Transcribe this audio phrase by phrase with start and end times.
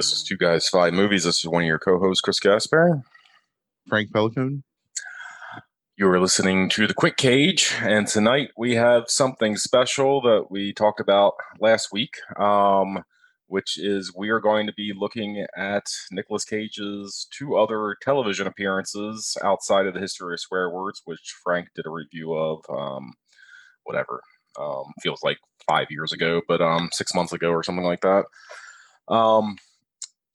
[0.00, 1.24] This is Two Guys Five Movies.
[1.24, 3.02] This is one of your co-hosts, Chris Gaspar,
[3.86, 4.64] Frank Pelican.
[5.98, 10.72] You are listening to the Quick Cage, and tonight we have something special that we
[10.72, 13.04] talked about last week, um,
[13.46, 19.36] which is we are going to be looking at Nicolas Cage's two other television appearances
[19.44, 23.12] outside of the history of swear words, which Frank did a review of, um,
[23.84, 24.22] whatever
[24.58, 25.36] um, feels like
[25.68, 28.24] five years ago, but um, six months ago or something like that.
[29.08, 29.56] Um,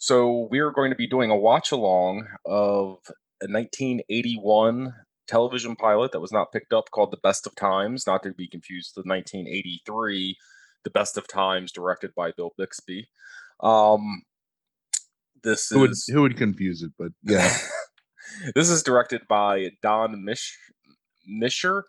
[0.06, 3.00] so we're going to be doing a watch along of
[3.42, 4.94] a 1981
[5.28, 8.48] television pilot that was not picked up called The Best of Times, not to be
[8.48, 10.38] confused with 1983
[10.84, 13.08] The Best of Times, directed by Bill Bixby.
[13.62, 14.22] Um,
[15.44, 16.92] this Who would, is who would confuse it?
[17.00, 17.58] But yeah,
[18.54, 20.56] this is directed by Don Mish
[21.28, 21.82] Mischer,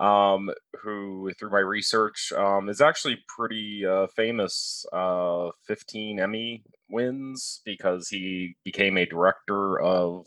[0.00, 0.50] um,
[0.82, 4.84] who, through my research, um, is actually pretty uh, famous.
[4.92, 10.26] Uh, 15 Emmy wins because he became a director of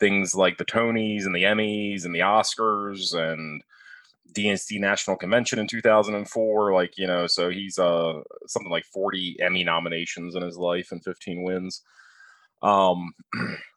[0.00, 3.62] things like the Tonys and the Emmys and the Oscars and
[4.32, 6.72] DNC National Convention in 2004.
[6.72, 11.02] Like, you know, so he's uh, something like 40 Emmy nominations in his life and
[11.02, 11.82] 15 wins.
[12.62, 13.12] Um,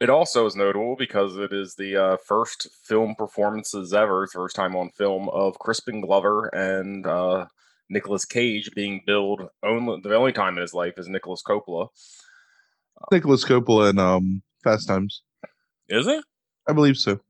[0.00, 4.74] It also is notable because it is the uh, first film performances ever, first time
[4.74, 7.46] on film of Crispin Glover and uh,
[7.88, 11.88] Nicolas Cage being billed only the only time in his life is Nicolas Coppola.
[13.12, 15.22] Nicolas Coppola and um, Fast Times.
[15.88, 16.24] Is it?
[16.68, 17.20] I believe so.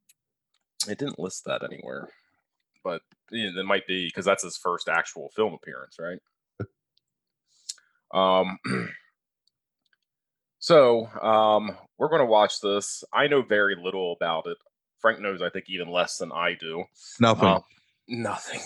[0.88, 2.08] It didn't list that anywhere,
[2.82, 6.18] but yeah, it might be because that's his first actual film appearance, right?
[8.12, 8.58] Um.
[10.64, 13.04] So, um, we're going to watch this.
[13.12, 14.56] I know very little about it.
[14.98, 16.84] Frank knows, I think, even less than I do.
[17.20, 17.48] Nothing.
[17.48, 17.62] Um,
[18.08, 18.62] nothing.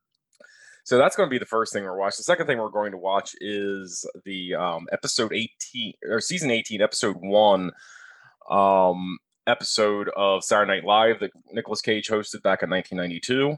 [0.84, 2.16] so that's going to be the first thing we're watching.
[2.18, 6.82] The second thing we're going to watch is the um, episode 18 or season 18,
[6.82, 7.70] episode one
[8.50, 13.52] um, episode of Saturday Night Live that Nicolas Cage hosted back in 1992.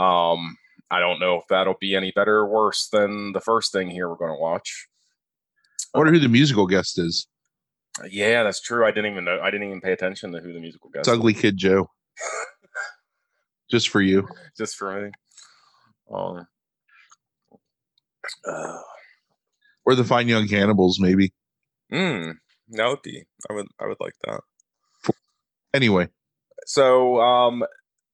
[0.00, 0.56] Um,
[0.90, 4.08] I don't know if that'll be any better or worse than the first thing here
[4.08, 4.88] we're going to watch.
[5.94, 7.26] I wonder who the musical guest is.
[8.10, 8.86] Yeah, that's true.
[8.86, 9.40] I didn't even know.
[9.42, 11.08] I didn't even pay attention to who the musical guest.
[11.08, 11.90] It's Ugly Kid Joe.
[13.70, 14.28] Just for you.
[14.56, 15.10] just for me.
[16.14, 16.46] Um,
[18.46, 18.78] uh,
[19.84, 21.32] Or the Fine Young Cannibals, maybe.
[21.92, 22.34] mm,
[22.70, 23.24] that would be.
[23.50, 23.66] I would.
[23.80, 24.40] I would like that.
[25.74, 26.08] Anyway,
[26.64, 27.64] So, um,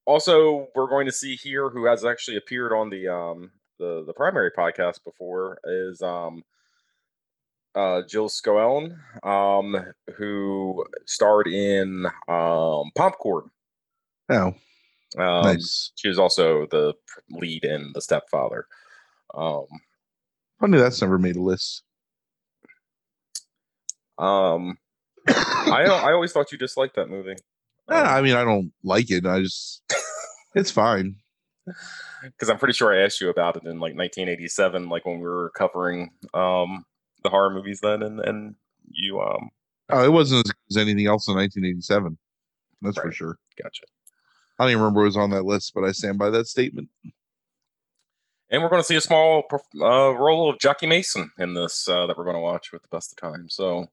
[0.06, 4.12] also we're going to see here who has actually appeared on the um the the
[4.14, 6.42] primary podcast before is um
[7.74, 9.76] uh Jill Schoelen, um,
[10.16, 13.50] who starred in um Popcorn.
[14.30, 14.54] oh,
[15.18, 15.92] Um, nice.
[15.96, 16.94] She was also the
[17.30, 18.66] lead in The Stepfather.
[19.34, 19.66] Um,
[20.60, 21.82] Funny that's never made a list.
[24.18, 24.78] um,
[25.28, 27.36] I I always thought you disliked that movie.
[27.90, 29.26] Eh, I mean, I don't like it.
[29.26, 29.82] I just,
[30.54, 31.16] it's fine.
[32.22, 35.24] because I'm pretty sure I asked you about it in like 1987, like when we
[35.26, 36.84] were covering um
[37.22, 38.54] the horror movies then, and and
[38.90, 39.50] you um
[39.90, 42.16] Oh, it wasn't as good as anything else in 1987.
[42.80, 43.38] That's for sure.
[43.62, 43.84] gotcha.
[44.58, 46.88] I don't even remember it was on that list, but I stand by that statement.
[48.50, 49.44] And we're going to see a small
[49.80, 52.88] uh, role of Jackie Mason in this uh, that we're going to watch with the
[52.88, 53.48] best of time.
[53.48, 53.86] So,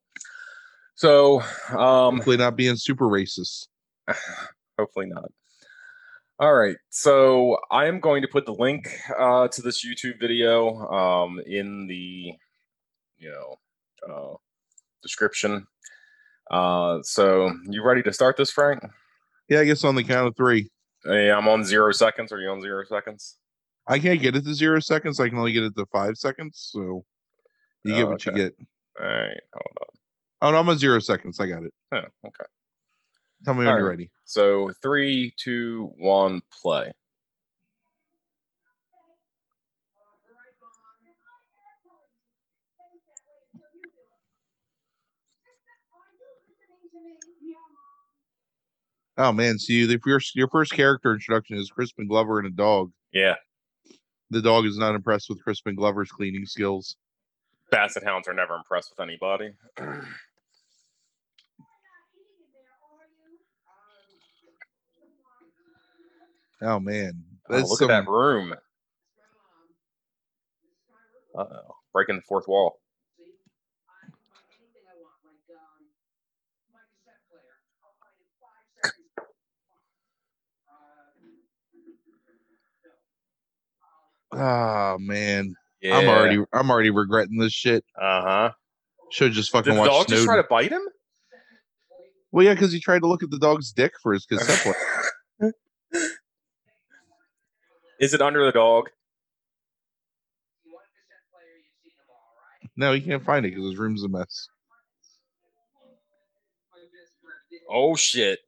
[0.95, 3.67] so um, Hopefully, not being super racist.
[4.77, 5.31] hopefully not.
[6.39, 10.87] All right, so I am going to put the link uh, to this YouTube video
[10.89, 12.33] um, in the
[13.19, 13.55] you know
[14.13, 14.35] uh,
[15.03, 15.67] description.
[16.49, 18.81] Uh, so you ready to start this, Frank?
[19.49, 20.69] Yeah, I guess on the count of three.
[21.03, 22.31] Hey, I'm on zero seconds.
[22.31, 23.37] Are you on zero seconds?
[23.87, 25.19] I can't get it to zero seconds.
[25.19, 26.69] I can only get it to five seconds.
[26.71, 27.05] So
[27.83, 28.31] you get Oh, what okay.
[28.31, 28.55] you get.
[28.99, 29.87] All right, hold on.
[30.41, 31.39] Oh, no, I'm on zero seconds.
[31.39, 31.73] I got it.
[31.91, 32.45] Oh, okay.
[33.45, 34.09] Tell me when All you're ready.
[34.25, 36.91] So three, two, one, play.
[49.19, 52.51] Oh man, so you the first your first character introduction is Crispin Glover and a
[52.51, 52.93] dog.
[53.11, 53.35] Yeah,
[54.29, 56.95] The dog is not impressed with Crispin Glover's cleaning skills.
[57.69, 59.51] basset hounds are never impressed with anybody.
[66.61, 67.13] Oh man,
[67.49, 68.53] Oh, look some, at that room.
[71.33, 72.79] Uh oh, breaking the fourth wall.
[84.31, 85.97] Oh man, Yeah.
[85.97, 87.83] I'm already I'm already regretting this shit.
[87.99, 88.51] Uh huh.
[89.11, 90.81] Should just Did fucking the watch dog just try to bite him?
[92.31, 94.75] Well, yeah, because he tried to look at the dog's dick for his cassette
[95.39, 95.53] player.
[97.99, 98.89] Is it under the dog?
[102.77, 104.47] No, he can't find it because his room's a mess.
[107.69, 108.39] Oh shit!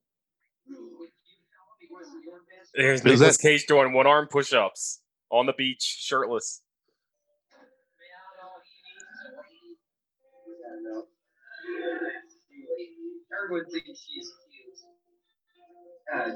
[2.74, 5.02] There's that- Cage doing one arm push ups
[5.32, 6.62] on the beach, shirtless.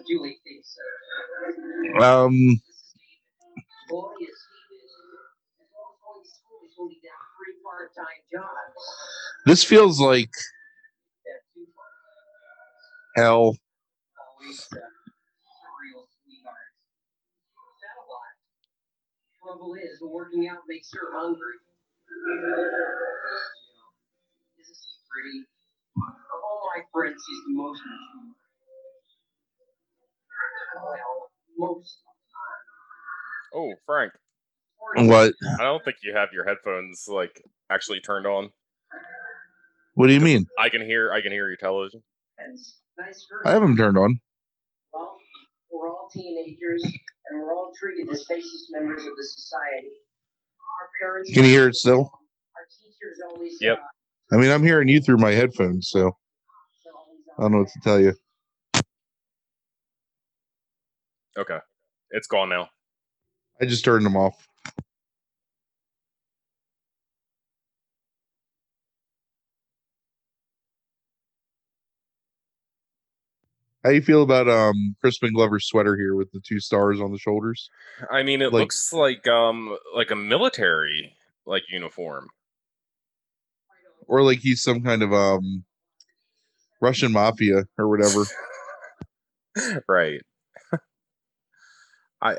[0.08, 0.78] Julie thinks.
[2.02, 2.62] Um,
[3.90, 4.88] Boy, is he busy.
[5.60, 8.82] As well as going to school, he's holding down three part-time jobs.
[9.46, 10.32] this feels like
[11.26, 13.52] They're two part-time hell.
[13.54, 13.60] jobs.
[14.18, 14.80] Always uh,
[15.84, 16.76] real sweethearts.
[17.84, 18.34] That a lot.
[19.56, 21.56] Trouble is, working out makes her hungry.
[24.60, 25.48] Isn't she pretty?
[25.96, 28.36] Of all my friends, she's the most mature.
[30.84, 31.98] Well, most
[33.54, 34.12] Oh, Frank,
[34.98, 35.34] What?
[35.58, 38.50] I don't think you have your headphones like actually turned on.
[39.94, 40.48] What do you mean?
[40.60, 41.14] I can hear.
[41.14, 42.04] I can hear your television.
[42.38, 43.42] Nice, nice girl.
[43.46, 44.20] I have them turned on.
[45.76, 49.88] Well, we're all teenagers, and we're all treated as faceless members of the society.
[50.82, 51.34] Our parents.
[51.34, 52.00] Can you hear it still?
[52.56, 53.58] Our teachers always.
[53.60, 53.78] Yep.
[53.78, 56.16] uh, I mean, I'm hearing you through my headphones, so
[57.38, 58.14] I don't know what to tell you.
[61.38, 61.60] Okay,
[62.12, 62.70] it's gone now.
[63.62, 64.48] I just turned them off.
[73.86, 77.20] How you feel about um Crispin Glover's sweater here with the two stars on the
[77.20, 77.70] shoulders?
[78.12, 81.16] I mean, it Like- looks like um like a military
[81.46, 82.30] like uniform.
[84.08, 85.66] Or like he's some kind of um
[86.82, 88.26] Russian mafia or whatever.
[89.88, 90.22] right.
[92.24, 92.38] I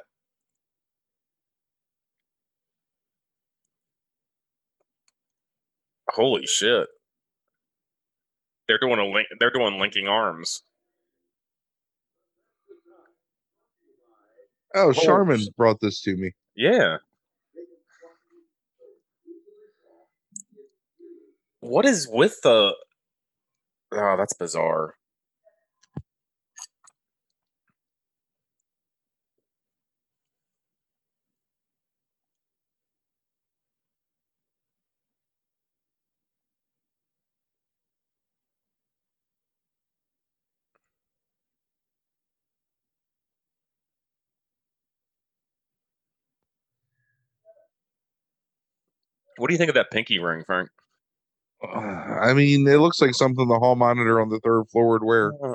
[6.10, 6.88] Holy shit.
[8.66, 10.62] They're doing a link they're doing linking arms.
[14.76, 16.32] Oh, Charmin brought this to me.
[16.54, 16.98] Yeah.
[21.60, 22.74] What is with the
[23.92, 24.94] Oh, that's bizarre.
[49.36, 50.70] What do you think of that pinky ring, Frank?
[51.62, 55.02] Uh, I mean, it looks like something the hall monitor on the third floor would
[55.02, 55.32] wear.
[55.42, 55.54] Uh,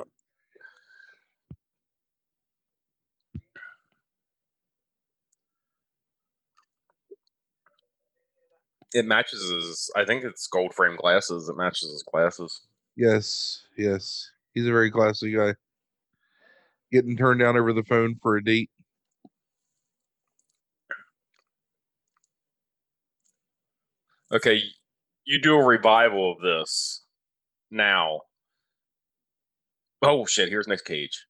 [8.94, 9.90] it matches his.
[9.96, 11.48] I think it's gold frame glasses.
[11.48, 12.62] It matches his glasses.
[12.96, 14.30] Yes, yes.
[14.54, 15.54] He's a very classy guy.
[16.90, 18.70] Getting turned down over the phone for a date.
[24.32, 24.62] Okay,
[25.24, 27.04] you do a revival of this
[27.70, 28.20] now.
[30.00, 30.48] Oh shit!
[30.48, 31.26] Here's Nick Cage.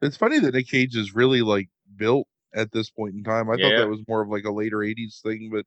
[0.00, 3.50] It's funny that Nick Cage is really like built at this point in time.
[3.50, 5.66] I thought that was more of like a later 80s thing, but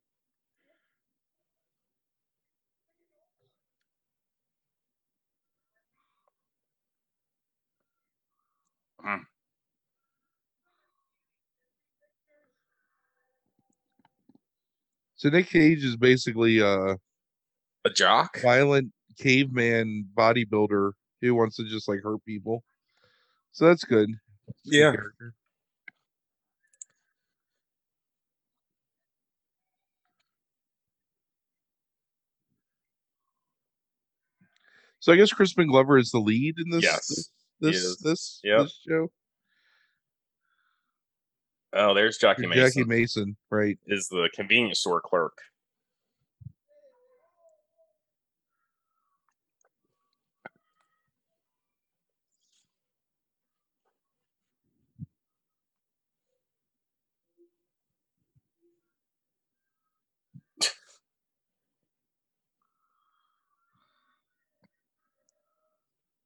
[15.22, 16.98] so Nick Cage is basically a
[17.86, 18.40] A jock.
[18.42, 22.64] violent caveman bodybuilder who wants to just like hurt people.
[23.52, 24.10] So that's good.
[24.66, 24.94] Good Yeah.
[35.00, 36.82] So I guess Crispin Glover is the lead in this.
[36.82, 37.98] Yes, this this is.
[37.98, 38.60] this, Yep.
[38.62, 39.12] this show.
[41.74, 42.64] Oh, there's Jackie Mason.
[42.64, 43.78] Jackie Mason, right?
[43.88, 45.38] is the convenience store clerk.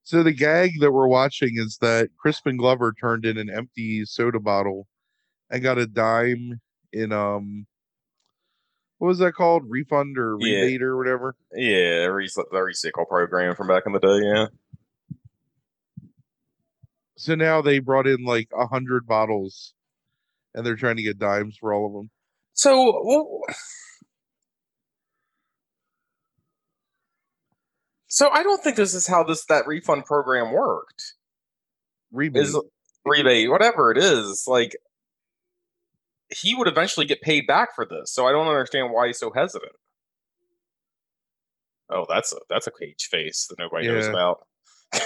[0.04, 4.40] So the gag that we're watching is that Crispin Glover turned in an empty soda
[4.40, 4.88] bottle
[5.50, 6.62] and got a dime
[6.92, 7.68] in um
[8.98, 9.64] what was that called?
[9.68, 10.62] Refund or Yeah.
[10.62, 11.36] rebate or whatever.
[11.54, 14.20] Yeah, the recycle program from back in the day.
[14.24, 14.48] Yeah.
[17.18, 19.74] So now they brought in like a hundred bottles
[20.54, 22.10] and they're trying to get dimes for all of them.
[22.54, 23.42] So, well,
[28.08, 31.16] so I don't think this is how this that refund program worked.
[32.12, 32.44] Rebate.
[32.44, 32.60] Is
[33.06, 34.76] rebate, whatever it is, like
[36.30, 38.12] he would eventually get paid back for this.
[38.12, 39.72] So I don't understand why he's so hesitant.
[41.90, 44.48] Oh, that's a that's a cage face that nobody knows about.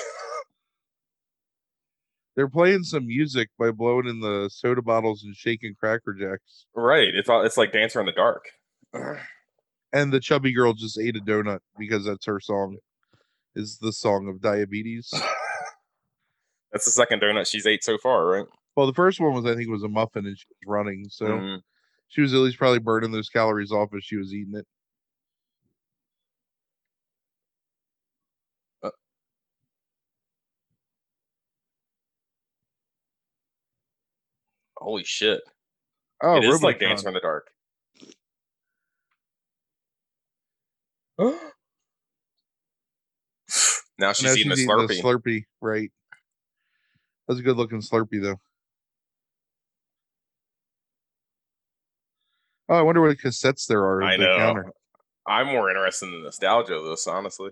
[2.36, 6.68] They're playing some music by blowing in the soda bottles and shaking cracker jacks.
[6.74, 7.14] Right.
[7.14, 8.46] It's all- it's like Dancer in the Dark.
[9.92, 12.78] And the chubby girl just ate a donut because that's her song.
[13.56, 15.12] Is the song of diabetes.
[16.72, 18.46] That's the second donut she's ate so far, right?
[18.80, 21.10] Well, the first one was I think it was a muffin and she was running,
[21.10, 21.62] so Mhm.
[22.08, 24.66] she was at least probably burning those calories off as she was eating it.
[34.78, 35.42] Holy shit!
[36.24, 36.80] Oh, it is like.
[36.80, 37.52] Dancer in the Dark.
[43.98, 45.02] now she's Now eating a eating Slurpee.
[45.02, 45.92] Slurpee, right?
[47.28, 48.40] That's a good looking Slurpee though.
[52.70, 54.04] Oh, I wonder what cassettes there are.
[54.04, 54.38] I know.
[54.38, 54.66] Counter.
[55.26, 57.50] I'm more interested in the nostalgia of this, honestly.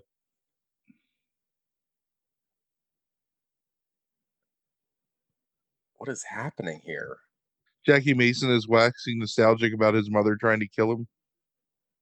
[5.96, 7.18] What is happening here?
[7.84, 11.08] Jackie Mason is waxing nostalgic about his mother trying to kill him.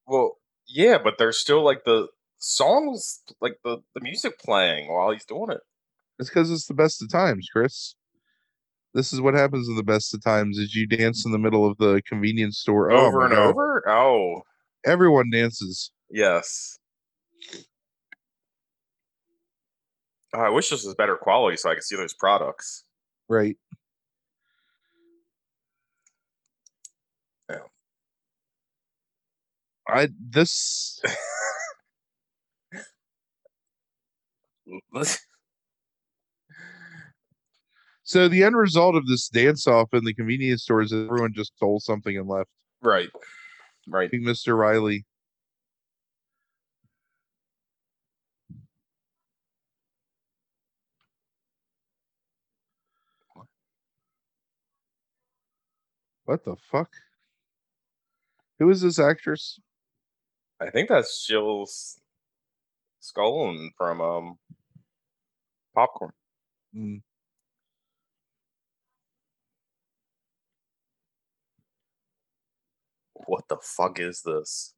[0.07, 2.09] Well, yeah, but there's still like the
[2.39, 5.61] songs, like the, the music playing while he's doing it.
[6.19, 7.95] It's because it's the best of times, Chris.
[8.97, 11.71] This is what happens in the best of times: is you dance in the middle
[11.71, 13.51] of the convenience store Oh over my and God.
[13.51, 13.85] over?
[13.87, 14.41] Oh,
[14.87, 15.93] Everyone dances.
[16.11, 16.79] yes.
[20.33, 22.85] Oh, I wish this was better quality so I could see those products.
[23.29, 23.57] Right.
[27.51, 27.59] Yeah.
[29.89, 31.03] I this
[38.07, 41.57] so the end result of this dance off in the convenience store is everyone just
[41.57, 42.49] stole something and left.
[42.81, 43.09] right.
[43.89, 44.11] Right.
[44.13, 44.57] Mr.
[44.57, 45.05] Riley.
[56.25, 56.91] What the fuck?
[58.61, 59.59] Who is this actress?
[60.61, 62.01] I think that's Jill's
[63.03, 64.39] Schoelen from um
[65.75, 66.13] Popcorn.
[66.77, 67.03] Mm,
[73.27, 74.75] What the fuck is this?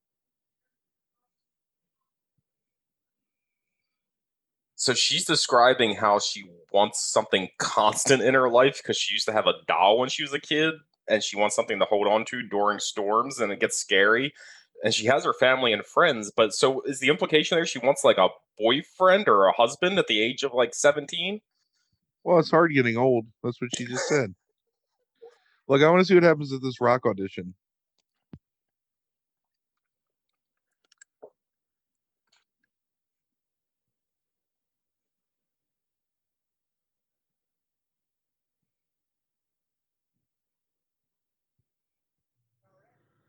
[4.74, 9.32] So she's describing how she wants something constant in her life because she used to
[9.32, 10.74] have a doll when she was a kid
[11.08, 14.32] and she wants something to hold on to during storms and it gets scary.
[14.84, 18.04] And she has her family and friends, but so is the implication there she wants
[18.04, 21.40] like a boyfriend or a husband at the age of like 17?
[22.22, 23.26] Well, it's hard getting old.
[23.42, 24.34] That's what she just said.
[25.66, 27.54] Look, I want to see what happens at this rock audition.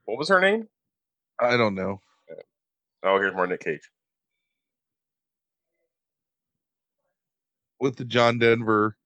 [0.10, 0.68] What was her name?
[1.40, 2.02] I don't know.
[3.04, 3.92] Oh, here's more Nick Cage.
[7.80, 8.98] With the John Denver.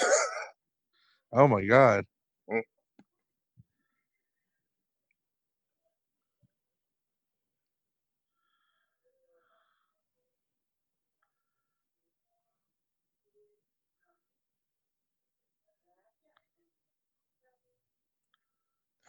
[1.32, 2.04] oh my god.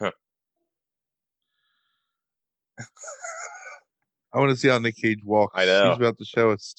[0.00, 0.10] I
[4.34, 5.54] want to see how Nick Cage walks.
[5.56, 5.90] I know.
[5.90, 6.74] He's about to show us.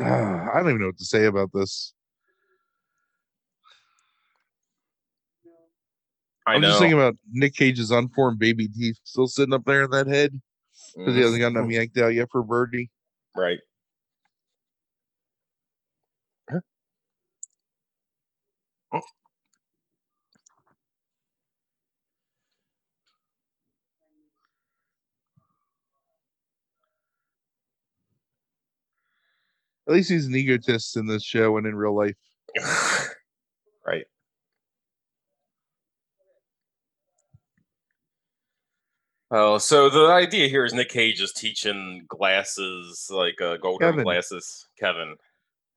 [0.00, 1.92] Ah, I don't even know what to say about this.
[6.46, 6.68] I I'm know.
[6.68, 10.40] just thinking about Nick Cage's unformed baby teeth still sitting up there in that head
[10.96, 12.90] because he hasn't gotten them yanked out yet for Birdie.
[13.36, 13.58] Right.
[29.88, 32.14] At least he's an egotist in this show and in real life.
[33.86, 34.04] right.
[39.30, 44.04] Oh, so the idea here is Nick Cage is teaching glasses, like uh, golden Kevin.
[44.04, 45.16] glasses, Kevin,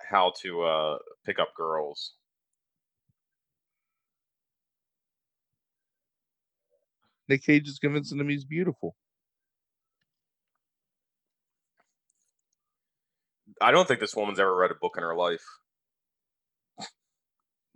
[0.01, 2.13] how to uh, pick up girls.
[7.29, 8.95] Nick Cage is convincing him he's beautiful.
[13.61, 15.43] I don't think this woman's ever read a book in her life.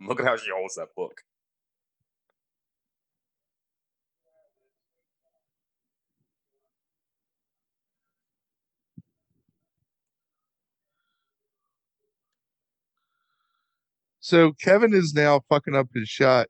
[0.00, 1.22] Look at how she holds that book.
[14.20, 16.48] So Kevin is now fucking up his shot.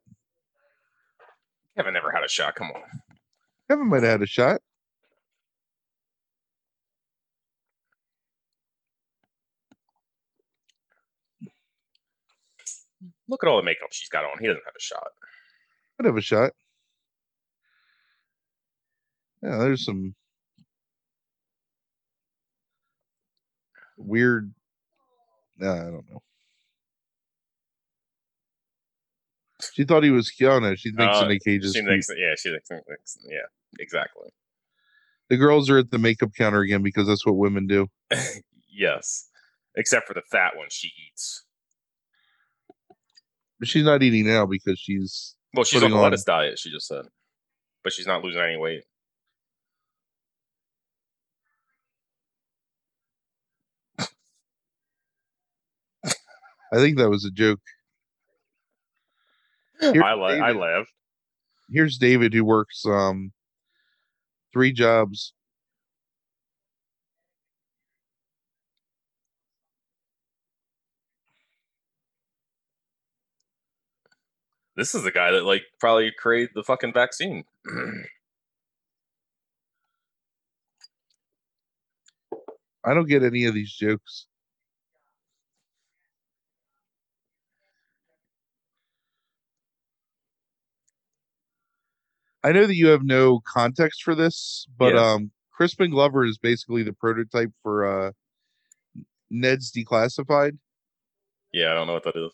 [1.76, 2.54] Kevin never had a shot.
[2.54, 2.82] Come on.
[3.68, 4.62] Kevin might have had a shot.
[13.28, 14.38] Look at all the makeup she's got on.
[14.40, 15.08] He doesn't have a shot.
[15.98, 16.52] Might have a shot.
[19.42, 20.14] Yeah, there's some
[23.96, 24.52] weird.
[25.58, 26.22] Nah, I don't know.
[29.72, 30.76] She thought he was Kiana.
[30.78, 33.38] She thinks Uh, Nick Cage is She thinks, yeah, she thinks- yeah,
[33.78, 34.28] exactly.
[35.28, 37.88] The girls are at the makeup counter again because that's what women do.
[38.68, 39.28] yes,
[39.74, 41.44] except for the fat one she eats.
[43.58, 46.58] But she's not eating now because she's Well, she's on the on- lettuce diet.
[46.58, 47.06] She just said,
[47.82, 48.82] but she's not losing any weight.
[56.72, 57.60] I think that was a joke.
[59.80, 60.90] Here's I la- I laughed.
[61.70, 63.32] Here's David who works um
[64.52, 65.32] three jobs.
[74.76, 77.44] This is the guy that like probably created the fucking vaccine.
[82.84, 84.26] I don't get any of these jokes.
[92.44, 95.14] I know that you have no context for this, but Yeah.
[95.14, 98.12] um Crispin Glover is basically the prototype for uh
[99.30, 100.58] Ned's Declassified.
[101.52, 102.32] yeah, I don't know what that is.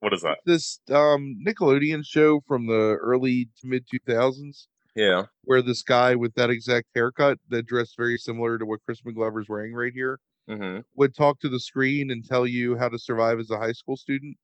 [0.00, 0.38] What is that?
[0.44, 5.24] This um Nickelodeon show from the early to mid 2000s Yeah.
[5.44, 9.48] where this guy with that exact haircut that dressed very similar to what Crispin Glover's
[9.48, 10.80] wearing right here Mm-hmm.
[10.94, 13.96] would talk to the screen and tell you how to survive as a high school
[13.96, 14.36] student.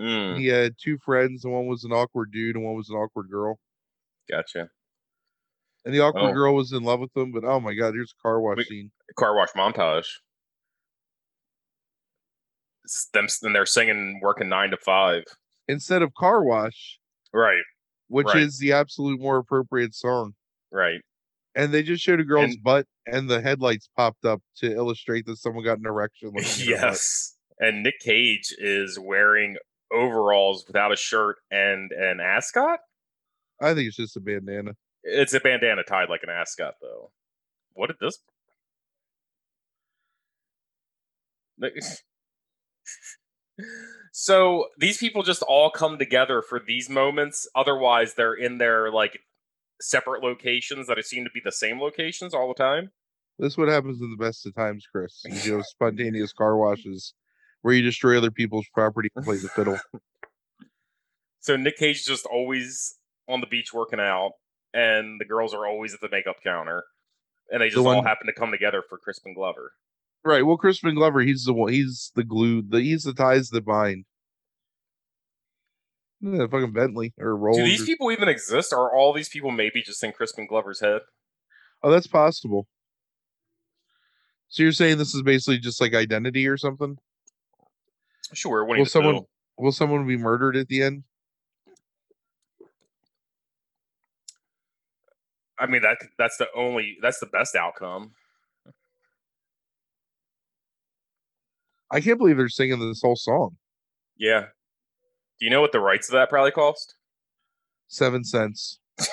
[0.00, 2.96] Mm, He had two friends, and one was an awkward dude, and one was an
[2.96, 3.58] awkward girl.
[4.30, 4.68] gotcha.
[5.84, 6.34] And the awkward Oh.
[6.34, 8.66] girl was in love with him, but oh my god, here's a car wash Wait.
[8.66, 8.90] scene.
[9.16, 10.06] Car wash montage.
[13.12, 15.24] Them, and they're singing "Working Nine to 5.
[15.68, 16.98] Instead of car wash,
[17.32, 17.62] Right.
[18.08, 18.38] which Right.
[18.38, 20.34] is the absolute more appropriate song.
[20.70, 21.00] Right.
[21.54, 25.26] And they just showed a girl's And- butt, and the headlights popped up to illustrate
[25.26, 26.28] that someone got an erection.
[26.28, 26.80] looking at her butt.
[26.92, 27.36] yes.
[27.58, 29.56] And Nick Cage is wearing
[29.90, 32.80] overalls without a shirt and an ascot.
[33.60, 34.76] I think it's just a bandana.
[35.02, 37.10] It's a bandana tied like an ascot, though.
[37.72, 38.18] What did this?
[44.12, 47.48] so these people just all come together for these moments.
[47.54, 49.20] Otherwise, they're in their like
[49.80, 52.90] separate locations that seem to be the same locations all the time.
[53.38, 55.22] This is what happens in the best of times, Chris.
[55.44, 57.12] You know, spontaneous car washes
[57.62, 59.78] where you destroy other people's property and play the fiddle.
[61.46, 64.32] So Nick Cage is just always on the beach working out,
[64.74, 66.82] and the girls are always at the makeup counter,
[67.52, 69.70] and they just all one- happen to come together for Crispin Glover.
[70.26, 70.44] Right.
[70.44, 71.72] Well, Crispin Glover, he's the one.
[71.72, 72.60] He's the glue.
[72.60, 74.06] The he's the ties that bind.
[76.20, 77.58] Yeah, fucking Bentley or Rolls.
[77.58, 78.72] Do these or- people even exist?
[78.72, 81.02] Or are all these people maybe just in Crispin Glover's head?
[81.84, 82.66] oh, that's possible.
[84.48, 86.98] So you're saying this is basically just like identity or something?
[88.32, 88.64] Sure.
[88.64, 89.26] Will someone Pooh.
[89.58, 91.04] will someone be murdered at the end?
[95.56, 98.10] I mean that that's the only that's the best outcome.
[101.90, 103.56] I can't believe they're singing this whole song.
[104.16, 104.46] Yeah.
[105.38, 106.94] Do you know what the rights of that probably cost?
[107.88, 108.80] Seven cents.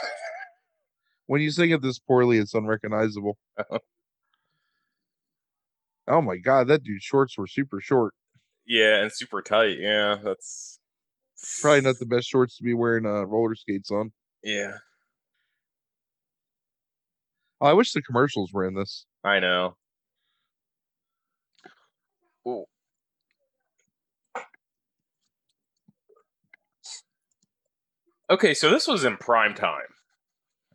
[1.28, 3.38] when you sing it this poorly, it's unrecognizable.
[6.08, 8.14] oh my god, that dude's shorts were super short.
[8.66, 9.78] Yeah, and super tight.
[9.80, 10.80] Yeah, that's
[11.62, 14.14] Probably not the best shorts to be wearing uh, roller skates on.
[14.42, 14.78] Yeah,
[17.64, 19.06] Oh, I wish the commercials were in this.
[19.24, 19.78] I know.
[28.30, 29.82] Okay, so this was in prime time.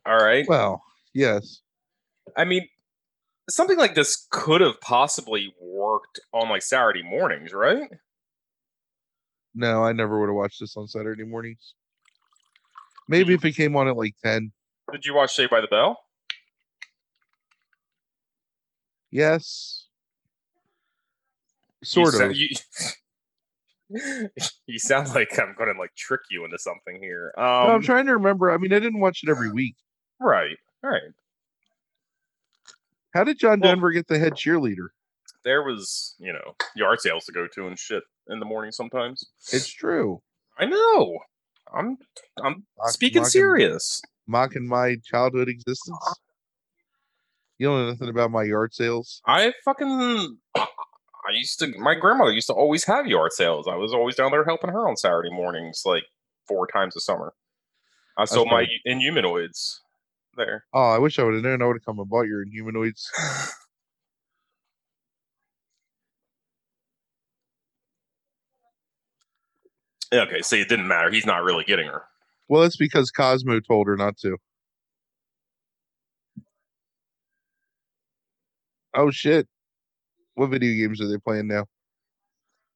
[0.07, 0.46] All right.
[0.48, 1.61] Well, yes.
[2.37, 2.68] I mean,
[3.50, 7.90] something like this could have possibly worked on like Saturday mornings, right?
[9.54, 11.74] No, I never would have watched this on Saturday mornings.
[13.09, 14.52] Maybe if it came on at like 10.
[14.92, 15.98] Did you watch Saved by the Bell?
[19.11, 19.88] Yes.
[21.81, 22.37] You Sort sa- of.
[22.37, 22.49] You,
[24.67, 27.33] you sound like I'm going to like trick you into something here.
[27.38, 28.51] Um, no, I'm trying to remember.
[28.51, 29.77] I mean, I didn't watch it every week.
[30.21, 30.57] Right.
[30.85, 31.03] All right.
[33.14, 34.88] How did John Well- Denver get the head cheerleader?
[35.45, 39.25] There was, you know, yard sales to go to and shit in the morning sometimes.
[39.53, 40.21] It's true.
[40.59, 41.19] I know.
[41.73, 41.97] I'm
[42.43, 44.03] I'm Mock- speaking mocking- serious.
[44.27, 45.97] Mocking my childhood existence.
[47.57, 49.23] You don't know nothing about my yard sales.
[49.27, 50.38] I fucking
[51.29, 53.69] I used to my grandmother used to always have yard sales.
[53.69, 56.05] I was always down there helping her on Saturday mornings like
[56.47, 57.35] four times a summer.
[58.17, 59.81] I sold my inhumanoids
[60.37, 60.64] there.
[60.73, 61.61] Oh, I wish I would have known.
[61.61, 63.05] I would have come and bought your inhumanoids.
[70.11, 71.11] Okay, see, it didn't matter.
[71.11, 72.05] He's not really getting her.
[72.49, 74.38] Well, it's because Cosmo told her not to.
[78.95, 79.47] Oh shit!
[80.38, 81.66] What video games are they playing now?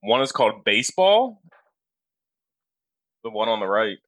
[0.01, 1.41] One is called baseball.
[3.23, 3.99] The one on the right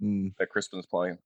[0.00, 1.18] Hmm, that Crispin's playing.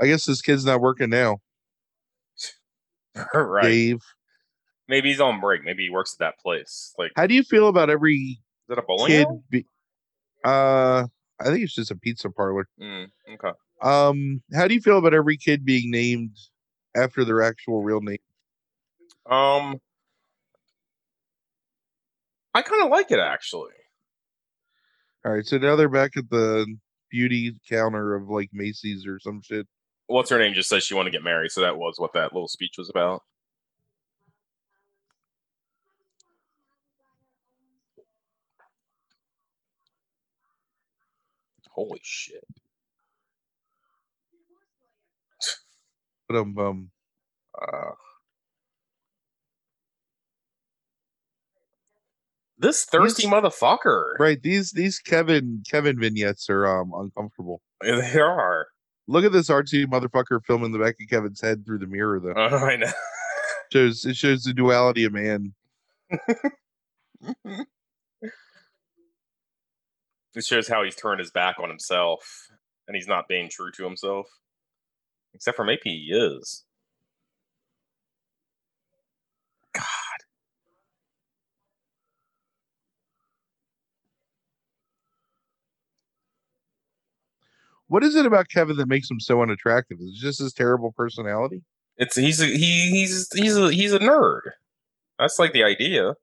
[0.00, 1.42] I guess this kid's not working now.
[3.34, 3.64] right.
[3.64, 4.00] Dave,
[4.88, 5.62] Maybe he's on break.
[5.62, 6.94] Maybe he works at that place.
[6.98, 9.28] Like, how do you feel about every that a bowling kid?
[9.50, 9.66] Be-
[10.42, 11.06] uh,
[11.38, 12.66] I think it's just a pizza parlor.
[12.80, 13.52] Mm, okay.
[13.82, 16.34] Um, how do you feel about every kid being named
[16.96, 18.18] after their actual real name?
[19.26, 19.80] Um,
[22.54, 23.72] I kind of like it actually.
[25.24, 26.66] All right, so now they're back at the
[27.10, 29.66] beauty counter of like Macy's or some shit.
[30.06, 30.54] What's her name?
[30.54, 32.88] Just says she wanted to get married, so that was what that little speech was
[32.88, 33.22] about.
[41.70, 42.44] Holy shit!
[46.30, 46.90] Um, um,
[47.60, 47.92] Uh,
[52.58, 54.18] this thirsty These- motherfucker.
[54.18, 57.62] right these these Kevin Kevin vignettes are um uncomfortable.
[57.80, 58.66] They are.
[59.08, 62.32] Look at this artsy motherfucker filming the back of Kevin's head through the mirror though.
[62.32, 62.92] Uh, I know.
[63.72, 65.54] shows it shows the duality of man.
[70.34, 72.48] It shows how he's turned his back on himself
[72.86, 74.26] and he's not being true to himself.
[75.36, 76.64] Except for maybe he is.
[79.74, 79.84] God.
[87.88, 89.98] What is it about Kevin that makes him so unattractive?
[90.00, 91.62] Is it just his terrible personality?
[91.98, 94.52] It's he's a, he he's he's a he's a nerd.
[95.18, 96.14] That's like the idea.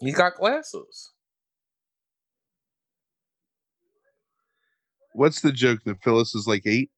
[0.00, 1.12] He's got glasses.
[5.16, 6.90] What's the joke that Phyllis is like eight?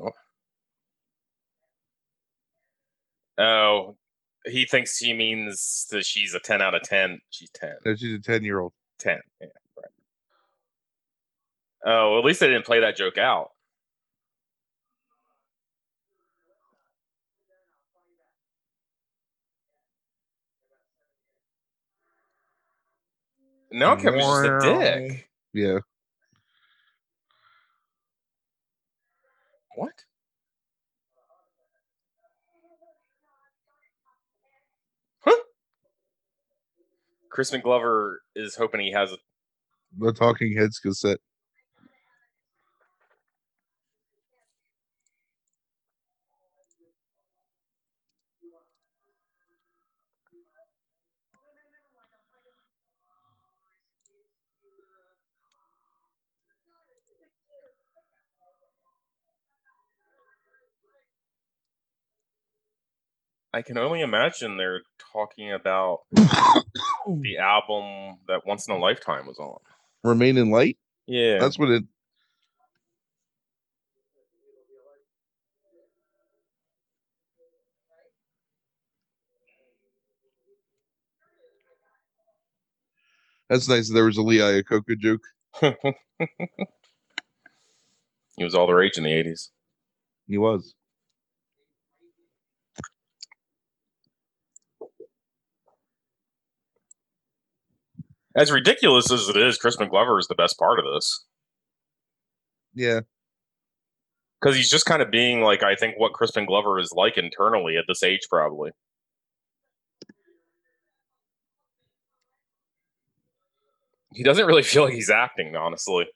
[0.00, 0.12] Oh,
[3.38, 3.96] oh
[4.46, 7.18] he thinks she means that she's a ten out of ten.
[7.30, 7.74] She's ten.
[7.84, 8.72] No, she's a ten year old.
[9.00, 9.18] 10.
[9.40, 9.86] Yeah, right.
[11.84, 13.50] Oh, at least they didn't play that joke out.
[23.70, 25.28] Now Kevin's just a dick.
[25.52, 25.78] Yeah.
[29.76, 29.92] What?
[35.20, 35.36] Huh?
[37.30, 39.16] Crispin Glover is hoping he has a
[39.96, 41.18] the Talking Heads cassette.
[63.52, 64.82] I can only imagine they're
[65.12, 69.58] talking about the album that Once in a Lifetime was on.
[70.04, 70.76] Remain in Light.
[71.06, 71.84] Yeah, That's what it.
[83.48, 83.88] That's nice.
[83.88, 85.22] that There was a Lee Iacocca joke.
[88.36, 89.48] he was all the rage in the '80s.
[90.26, 90.74] He was.
[98.38, 101.24] As ridiculous as it is, Crispin Glover is the best part of this
[102.72, 103.00] Yeah.
[104.40, 107.76] because he's just kind of being like I think what Crispin Glover is like internally
[107.76, 108.70] at this age, probably.
[114.14, 116.06] He doesn't really feel like he's acting, honestly.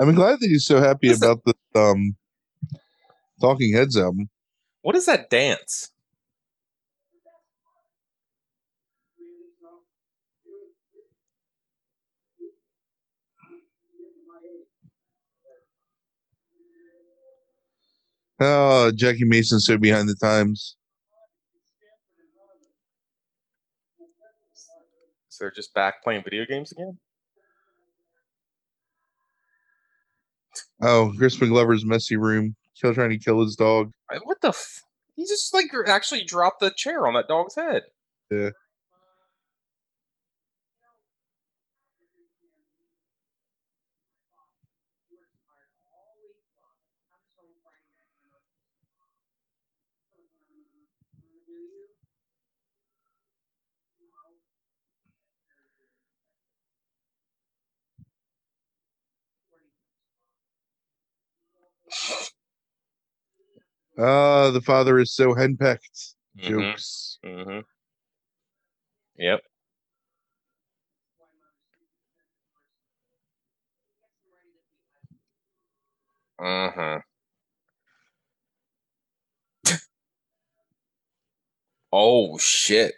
[0.00, 2.16] I'm glad that he's so happy about the um
[3.38, 4.30] Talking Heads album.
[4.80, 5.90] What is that dance?
[18.42, 20.76] Oh, Jackie Mason so behind the times.
[25.28, 26.98] So they're just back playing video games again?
[30.82, 32.56] Oh, Crispin Glover's messy room.
[32.80, 33.92] Kill trying to kill his dog.
[34.24, 34.48] What the?
[34.48, 34.84] F-
[35.16, 37.82] he just like actually dropped the chair on that dog's head.
[38.30, 38.50] Yeah.
[63.98, 66.14] Ah, the father is so henpecked.
[66.38, 67.18] Mhm, Jokes.
[67.24, 67.64] mhm.
[69.18, 69.40] Yep.
[76.38, 77.00] Uh-huh.
[81.92, 82.94] oh shit.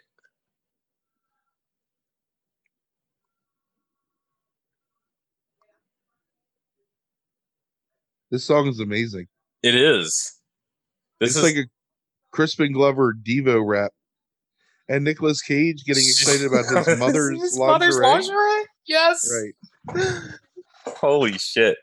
[8.33, 9.27] This song is amazing.
[9.61, 10.39] It is.
[11.19, 11.69] This it's is like a
[12.31, 13.91] Crispin Glover Devo rap.
[14.89, 17.67] And Nicolas Cage getting excited about his mother's His lingerie.
[17.67, 18.65] mother's lingerie?
[18.87, 19.31] Yes.
[19.87, 20.09] Right.
[20.87, 21.77] Holy shit.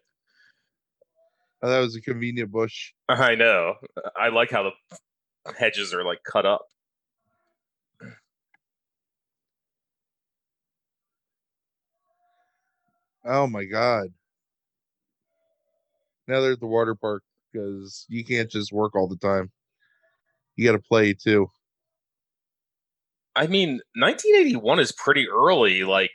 [1.62, 2.94] Oh, that was a convenient bush.
[3.08, 3.74] I know.
[4.20, 6.62] I like how the hedges are like cut up.
[13.24, 14.08] Oh my god.
[16.30, 19.50] Now they're at the water park because you can't just work all the time.
[20.54, 21.50] You got to play too.
[23.34, 26.12] I mean, 1981 is pretty early, like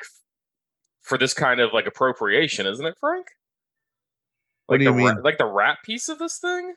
[1.02, 3.28] for this kind of like appropriation, isn't it, Frank?
[4.68, 5.24] What Like do you the ra- mean?
[5.24, 6.76] like the rap piece of this thing?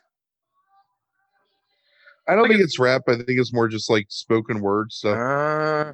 [2.26, 3.02] I don't Like think a- it's rap.
[3.08, 5.16] I think it's more just like spoken word stuff.
[5.16, 5.92] Uh,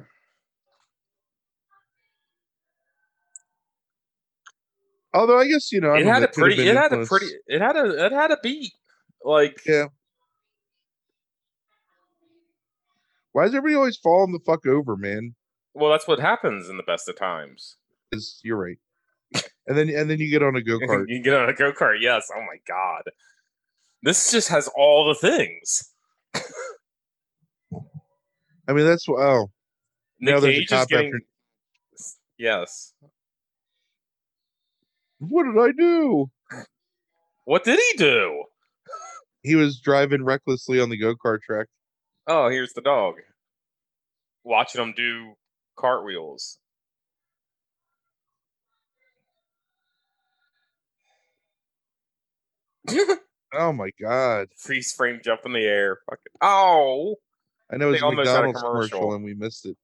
[5.15, 7.61] Although I guess you know, it had know, a pretty, it had a pretty, it
[7.61, 8.73] had a, it had a beat.
[9.23, 9.85] Like, Yeah.
[13.31, 15.35] Why does everybody always falling the fuck over, man?
[15.73, 17.75] well, that's what happens in the best of times.
[18.11, 18.77] Is you're right.
[19.67, 21.05] And then and then you get on a go kart.
[21.07, 21.97] you get on a go kart.
[21.99, 22.29] Yes.
[22.33, 23.03] Oh my god.
[24.03, 25.91] This just has all the things.
[28.67, 29.49] I mean, that's oh
[30.19, 31.07] Nick now there's a Cage is getting.
[31.07, 31.21] after.
[32.37, 32.93] Yes.
[35.19, 36.29] What did I do?
[37.45, 38.43] What did he do?
[39.43, 41.67] He was driving recklessly on the go kart track.
[42.27, 43.15] Oh, here's the dog.
[44.43, 45.33] Watching him do
[45.77, 46.57] cartwheels.
[53.57, 54.49] Oh my god!
[54.57, 55.99] Freeze frame jump in the air.
[56.09, 56.33] Fucking.
[56.41, 57.15] Oh.
[57.71, 58.99] I know it's almost a McDonald's commercial.
[58.99, 59.15] commercial.
[59.15, 59.77] and we missed it.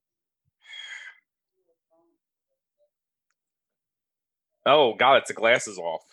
[4.66, 6.04] Oh God, it's the glasses off.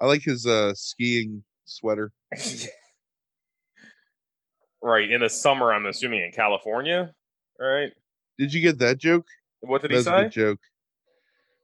[0.00, 2.12] I like his uh skiing sweater.
[4.82, 7.12] right in the summer, I'm assuming in California.
[7.58, 7.92] Right?
[8.38, 9.26] Did you get that joke?
[9.60, 10.28] What did he That's a say?
[10.28, 10.58] joke.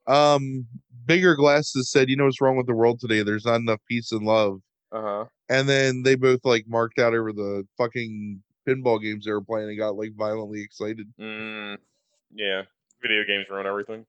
[0.07, 0.66] Um,
[1.05, 3.22] bigger glasses said, "You know what's wrong with the world today?
[3.22, 4.61] There's not enough peace and love."
[4.92, 5.24] Uh huh.
[5.51, 9.68] And then they both like marked out over the fucking pinball games they were playing
[9.70, 11.09] and got like violently excited.
[11.20, 11.79] Mm,
[12.35, 12.62] yeah.
[13.03, 14.05] Video games ruin everything.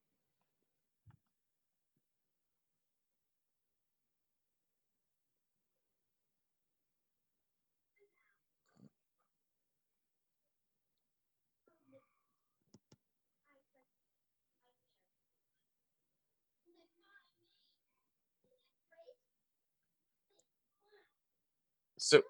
[21.99, 22.21] So,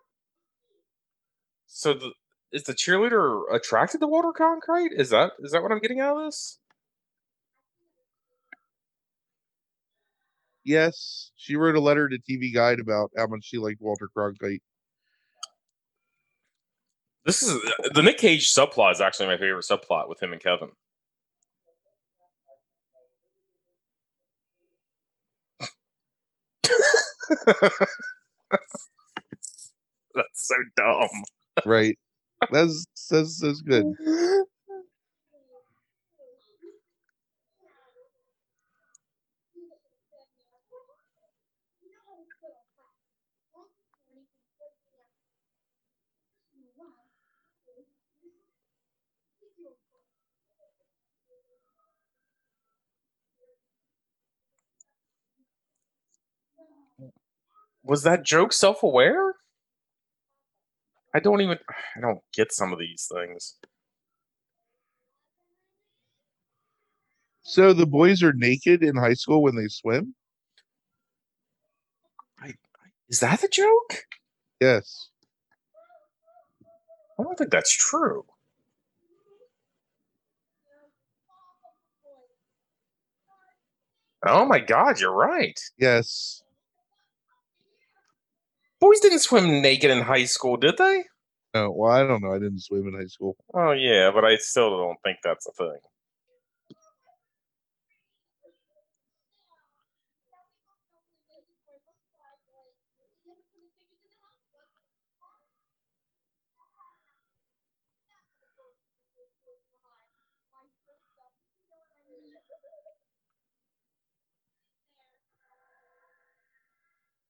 [1.80, 2.12] so the
[2.52, 4.92] is the cheerleader attracted to Walter Cronkite?
[4.92, 6.60] Is that is that what I'm getting out of this?
[10.66, 14.60] Yes, she wrote a letter to TV Guide about how much she liked Walter Cronkite.
[17.26, 17.62] This is
[17.94, 20.72] the Nick Cage subplot is actually my favorite subplot with him and Kevin.
[30.16, 31.08] That's so dumb.
[31.66, 31.98] Right.
[32.52, 33.86] That's that's that's good.
[57.84, 59.29] Was that joke self-aware?
[61.14, 61.58] I don't even
[61.98, 63.56] I don't get some of these things.
[67.44, 70.14] So the boys are naked in high school when they swim?
[73.10, 74.06] Is that the joke?
[74.62, 75.10] Yes.
[77.20, 78.24] I don't think that's true.
[84.26, 85.60] Oh my god, you're right.
[85.78, 86.44] Yes.
[88.80, 91.04] Boys didn't swim naked in high school, did they?
[91.54, 92.34] No, well, I don't know.
[92.34, 93.36] I didn't swim in high school.
[93.54, 95.80] Oh yeah, but I still don't think that's a thing.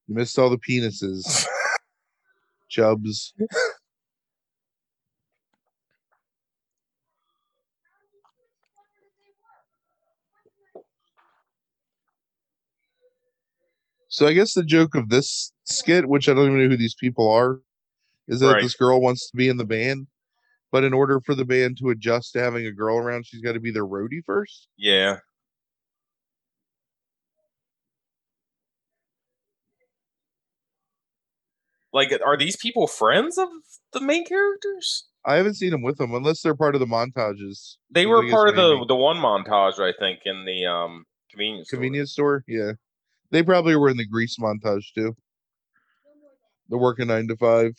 [0.09, 1.45] You missed all the penises.
[2.69, 3.33] Chubs.
[14.07, 16.95] So I guess the joke of this skit, which I don't even know who these
[16.95, 17.59] people are,
[18.27, 18.63] is that Right.
[18.63, 20.07] this girl wants to be in the band,
[20.71, 23.53] but in order for the band to adjust to having a girl around, she's got
[23.53, 24.69] to be their roadie first.
[24.75, 25.19] Yeah.
[31.91, 33.47] Like, are these people friends of
[33.93, 35.07] the main characters?
[35.25, 37.77] I haven't seen them with them unless they're part of the montages.
[37.89, 38.85] They were part of the maybe.
[38.87, 41.77] the one montage, I think, in the um convenience store.
[41.77, 42.43] convenience store.
[42.47, 42.73] Yeah,
[43.31, 45.15] they probably were in the grease montage too.
[46.69, 47.73] The working nine to five.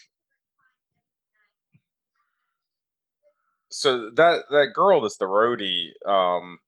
[3.70, 6.58] So that that girl that's the roadie, um,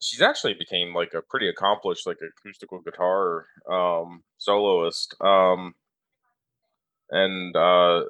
[0.00, 5.14] she's actually became like a pretty accomplished like acoustical guitar um soloist.
[5.20, 5.74] Um,
[7.14, 8.04] and uh,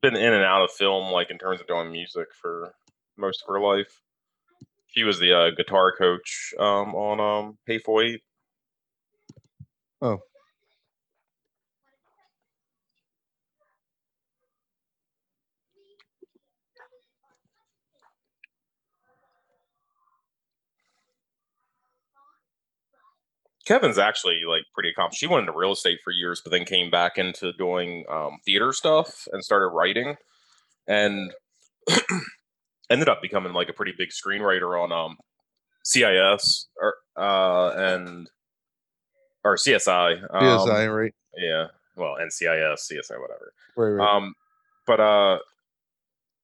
[0.00, 2.72] been in and out of film like in terms of doing music for
[3.18, 4.00] most of her life.
[4.86, 8.22] She was the uh, guitar coach um, on um, Hateful Eight.
[10.00, 10.20] Oh.
[23.70, 25.20] Kevin's actually like pretty accomplished.
[25.20, 28.72] She went into real estate for years, but then came back into doing um, theater
[28.72, 30.16] stuff and started writing,
[30.88, 31.32] and
[32.90, 35.18] ended up becoming like a pretty big screenwriter on um,
[35.84, 38.28] CIS or uh, and
[39.44, 40.20] or CSI.
[40.34, 41.14] Um, PSI, right?
[41.36, 41.66] Yeah.
[41.94, 43.52] Well, NCIS, CSI, whatever.
[43.76, 44.16] Right, right.
[44.16, 44.34] Um,
[44.84, 45.38] but uh,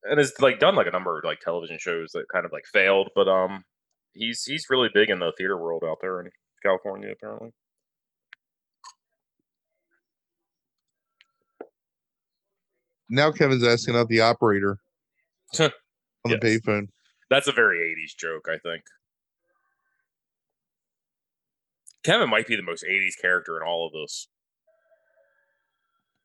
[0.05, 2.67] and has like done like a number of like television shows that kind of like
[2.73, 3.65] failed, but um,
[4.13, 6.31] he's he's really big in the theater world out there in
[6.67, 7.53] California, apparently.
[13.09, 14.79] now Kevin's asking out the operator
[15.61, 15.71] on
[16.25, 16.61] the Yes.
[16.61, 16.89] payphone.
[17.31, 18.83] That's a very 80s joke, I think.
[22.03, 24.29] Kevin might be the most 80s character in all of this.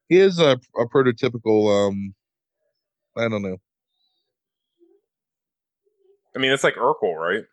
[0.09, 2.13] He is a, a prototypical um
[3.15, 3.57] I don't know.
[6.35, 7.43] I mean, it's like Urkel, right?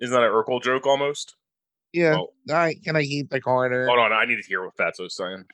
[0.00, 1.36] Isn't that an Urkel joke almost?
[1.92, 2.16] Yeah.
[2.16, 2.32] Oh.
[2.50, 3.86] All right, can I keep the corner?
[3.86, 5.44] Hold on, I need to hear what Fatso's saying.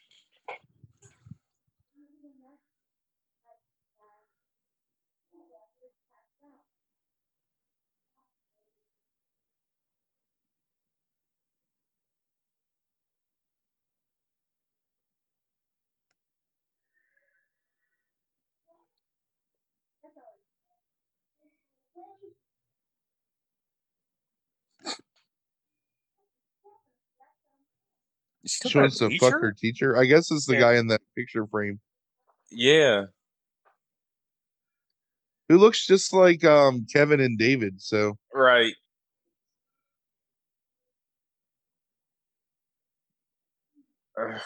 [28.44, 29.40] Is She talking wants to fuck teacher?
[29.40, 29.96] her teacher.
[29.96, 30.60] I guess it's the Yeah.
[30.60, 31.80] guy in that picture frame
[32.50, 33.06] Yeah.
[35.48, 37.80] who looks just like um Kevin and David.
[37.80, 38.74] So Right.
[44.20, 44.40] Ugh.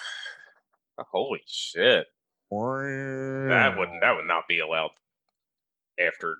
[1.12, 2.06] Holy shit.
[2.50, 4.90] That would that would not be allowed
[5.98, 6.38] after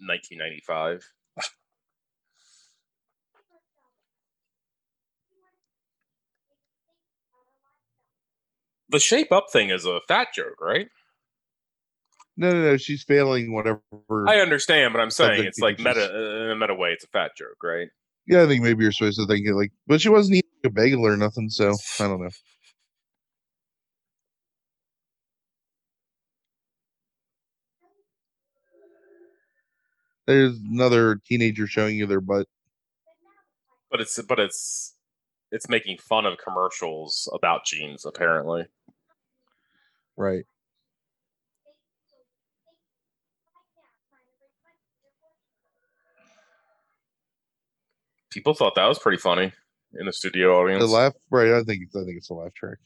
[0.00, 1.04] 1995.
[8.88, 10.88] The shape up thing is a fat joke, right?
[12.36, 12.76] No, no, no.
[12.76, 13.80] She's failing whatever.
[14.26, 16.90] I understand, but I'm saying it's like meta in a meta way.
[16.90, 17.88] It's a fat joke, right?
[18.26, 20.70] yeah, I think maybe you're supposed to think it like, but she wasn't eating a
[20.70, 21.48] bagel or nothing.
[21.48, 22.30] So I don't know.
[30.26, 32.48] There's another teenager showing you their butt.
[33.90, 34.95] But it's but it's
[35.50, 38.66] it's making fun of commercials about jeans, apparently.
[40.16, 40.44] Right.
[48.30, 49.52] People thought that was pretty funny
[49.98, 50.82] in the studio audience.
[50.82, 51.14] The laugh.
[51.30, 51.52] Right.
[51.52, 51.96] I think it's.
[51.96, 52.78] I think it's a laugh track.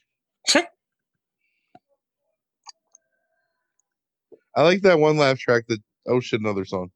[4.55, 5.65] I like that one laugh track.
[5.69, 6.91] That oh shit, another song.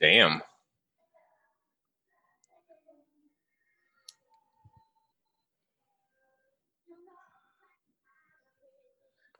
[0.00, 0.42] Damn.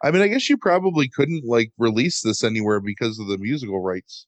[0.03, 3.81] I mean, I guess you probably couldn't like release this anywhere because of the musical
[3.81, 4.27] rights.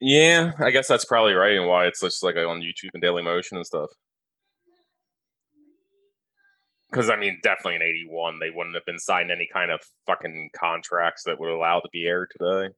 [0.00, 3.22] Yeah, I guess that's probably right, and why it's just like on YouTube and Daily
[3.22, 3.90] Motion and stuff.
[6.90, 10.50] Because I mean, definitely in '81, they wouldn't have been signing any kind of fucking
[10.56, 12.74] contracts that would allow it to be aired today.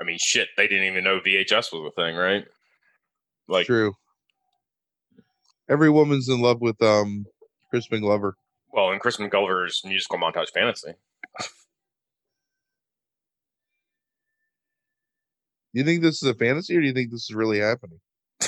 [0.00, 2.44] I mean, shit, they didn't even know VHS was a thing, right?
[3.48, 3.94] Like, True.
[5.68, 7.26] Every woman's in love with um
[7.70, 8.36] Crispin Glover.
[8.72, 10.94] well, in Crispin Glover's musical montage fantasy.
[15.72, 17.98] You think this is a fantasy, or do you think this is really happening?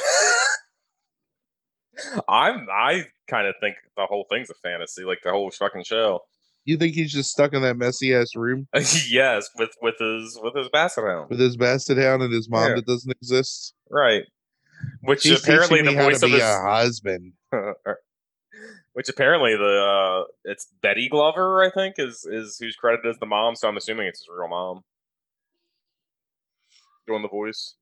[2.28, 6.20] I'm I kind of think the whole thing's a fantasy, like the whole fucking show.
[6.66, 8.66] You think he's just stuck in that messy ass room
[9.08, 12.70] yes, with with his with his basset hound, with his basset hound and his mom
[12.70, 12.74] Yeah.
[12.76, 13.72] that doesn't exist?
[13.88, 14.24] right?
[15.00, 17.32] Which He's apparently the voice of his, a husband.
[18.92, 23.26] which apparently the uh it's Betty Glover, I think, is is who's credited as the
[23.26, 23.54] mom.
[23.54, 24.82] So I'm assuming it's his real mom
[27.06, 27.74] doing the voice.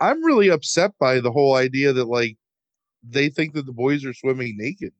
[0.00, 2.36] I'm really upset by the whole idea that like
[3.08, 4.92] they think that the boys are swimming naked.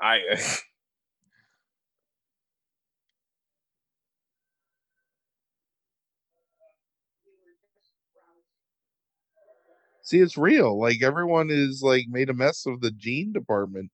[0.00, 0.20] I
[10.06, 10.78] See, it's real.
[10.80, 13.90] Like everyone is like made a mess of the gene department.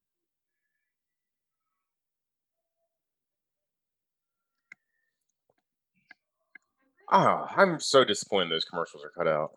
[7.11, 9.53] ah, I'm so disappointed those commercials are cut out.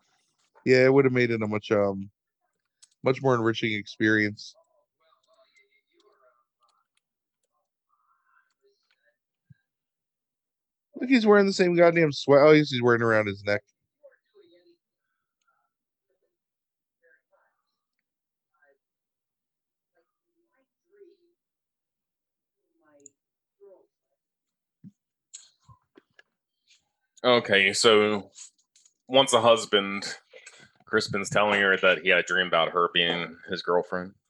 [0.64, 2.10] Yeah, it would have made it a much um
[3.04, 4.54] much more enriching experience.
[10.98, 12.40] Look, he's wearing the same goddamn sweat.
[12.42, 13.62] Oh, he's wearing around his neck.
[27.26, 28.30] Okay, so
[29.08, 30.04] once a husband,
[30.86, 34.12] Crispin's telling her that he had a dream about her being his girlfriend.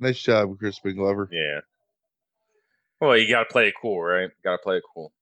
[0.00, 1.28] Nice job, Crispin Glover.
[1.32, 1.60] Yeah.
[3.00, 4.30] Well, you got to play it cool, right?
[4.44, 5.12] Got to play it cool.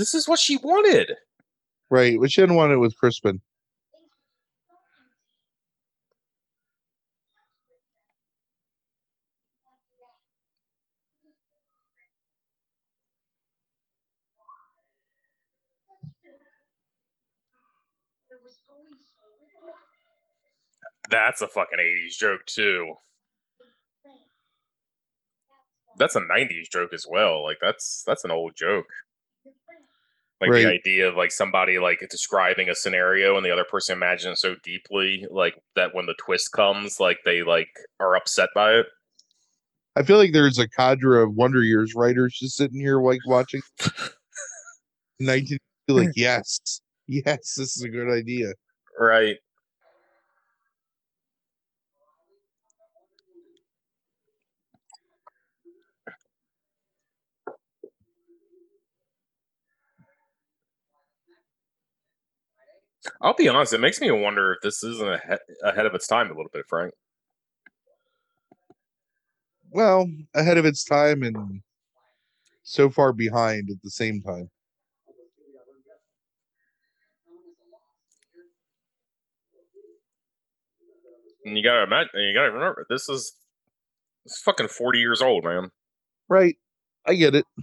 [0.00, 1.12] This is what she wanted.
[1.90, 3.40] Right, but she didn't want it with Crispin.
[21.10, 22.94] That's a fucking 80s joke, too.
[25.98, 27.42] That's a 90s joke as well.
[27.42, 28.86] Like that's that's an old joke.
[30.40, 34.40] Like the idea of like somebody like describing a scenario and the other person imagines
[34.40, 38.86] so deeply, like that when the twist comes, like they like are upset by it.
[39.96, 43.60] I feel like there's a cadre of Wonder Years writers just sitting here like watching.
[45.20, 46.80] 19 like yes,
[47.10, 48.52] yes, this is a good idea.
[48.98, 49.36] Right.
[63.22, 66.26] I'll be honest, it makes me wonder if this isn't ahe- ahead of its time
[66.26, 66.92] a little bit, Frank.
[69.70, 71.62] Well, ahead of its time and
[72.62, 74.50] so far behind at the same time.
[81.44, 83.34] And you gotta imagine, you gotta remember, this is
[84.24, 85.70] it's fucking forty years old, man.
[86.28, 86.56] Right.
[87.06, 87.44] I get it.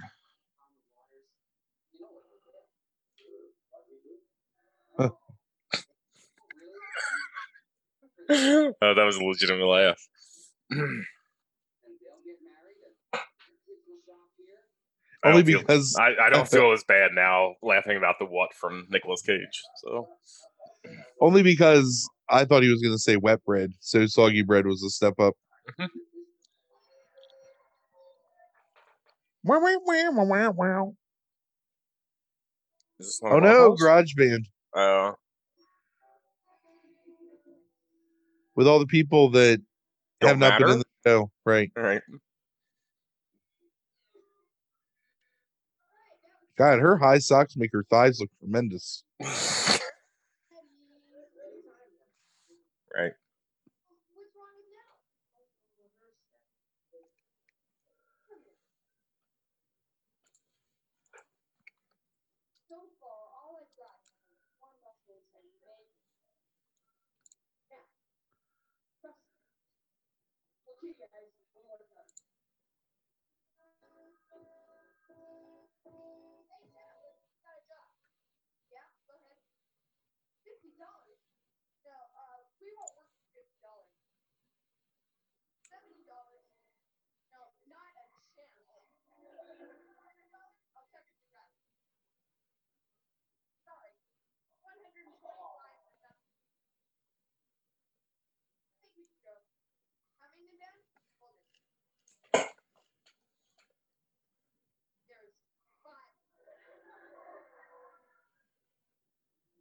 [8.30, 10.02] oh, that was a legitimate laugh.
[10.70, 10.86] and they'll
[12.26, 14.58] get married and kids will shop here.
[15.24, 18.54] I Only feel- because I, I don't feel as bad now laughing about the what
[18.54, 19.64] from Nicolas Cage.
[19.84, 20.08] So
[21.22, 24.90] only because I thought he was gonna say wet bread, so soggy bread was a
[24.90, 25.36] step up.
[29.44, 30.94] Wow, wow, wow, wow, wow, wow.
[33.00, 33.80] is this one Oh of our no, house?
[33.82, 34.48] garage band.
[34.76, 35.12] Uh,
[38.56, 39.62] With all the people that
[40.22, 41.32] Don't have not been in the show.
[41.46, 41.72] Right.
[41.78, 42.02] all right.
[46.58, 49.04] God, her high socks make her thighs look tremendous.
[49.22, 49.80] right.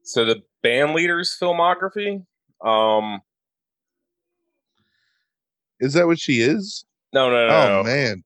[0.06, 2.22] So the band leader's filmography.
[2.62, 3.20] Um,
[5.82, 6.86] Is that what she is?
[7.12, 7.82] no, no, no, Oh no.
[7.82, 8.22] man.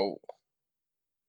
[0.00, 0.16] Oh,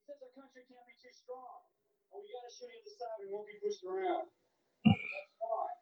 [0.08, 1.68] Says our country can't be too strong.
[2.16, 3.20] Oh, we gotta shoot him the side.
[3.20, 4.32] We won't be pushed around.
[4.88, 5.78] That's fine.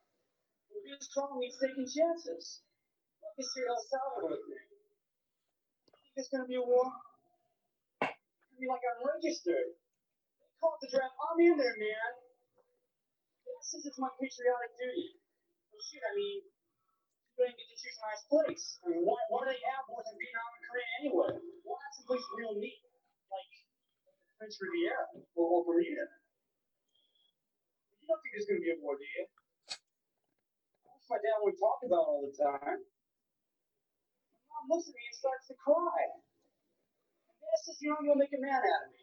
[0.74, 2.66] But being strong means taking chances.
[3.22, 4.66] Look at El Salvador thing.
[5.94, 6.90] Think there's gonna be a war?
[8.02, 8.12] I
[8.58, 9.78] mean, like I'm registered.
[10.58, 11.14] Call it the draft.
[11.22, 12.12] I'm in there, man.
[13.64, 15.18] Is it's my patriotic duty.
[15.72, 18.66] Well, shit, I mean, you don't get to choose a nice place.
[18.86, 21.34] I mean, why, why do they have wars in Vietnam and Korea anyway?
[21.66, 22.86] Why not someplace real neat,
[23.34, 23.50] like
[24.38, 26.06] French Riviera or, or Bermuda?
[27.98, 29.26] You don't think there's going to be a war, do you?
[30.86, 32.78] That's what my dad would talk about all the time.
[32.78, 35.98] My mom looks at me and starts to cry.
[37.26, 39.02] And dad says, you know, you'll make a man out of me.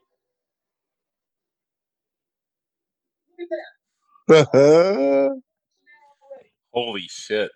[3.34, 3.79] Look at that.
[6.72, 7.50] Holy shit.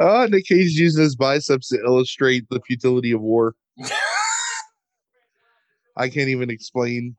[0.00, 3.54] Ah, Nick Cage using his biceps to illustrate the futility of war.
[5.96, 7.16] I can't even explain.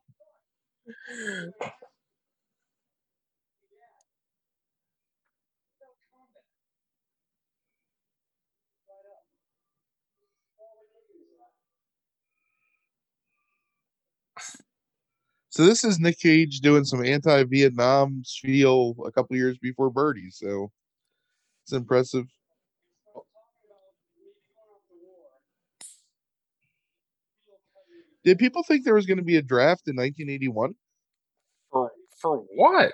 [15.58, 20.30] So this is Nick Cage doing some anti-Vietnam spiel a couple years before Birdy.
[20.30, 20.72] So
[21.64, 22.28] it's impressive.
[28.24, 30.76] Did people think there was going to be a draft in 1981?
[31.72, 31.92] for
[32.22, 32.92] for what?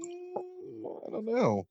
[0.00, 1.66] Mm, I don't know.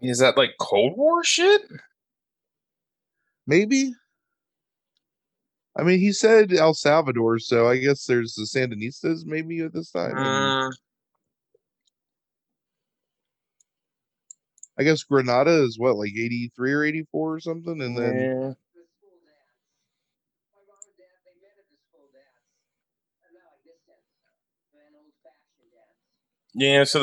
[0.00, 1.62] Is that like Cold War shit?
[3.46, 3.94] Maybe.
[5.76, 9.90] I mean, he said El Salvador, so I guess there's the Sandinistas maybe at this
[9.90, 10.14] time.
[10.14, 10.72] Mm,
[14.78, 17.80] I guess Grenada is what, like 83 or 84 or something?
[17.82, 18.54] And then yeah.
[18.74, 19.58] the school dance.
[20.54, 21.78] My mom and dad, they met at the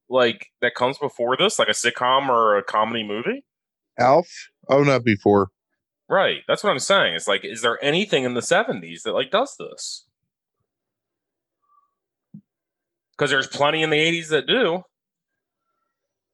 [0.10, 3.46] Like that comes before this, like a sitcom or a comedy movie?
[4.00, 4.28] Alf?
[4.70, 5.50] Oh, not before.
[6.10, 6.42] Right.
[6.48, 7.16] That's what I'm saying.
[7.16, 10.06] It's like, is there anything in the 70s that like does this?
[13.12, 14.82] Because there's plenty in the 80s that do.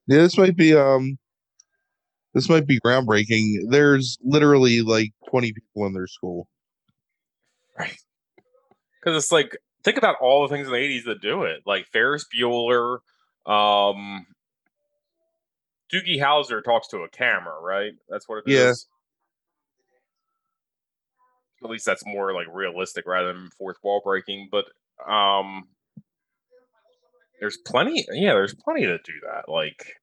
[0.06, 1.18] Yeah, this might be um
[2.32, 3.70] this might be groundbreaking.
[3.70, 6.48] There's literally like 20 people in their school.
[7.78, 7.98] Right.
[9.00, 11.62] Because it's like, think about all the things in the 80s that do it.
[11.66, 12.98] Like Ferris Bueller,
[13.46, 14.26] um,
[15.92, 17.92] Doogie Howser talks to a camera, right?
[18.08, 18.86] That's what it is.
[21.64, 24.48] At least that's more like realistic rather than fourth wall breaking.
[24.50, 24.66] But
[25.10, 25.64] um,
[27.40, 28.04] there's plenty.
[28.12, 29.50] Yeah, there's plenty to do that.
[29.50, 29.94] Like,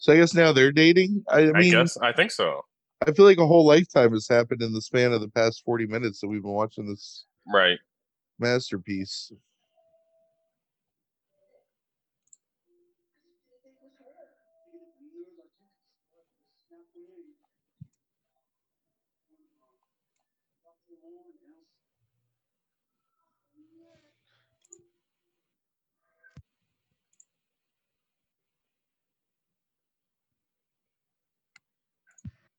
[0.00, 1.22] So I guess now they're dating.
[1.28, 2.62] I, I I, guess I think so.
[3.06, 5.86] I feel like a whole lifetime has happened in the span of the past 40
[5.86, 7.78] minutes that we've been watching this Right.
[8.38, 9.30] masterpiece.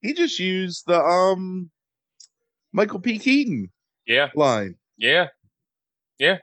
[0.02, 1.70] He just used the um
[2.74, 3.20] Michael P.
[3.20, 3.72] Keaton
[4.06, 4.30] Yeah.
[4.36, 4.76] line.
[4.98, 5.28] Yeah.
[6.18, 6.38] Yeah.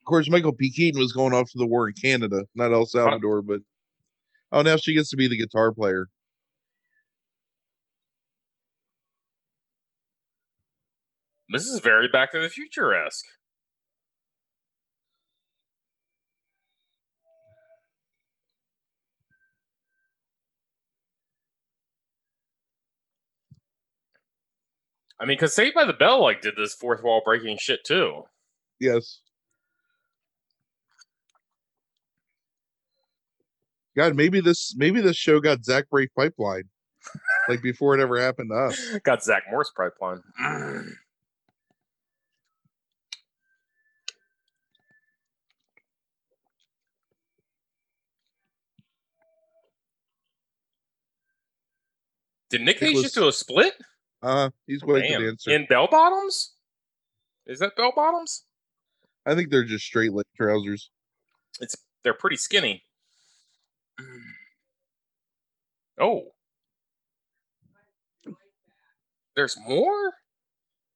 [0.00, 0.70] Of course, Michael P.
[0.70, 3.60] Keaton was going off to the war in Canada, not El Salvador, but
[4.52, 6.08] oh, now she gets to be the guitar player.
[11.48, 13.24] This is very Back to the Future esque.
[25.20, 28.24] I mean, because Saved by the Bell like did this fourth wall breaking shit too.
[28.80, 29.20] Yes.
[33.96, 36.64] God, maybe this maybe this show got Zach Brave pipeline,
[37.48, 38.98] like before it ever happened to us.
[39.04, 40.20] Got Zack Morris pipeline.
[52.50, 53.02] Did Nick Cage was...
[53.04, 53.74] just do a split?
[54.24, 55.22] Uh, he's quite the Damn.
[55.22, 55.50] dancer.
[55.50, 56.54] In bell bottoms?
[57.46, 58.44] Is that bell bottoms?
[59.26, 60.90] I think they're just straight leg trousers.
[61.60, 62.84] It's they're pretty skinny.
[65.96, 66.22] Oh.
[69.36, 70.12] There's more?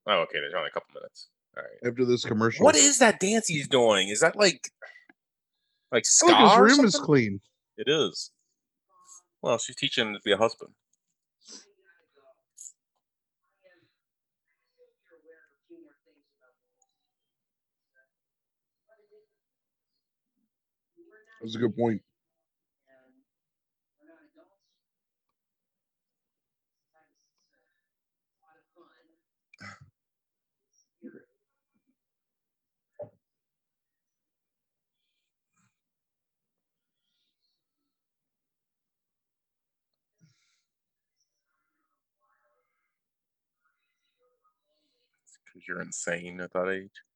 [0.09, 0.41] Oh, okay.
[0.41, 1.29] There's only a couple minutes.
[1.57, 1.89] All right.
[1.89, 4.09] After this commercial, What is that dance he's doing?
[4.09, 4.73] Is that like
[5.93, 7.41] like ska Oh, his room is clean.
[7.77, 8.33] It is.
[9.41, 10.73] Well, she's teaching him to be a husband.
[21.41, 22.03] That's a good point.
[45.47, 47.08] Because you're insane at that age.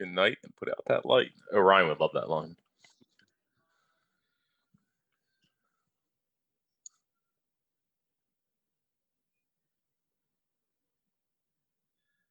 [0.00, 1.28] Good night and put out that light.
[1.52, 2.56] Oh, Ryan would love that line.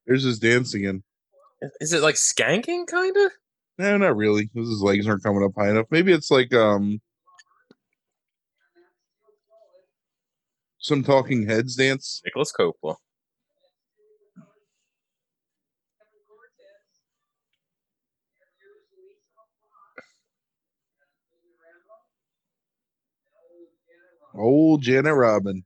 [0.08, 1.04] There's his dance again.
[1.80, 3.32] Is- it like skanking, kind of?
[3.78, 4.50] No, not really.
[4.56, 5.86] His legs aren't coming up high enough.
[5.92, 7.00] Maybe it's like um
[10.80, 12.20] some talking heads dance.
[12.26, 12.96] Nicolas Coppola.
[24.40, 25.66] Old Janet Robin.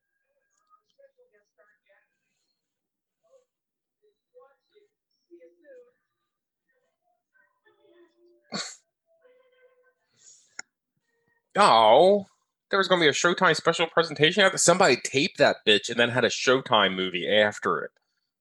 [11.56, 12.26] Oh,
[12.72, 16.00] there was going to be a Showtime special presentation after somebody taped that bitch and
[16.00, 17.92] then had a Showtime movie after it.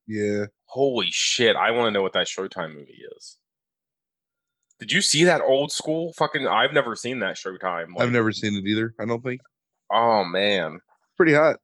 [0.06, 0.46] Yeah.
[0.64, 1.54] Holy shit!
[1.54, 3.36] I want to know what that Showtime movie is.
[4.80, 6.46] Did you see that old school fucking?
[6.48, 7.88] I've never seen that Showtime.
[7.98, 8.94] I've never seen it either.
[8.98, 9.42] I don't think.
[9.92, 10.80] Oh man,
[11.16, 11.56] Pretty hot.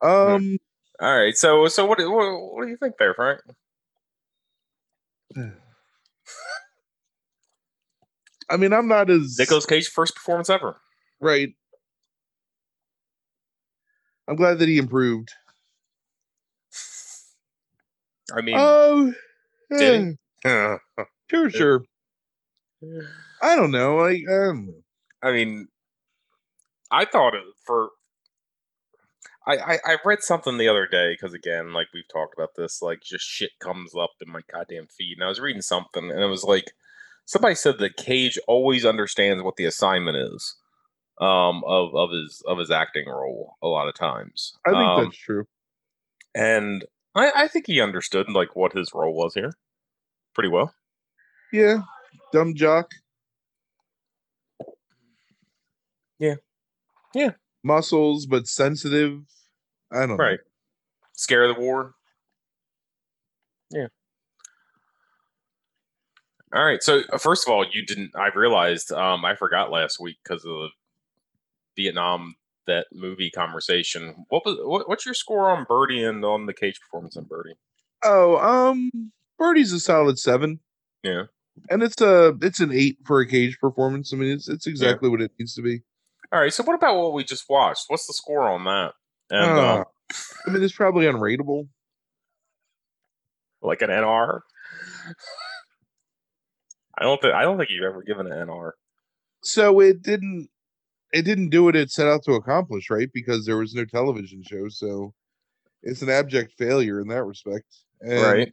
[0.00, 0.58] Um
[1.00, 3.40] All right, so so what do- what, what do you think there, Frank?
[8.50, 10.80] I mean I'm not as Nicolas Cage first performance ever.
[11.20, 11.50] right.
[14.28, 15.30] I'm glad that he improved.
[18.36, 19.12] I mean, Oh
[19.70, 20.48] did he?
[21.30, 21.82] sure, sure.
[23.42, 23.96] I don't know.
[23.96, 24.82] Like I don't.
[25.22, 25.68] I mean,
[26.90, 27.90] I thought it for.
[29.46, 32.82] I, I I read something the other day because again, like we've talked about this,
[32.82, 36.20] like just shit comes up in my goddamn feed, and I was reading something, and
[36.20, 36.72] it was like
[37.24, 40.56] somebody said that Cage always understands what the assignment is,
[41.20, 44.52] um, of of his of his acting role a lot of times.
[44.66, 45.46] I think Um, that's true.
[46.34, 46.84] and
[47.14, 49.52] I I think he understood like what his role was here,
[50.34, 50.74] pretty well.
[51.52, 51.78] Yeah.
[52.34, 52.90] Dumb jock.
[56.18, 56.36] Yeah.
[57.14, 57.32] Yeah.
[57.62, 59.22] Muscles, but sensitive.
[59.92, 60.16] I don't know.
[60.16, 60.40] Right.
[61.14, 61.94] Scare of the war.
[63.70, 63.88] Yeah.
[66.54, 66.82] All right.
[66.82, 68.12] So uh, first of all, you didn't.
[68.16, 68.92] I realized.
[68.92, 70.68] Um, I forgot last week because of the
[71.76, 74.26] Vietnam that movie conversation.
[74.28, 77.54] What was what, what's your score on Birdy and on the Cage performance on Birdy?
[78.04, 78.90] Oh, um,
[79.38, 80.60] Birdy's a solid seven.
[81.02, 81.24] Yeah.
[81.70, 84.12] And it's a it's an eight for a cage performance.
[84.12, 85.82] I mean, it's it's exactly what it needs to be.
[86.32, 86.52] All right.
[86.52, 87.84] So what about what we just watched?
[87.88, 88.92] What's the score on that?
[89.30, 89.84] And Uh, uh,
[90.46, 91.68] I mean, it's probably unrateable.
[93.62, 94.40] like an NR.
[96.96, 98.72] I don't think I don't think you've ever given an NR.
[99.42, 100.48] So it didn't
[101.12, 103.08] it didn't do what it set out to accomplish, right?
[103.12, 105.14] Because there was no television show, so
[105.82, 107.66] it's an abject failure in that respect.
[108.00, 108.52] And, right.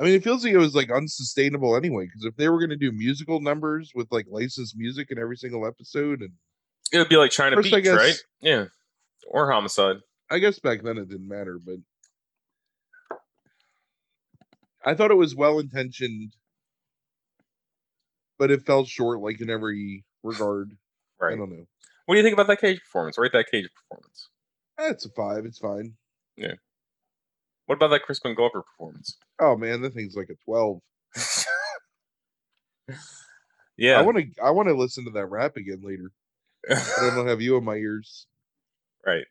[0.00, 2.06] I mean, it feels like it was like unsustainable anyway.
[2.06, 5.36] Because if they were going to do musical numbers with like licensed music in every
[5.36, 6.32] single episode, and
[6.92, 8.18] It would be like trying to I Beach, right?
[8.40, 8.64] Yeah.
[9.28, 9.96] Or homicide.
[10.30, 11.76] I guess back then it didn't matter, but
[14.84, 16.34] I thought it was well intentioned,
[18.38, 20.76] but it fell short like in every regard.
[21.20, 21.34] Right.
[21.34, 21.66] I don't know.
[22.06, 23.16] What do you think about that cage performance?
[23.16, 24.28] Rate that cage performance.
[24.78, 25.46] Eh, it's a five.
[25.46, 25.94] It's fine.
[27.66, 29.16] What about that Crispin Glover performance?
[29.40, 30.80] Oh man, that thing's like a twelve.
[33.76, 33.98] yeah.
[33.98, 34.26] I want to.
[34.42, 36.10] I want to listen to that rap again later.
[36.70, 38.26] I don't have you in my ears.
[39.06, 39.26] Right.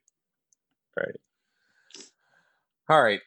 [0.97, 1.15] Right.
[2.89, 3.21] All right.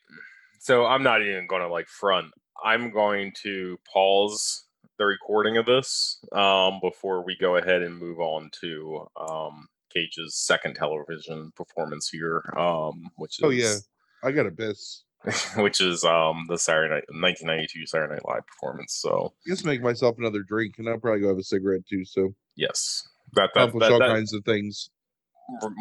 [0.61, 2.32] So I'm not even going to like front.
[2.64, 4.64] I'm going to pause
[4.98, 10.36] the recording of this um, before we go ahead and move on to um, Cage's
[10.36, 13.76] second television performance here, um, which is Oh, yeah.
[14.24, 15.02] I got a piss.
[15.56, 18.94] which is um, the Saturday night 1992 Saturday Night Live performance.
[18.94, 22.04] So Just make myself another drink, and I'll probably go have a cigarette too.
[22.04, 23.02] So yes,
[23.32, 24.88] that that, accomplish that, all that- kinds of things.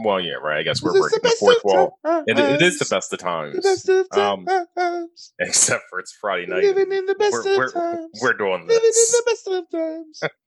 [0.03, 0.59] well, yeah, right.
[0.59, 1.99] I guess we're breaking the fourth wall.
[2.27, 4.47] It, it is the best of The times, best of Um,
[5.39, 6.63] except for it's Friday night.
[6.63, 8.19] Living in the best we're, of we're, times.
[8.21, 9.11] we're doing Living in this.
[9.11, 10.21] the best of times.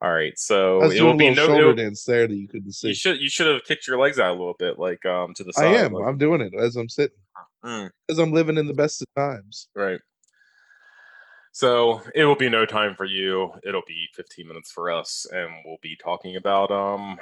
[0.00, 1.46] All right, so it will be no.
[1.46, 2.88] shoulder dance there that you couldn't see.
[2.88, 5.44] You should you should have kicked your legs out a little bit, like um to
[5.44, 5.74] the side.
[5.74, 5.92] I am.
[5.92, 7.16] like- I'm doing it as I'm sitting.
[7.64, 9.68] Mm, As I'm living in the best of times.
[9.74, 10.00] right.
[11.52, 13.50] So it will be no time for you.
[13.64, 17.18] It'll be 15 minutes for us, and we'll be talking about um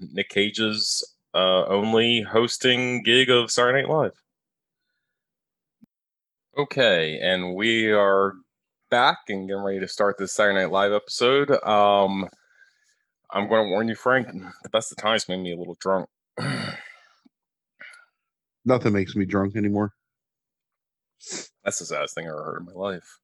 [0.00, 4.12] Nick Cage's uh only hosting gig of Saturday Night Live.
[6.56, 8.34] Okay, and we are
[8.94, 11.50] back and getting ready to start this Saturday Night Live episode.
[11.64, 12.28] Um,
[13.28, 14.28] I'm going to warn you, Frank.
[14.62, 16.08] The best of times made me a little drunk.
[18.64, 19.94] Nothing makes me drunk anymore.
[21.64, 23.18] That's the saddest thing I ever heard in my life.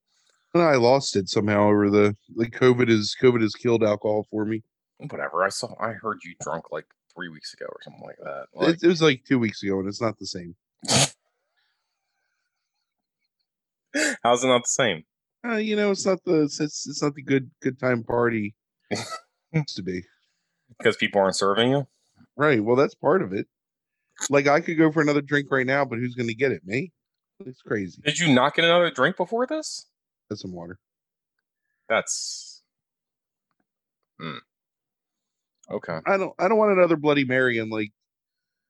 [0.54, 4.44] And I lost it somehow over the like COVID is COVID has killed alcohol for
[4.44, 4.64] me.
[4.98, 5.44] Whatever.
[5.44, 5.72] I saw.
[5.80, 8.46] I heard you drunk like three weeks ago or something like that.
[8.54, 10.56] Like, it, it was like two weeks ago, and it's not the same.
[14.24, 15.04] how's it not the same?
[15.44, 18.54] Uh, you know, it's not the it's it's, not the good good time party
[19.52, 20.02] used to be.
[20.78, 21.86] Because people aren't serving you.
[22.36, 22.62] Right.
[22.62, 23.46] Well, that's part of it.
[24.28, 26.66] Like I could go for another drink right now, but who's going to get it?
[26.66, 26.92] Me?
[27.46, 28.02] It's crazy.
[28.04, 29.86] Did you not get another drink before this?
[30.28, 30.78] That's some water.
[31.88, 32.62] That's.
[34.20, 34.38] Hmm.
[35.70, 35.98] Okay.
[36.06, 36.34] I don't.
[36.38, 37.58] I don't want another Bloody Mary.
[37.58, 37.92] And like,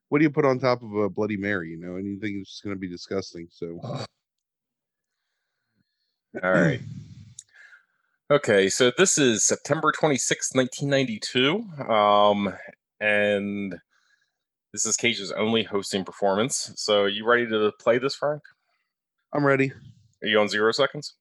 [0.09, 1.71] what do you put on top of a Bloody Mary?
[1.71, 3.47] You know, anything is just going to be disgusting.
[3.51, 3.79] So
[6.41, 6.79] All right.
[8.29, 11.83] Okay, so this is September 26th, 1992.
[11.91, 12.53] Um,
[13.01, 13.75] and
[14.71, 16.71] this is Cage's only hosting performance.
[16.77, 18.41] So, you ready to play this, Frank?
[19.33, 19.73] I'm ready.
[20.23, 21.15] Are you on zero seconds?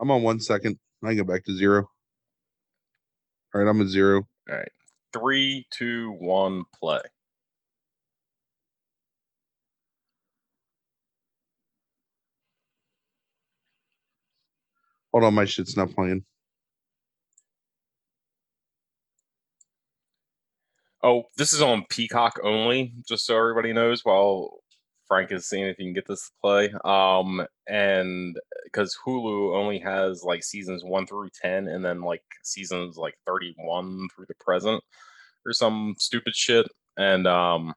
[0.00, 0.78] I'm on one second.
[1.04, 1.90] I go back to zero.
[3.54, 4.26] All right, I'm at zero.
[4.48, 4.72] All right.
[5.12, 7.00] Three, two, one, play.
[15.12, 16.24] Hold on, my shit's not playing.
[21.02, 24.04] Oh, this is on Peacock only, just so everybody knows.
[24.04, 24.60] While
[25.08, 29.78] Frank is seeing if he can get this to play, um, and because Hulu only
[29.78, 34.82] has like seasons one through ten, and then like seasons like thirty-one through the present,
[35.46, 36.66] or some stupid shit,
[36.98, 37.74] and um,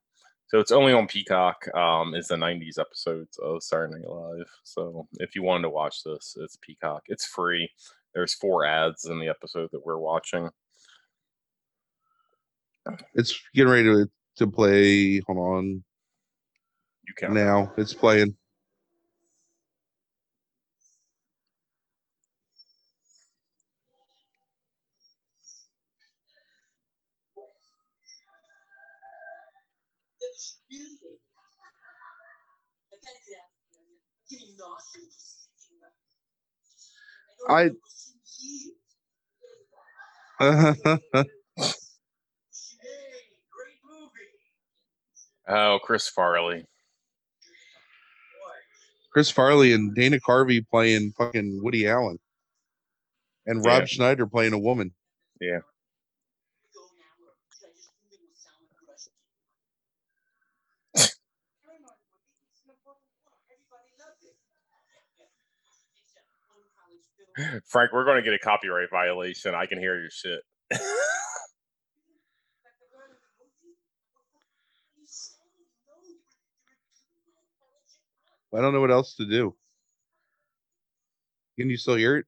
[0.54, 1.68] so it's only on Peacock.
[1.76, 4.52] Um, is the '90s episodes of Saturday Night Live.
[4.64, 7.02] So if you wanted to watch this, it's Peacock.
[7.08, 7.68] It's free.
[8.14, 10.50] There's four ads in the episode that we're watching.
[13.16, 15.22] It's getting ready to to play.
[15.22, 15.84] Hold on.
[17.08, 18.36] You can Now it's playing.
[30.22, 31.20] That's really.
[32.92, 33.50] I can't do that.
[33.78, 33.86] I'm
[34.30, 35.48] getting nauseous.
[35.82, 36.22] I- I don't know, it's
[37.00, 37.02] years.
[37.06, 37.72] Hey, great movie.
[45.48, 46.66] Oh, Chris Farley.
[49.12, 52.18] Chris Farley and Dana Carvey playing fucking Woody Allen,
[53.46, 53.86] and Rob Yeah.
[53.86, 54.94] Schneider playing a woman.
[56.60, 57.36] we go now.
[57.54, 59.14] Should I just move in with Salman Rushdie?
[61.62, 62.98] Come on, Woody, it's number one.
[63.52, 64.34] Everybody loved it.
[64.34, 67.23] It's a one college film.
[67.68, 69.56] Frank, we're going to get a copyright violation.
[69.56, 70.42] I can hear your shit.
[78.56, 79.56] I don't know what else to do.
[81.58, 82.26] Can you still hear it?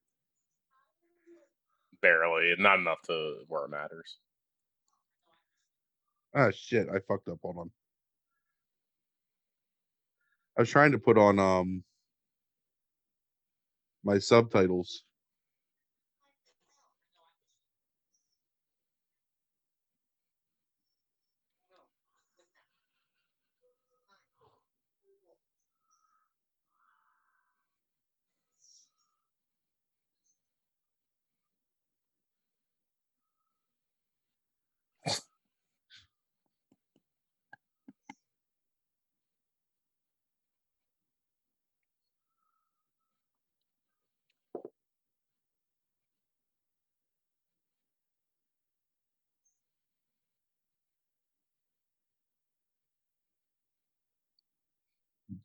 [2.05, 4.17] barely, not enough to where it matters.
[6.35, 6.87] Ah, shit!
[6.89, 7.39] I fucked up.
[7.41, 7.71] Hold on.
[10.57, 11.83] I was trying to put on um
[14.05, 15.03] my subtitles.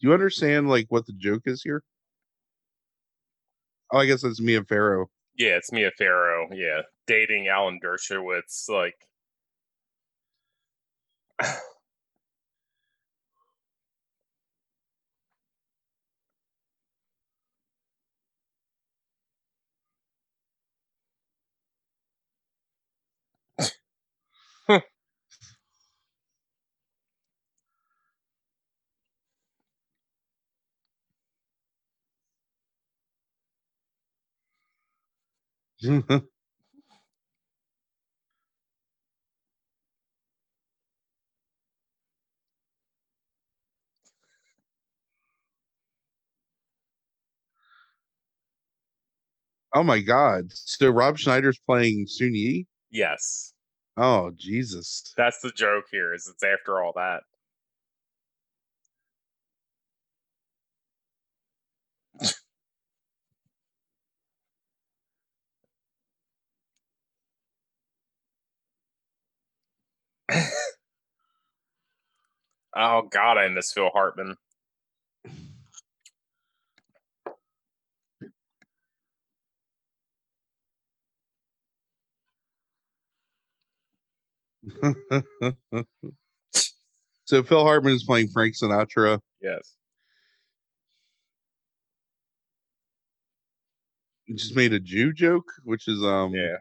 [0.00, 1.82] You understand like what the joke is here?
[3.92, 5.10] Oh, I guess it's Mia Farrow.
[5.36, 6.48] Yeah, it's Mia Farrow.
[6.52, 8.68] Yeah, dating Alan Dershowitz.
[8.68, 8.94] Like,
[49.74, 50.52] oh my god!
[50.52, 52.66] So Rob Schneider's playing Soon-Yi.
[52.90, 53.54] yes,
[53.96, 55.12] Oh Jesus!
[55.16, 56.12] that's the joke here.
[56.14, 57.20] Is it's after all that.
[72.76, 74.36] Oh God, I miss Phil Hartman.
[87.24, 89.20] so Phil Hartman is playing Frank Sinatra.
[89.42, 89.76] Yes.
[94.26, 96.58] He just made a Jew joke, which is um Yeah.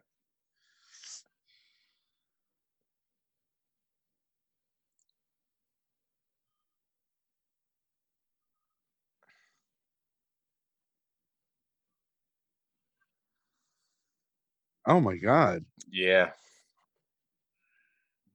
[14.85, 15.65] Oh my god.
[15.91, 16.31] Yeah.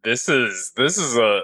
[0.03, 1.40] This is this is a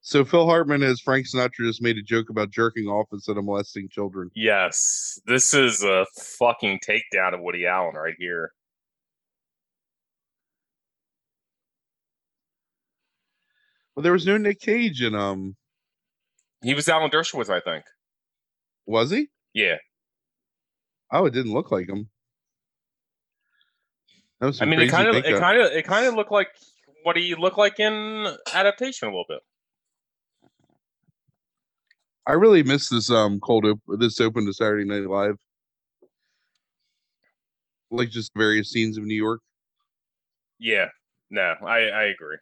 [0.00, 3.44] So Phil Hartman as Frank Sinatra just made a joke about jerking off instead of
[3.44, 4.30] molesting children.
[4.34, 5.20] yes.
[5.26, 6.06] This is a
[6.38, 8.52] fucking takedown of Woody Allen right here.
[13.94, 15.56] Well, there was no Nick Cage in um
[16.62, 17.84] He was Alan Dershowitz, I think.
[18.86, 19.28] was he?
[19.52, 19.76] Yeah.
[21.10, 22.08] Oh, it didn't look like him.
[24.40, 26.48] I mean, it kind of, it kind of, it kind of looked like
[27.02, 29.40] what he looked like in adaptation a little bit.
[32.26, 35.36] I really miss this um cold op- this open to Saturday Night Live.
[37.90, 39.40] Like just various scenes of New York.
[40.58, 40.88] Yeah.
[41.30, 42.36] No, I, I agree.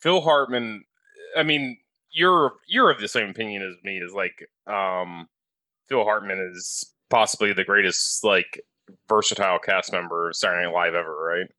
[0.00, 0.84] Phil Hartman.
[1.36, 1.78] I mean,
[2.12, 3.98] you're you're of the same opinion as me.
[3.98, 5.28] Is like, um,
[5.88, 8.60] Phil Hartman is possibly the greatest like
[9.08, 11.50] versatile cast member of Saturday Night Live ever, right?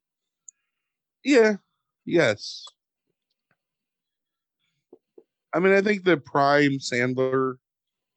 [1.23, 1.55] Yeah.
[2.05, 2.65] Yes.
[5.53, 7.55] I mean, I think the prime Sandler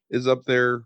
[0.09, 0.83] is up there.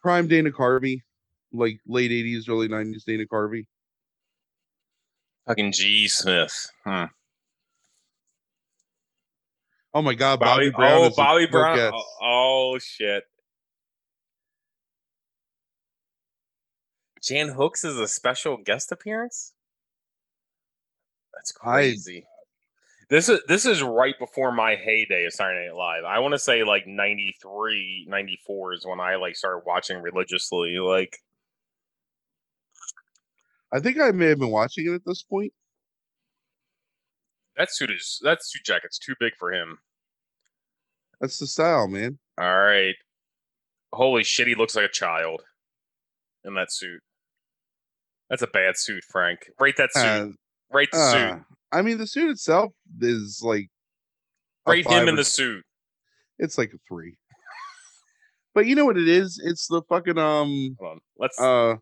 [0.00, 1.02] Prime Dana Carvey,
[1.52, 3.66] like late '80s, early '90s Dana Carvey.
[5.46, 6.08] Fucking G.
[6.08, 6.70] Smith.
[6.84, 7.04] Hmm.
[9.94, 10.92] Oh my God, Bobby, Brown.
[11.04, 11.92] oh, Bobby Brown.
[12.22, 13.24] Oh, shit.
[17.22, 19.52] Jan Hooks is a special guest appearance.
[21.34, 22.26] That's I- crazy.
[23.10, 26.04] This is this is right before my heyday of Saturday Night Live.
[26.04, 30.78] I want to say like 93, 94 is when I like started watching religiously.
[30.78, 31.18] Like
[33.72, 35.52] I think I may have been watching it at this point.
[37.56, 39.78] that suit is that suit jacket's too big for him.
[41.20, 42.18] That's the style, man.
[42.38, 42.94] All right.
[43.92, 45.42] Holy shit, he looks like a child
[46.44, 47.00] in that suit.
[48.30, 49.40] That's a bad suit, Frank.
[49.60, 50.02] Rate that suit.
[50.02, 50.28] Uh,
[50.72, 51.32] Rate the suit.
[51.32, 51.38] uh,
[51.70, 53.68] I mean, the suit itself is like
[54.66, 55.64] Rate him in the suit.
[56.38, 57.16] It's like a three.
[58.54, 59.40] But you know what it is?
[59.42, 61.00] It's the fucking um Hold on.
[61.18, 61.40] Let's.
[61.40, 61.76] uh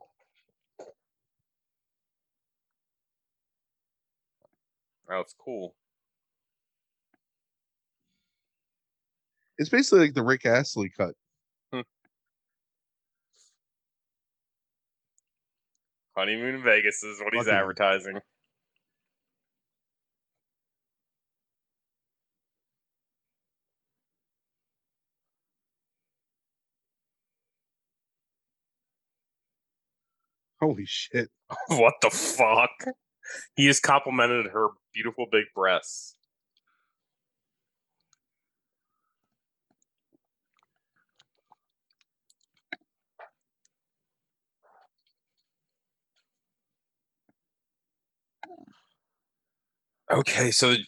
[5.11, 5.75] oh, it's cool.
[9.61, 11.15] it's basically like the Rick Astley cut.
[16.17, 18.19] Honeymoon in Vegas is what he's advertising.
[30.61, 31.29] Holy shit.
[31.69, 32.71] what the fuck?
[33.55, 36.17] He has complimented her beautiful big breasts.
[50.11, 50.79] Okay, so the,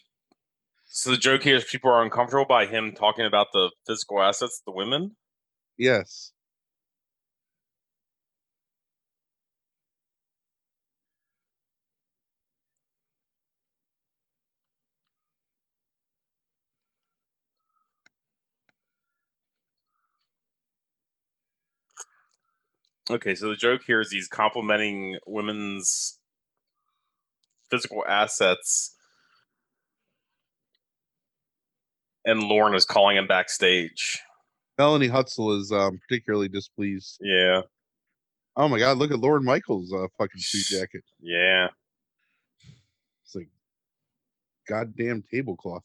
[0.86, 4.60] so the joke here is people are uncomfortable by him talking about the physical assets
[4.60, 5.16] of the women.
[5.78, 6.31] Yes.
[23.12, 26.18] Okay, so the joke here is he's complimenting women's
[27.70, 28.94] physical assets,
[32.24, 34.20] and Lorne is calling him backstage.
[34.78, 37.18] Melanie Hutsell is um particularly displeased.
[37.20, 37.62] Yeah,
[38.56, 41.02] Oh my god, look at Lorne Michaels' uh fucking suit jacket.
[41.20, 41.68] yeah.
[43.24, 43.48] It's like
[44.68, 45.82] goddamn tablecloth.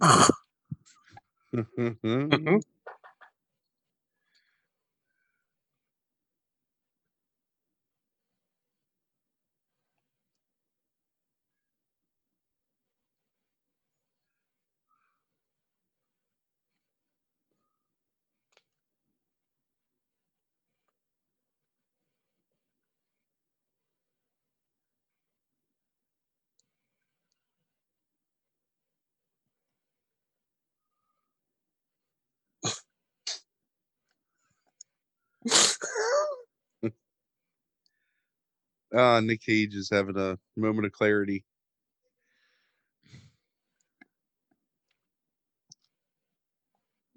[1.54, 2.60] Mhm.
[38.96, 41.44] Uh Nick Cage is having a moment of clarity.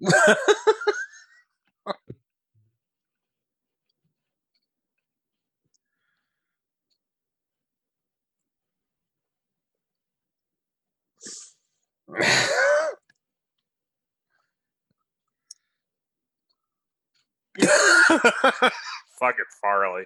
[17.60, 20.04] Fuck it, Farley.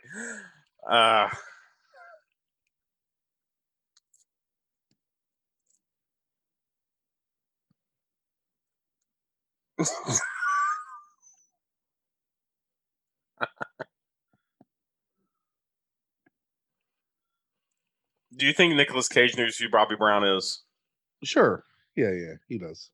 [0.88, 1.28] Uh,
[18.37, 20.63] do you think Nicolas Cage knows who Bobby Brown is?
[21.25, 21.64] Sure.
[21.96, 22.91] Yeah, yeah, he does.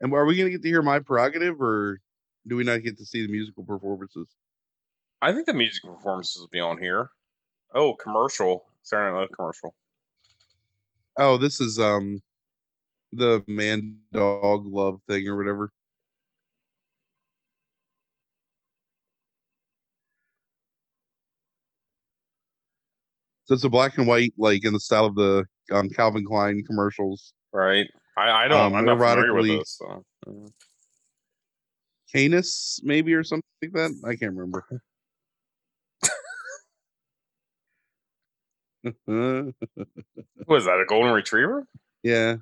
[0.00, 2.00] And are we gonna get to hear my prerogative or
[2.46, 4.28] do we not get to see the musical performances?
[5.22, 7.10] I think the musical performances will be on here.
[7.74, 8.66] Oh, commercial.
[8.82, 9.74] Saturday Night Live commercial.
[11.18, 12.22] Oh, this is um
[13.16, 15.70] the man dog love thing or whatever.
[23.46, 26.62] So it's a black and white, like in the style of the um, Calvin Klein
[26.66, 27.32] commercials.
[27.52, 27.86] Right.
[28.16, 28.60] I, I don't.
[28.60, 29.78] Um, I'm not familiar with erotically- this.
[29.78, 30.04] So.
[30.26, 30.48] uh,
[32.12, 33.90] Canis, maybe, or something like that.
[34.04, 34.64] I can't remember.
[40.46, 40.80] was that?
[40.80, 41.66] A golden retriever?
[42.02, 42.36] yeah.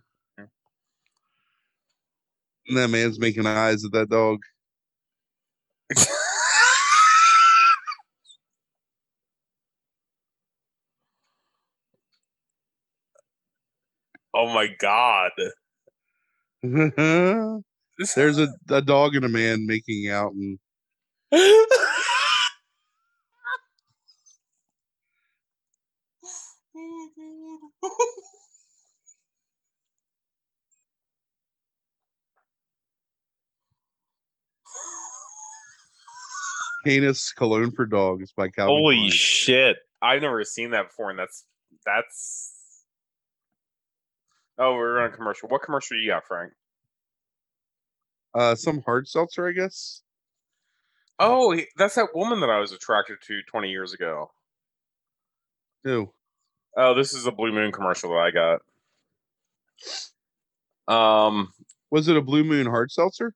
[2.72, 4.40] That man's making eyes at that dog.
[14.34, 15.32] oh my god.
[18.14, 20.58] There's a, a dog and a man making out, and
[36.84, 39.10] Canis Cologne for Dogs by Calvin Holy Klein.
[39.10, 39.76] shit!
[40.02, 41.44] I've never seen that before, and that's
[41.84, 42.52] that's.
[44.58, 45.48] Oh, we're on a commercial.
[45.48, 46.52] What commercial you got, Frank?
[48.34, 50.02] uh, some hard seltzer, I guess.
[51.20, 54.32] Oh, that's that woman that I was attracted to 20 years ago.
[55.84, 56.12] Who?
[56.76, 58.30] Oh, this is a Blue Moon commercial that I
[60.88, 61.26] got.
[61.26, 61.52] Um,
[61.90, 63.34] Was it a Blue Moon hard seltzer?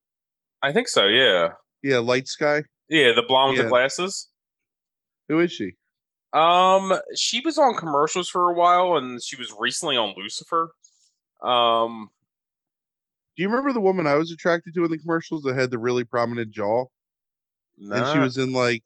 [0.63, 1.07] I think so.
[1.07, 1.51] Yeah,
[1.83, 2.65] Yeah, Light Sky.
[2.89, 3.13] Yeah.
[3.15, 3.65] The blonde with Yeah.
[3.65, 4.29] the glasses.
[5.29, 5.73] Who is she?
[6.33, 10.73] Um, she was on commercials for a while, and she was recently on Lucifer.
[11.43, 12.11] Um,
[13.37, 15.79] Do you remember the woman I was attracted to in the commercials that had the
[15.79, 16.87] really prominent jaw?
[17.79, 18.83] And she was in like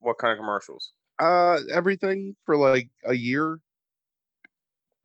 [0.00, 0.92] what kind of commercials?
[1.20, 3.60] uh everything for like a year.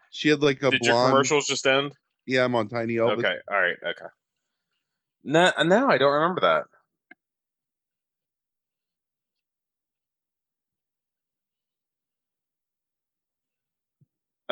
[0.10, 1.94] She had like a Did your commercials just end?
[2.26, 3.18] Yeah, I'm on Tiny Elvis.
[3.20, 4.06] Okay, all right, okay.
[5.24, 6.64] No, no, I don't remember that.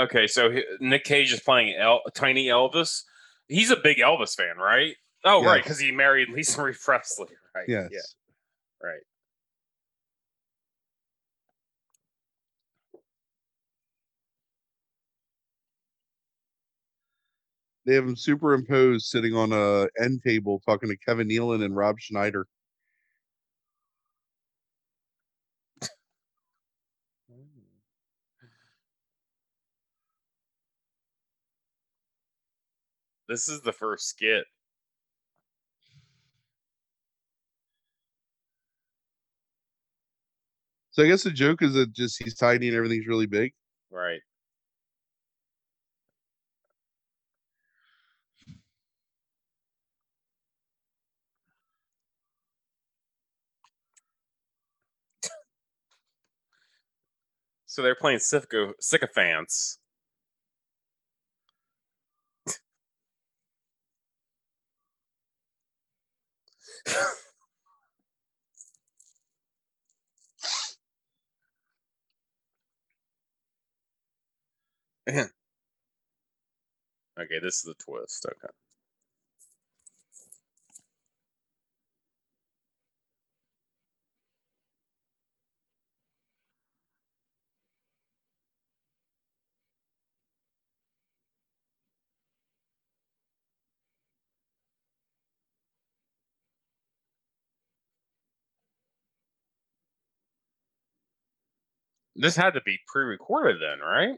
[0.02, 3.04] Okay, so Nick Cage is playing El- Tiny Elvis.
[3.48, 4.96] He's a big Elvis fan, right?
[5.24, 7.66] Oh, right, because he married Lisa Marie Presley, right?
[7.68, 7.90] Yes.
[7.92, 8.00] Yeah,
[8.90, 9.02] right.
[17.86, 22.00] They have him superimposed sitting on a end table talking to Kevin Nealon and Rob
[22.00, 22.48] Schneider.
[33.32, 34.44] This is the first skit.
[40.90, 43.54] So I guess the joke is that just he's tiny and everything's really big.
[43.90, 44.20] Right.
[57.66, 59.78] So they're playing syco- sycophants.
[75.10, 75.28] okay,
[77.42, 78.26] this is the twist.
[78.26, 78.54] Okay.
[102.16, 104.18] This had to be pre-recorded then, right?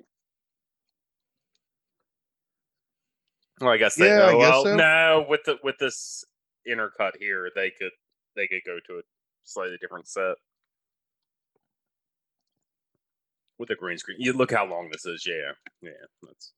[3.61, 4.75] Well, I guess they Yeah, guess well, so.
[4.75, 6.25] no, with the with this
[6.67, 7.91] intercut here, they could
[8.35, 9.01] they could go to a
[9.43, 10.35] slightly different set.
[13.59, 14.17] With the green screen.
[14.19, 15.51] You look how long this is, yeah.
[15.81, 15.91] Yeah,
[16.23, 16.53] that's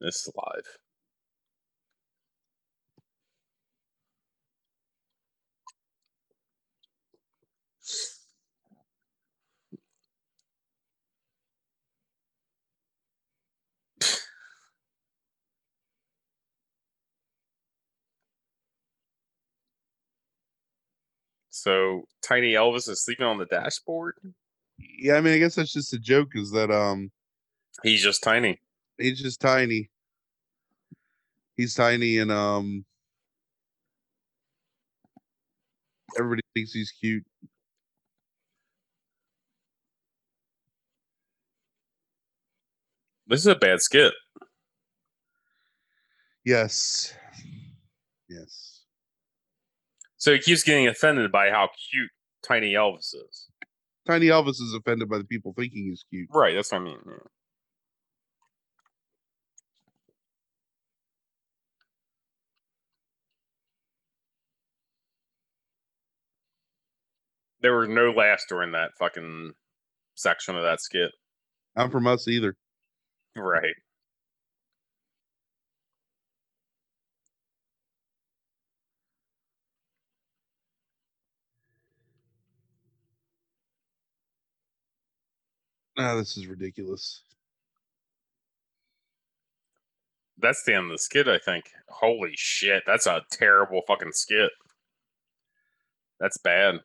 [0.00, 0.78] this is live.
[21.64, 24.16] So Tiny Elvis is sleeping on the dashboard.
[24.78, 26.32] Yeah, I mean, I guess that's just a joke.
[26.34, 27.10] Is that um,
[27.82, 28.60] He's just tiny.
[28.98, 29.88] he's just tiny.
[31.56, 32.84] He's tiny and um,
[36.18, 37.24] everybody thinks he's cute.
[43.26, 44.12] This is a bad skit.
[46.44, 47.14] Yes,
[48.28, 48.63] yes.
[50.24, 52.10] So he keeps getting offended by how cute
[52.42, 53.48] Tiny Elvis is.
[54.06, 56.30] Tiny Elvis is offended by the people thinking he's cute.
[56.32, 56.96] Right, that's what I mean.
[57.06, 57.12] yeah.
[67.60, 69.52] There were no laughs during that fucking
[70.14, 71.10] section of that skit.
[71.76, 72.56] Not from us either.
[73.36, 73.74] Right.
[85.96, 87.22] Ah, this is ridiculous.
[90.38, 91.70] That's the end of the skit, I think.
[91.88, 94.50] Holy shit, that's a terrible fucking skit.
[96.18, 96.80] That's bad.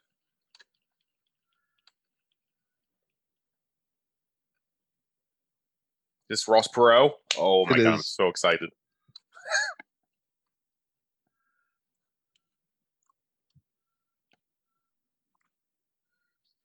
[6.29, 7.11] This Ross Perot?
[7.37, 8.69] Oh my It god, I'm so excited.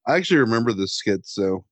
[0.06, 1.64] I actually remember this skit, so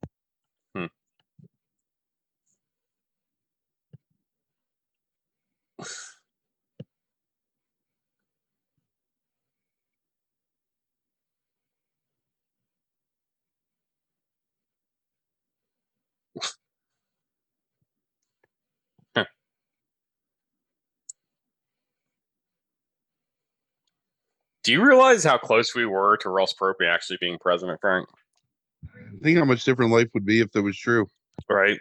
[24.65, 28.09] Do you realize how close we were to Ross Perot actually being president, Frank?
[29.21, 31.09] Think how much different life would be if that was true.
[31.49, 31.81] Right.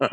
[0.00, 0.10] Did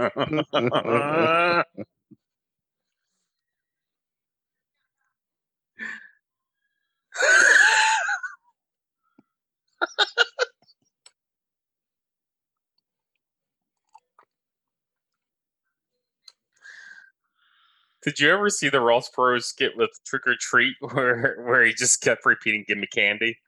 [18.19, 22.01] you ever see the Ross Perot skit with Trick or Treat where where he just
[22.01, 23.39] kept repeating "Give me candy"?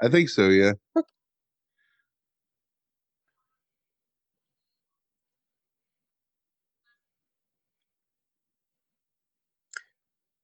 [0.00, 0.48] I think so.
[0.48, 0.72] Yeah.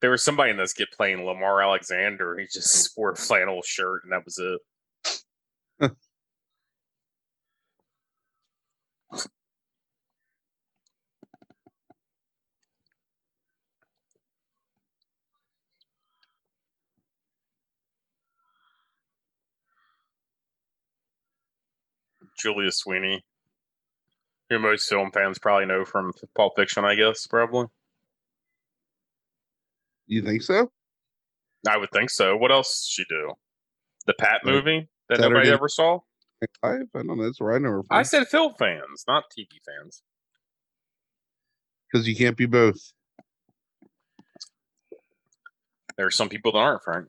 [0.03, 2.37] There was somebody in this skit playing Lamar Alexander.
[2.37, 4.61] He just wore a flannel shirt, and that was it.
[22.37, 23.25] Julia Sweeney,
[24.51, 27.67] who most film fans probably know from Pulp Fiction, I guess, probably.
[30.13, 30.71] You think so?
[31.67, 32.37] I would think so.
[32.37, 33.33] What else did she do?
[34.07, 36.01] The Pat Like movie that nobody ever saw?
[36.63, 37.25] I don't know.
[37.25, 40.03] That's where I her I said film fans, not TV fans.
[41.91, 42.93] Because you can't be both.
[45.97, 47.07] There are some people that aren't, Frank.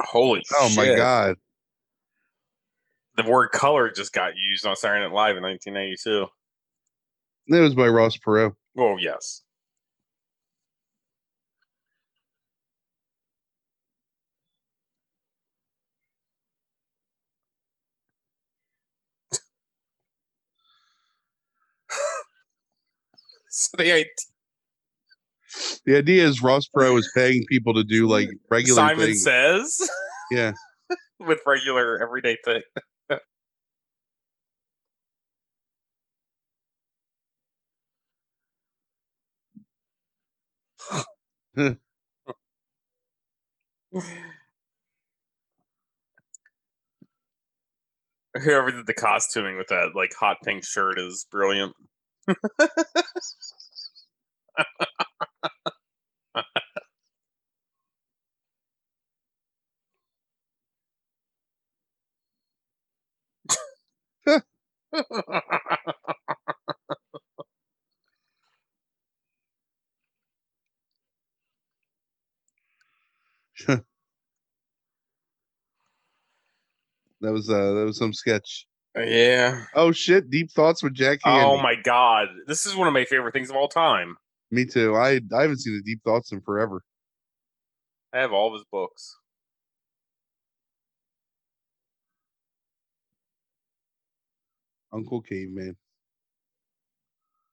[0.00, 1.36] Holy Oh my god.
[3.16, 6.26] The word color just got used on Saturday Night Live in 1982.
[7.48, 8.54] That was by Ross Perot.
[8.78, 9.42] Oh, yes.
[23.50, 24.06] so the idea,
[25.84, 29.22] The idea is Ross Perot is paying people to do like regular Simon things.
[29.22, 29.90] says
[30.30, 30.52] Yeah.
[31.18, 32.62] with regular everyday thing.
[48.34, 51.74] Whoever did the costuming with that like hot pink shirt is brilliant.
[77.22, 78.66] That was uh that was some sketch.
[78.96, 79.64] yeah.
[79.74, 81.44] Oh shit, deep thoughts with Jack Handey.
[81.44, 82.28] Oh my god.
[82.48, 84.16] This is one of my favorite things of all time.
[84.50, 84.96] Me too.
[84.96, 86.82] I I haven't seen the deep thoughts in forever.
[88.12, 89.16] I have all of his books.
[94.92, 95.76] Uncle Caveman.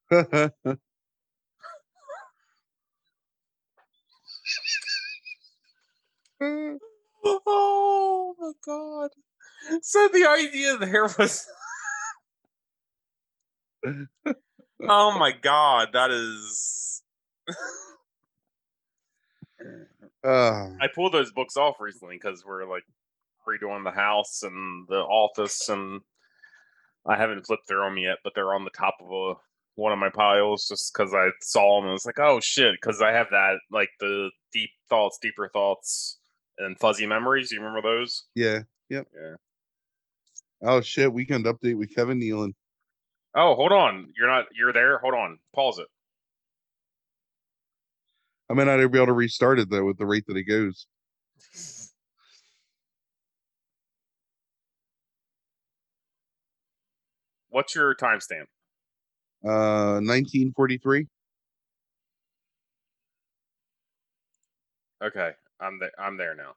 [7.36, 9.12] Oh my god.
[9.82, 11.46] So the idea there was
[14.88, 17.02] Oh my god, that is
[20.24, 22.84] uh, I pulled those books off recently because we're like
[23.48, 26.02] redoing the house and the office and
[27.06, 29.34] I haven't flipped through them yet, but they're on the top of a
[29.76, 33.02] one of my piles just because I saw them and it's like, oh shit, because
[33.02, 36.20] I have that like the deep thoughts, deeper thoughts,
[36.58, 37.52] and fuzzy memories.
[37.52, 38.26] You remember those?
[38.36, 38.62] yeah.
[38.90, 39.08] Yep.
[39.14, 39.36] Yeah.
[40.62, 42.54] Oh shit, weekend update with Kevin Nealon.
[43.36, 44.12] Oh, hold on.
[44.18, 44.46] You're not.
[44.54, 44.98] You're there.
[45.00, 45.40] Hold on.
[45.56, 45.88] Pause it.
[48.50, 50.88] I may not be able to restart it though with the rate that it goes.
[57.50, 58.48] What's your timestamp?
[59.44, 61.08] Uh, 1943.
[65.02, 65.32] Okay,
[65.62, 65.92] I'm there.
[65.98, 66.54] I'm there now.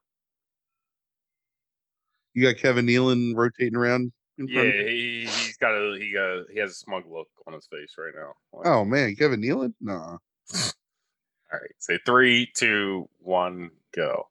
[2.34, 4.12] You got Kevin Nealon rotating around.
[4.38, 4.86] Yeah, front of you?
[4.86, 8.12] he, he's got a he got he has a smug look on his face right
[8.14, 8.32] now.
[8.52, 9.74] Like, Oh man, Kevin Nealon?
[9.80, 10.16] Nah.
[10.54, 14.28] All right, say three, two, one, go.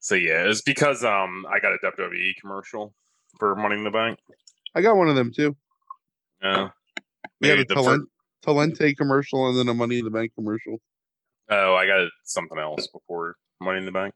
[0.00, 2.92] So yeah, it's because um I got a WWE commercial
[3.38, 4.18] for Money in the Bank.
[4.74, 5.56] I got one of them too.
[6.42, 6.70] Yeah,
[7.40, 8.08] We had a the fir- talent,
[8.44, 10.80] Talente commercial and then a Money in the Bank commercial.
[11.48, 14.12] oh, I got something else before Money in the Bank.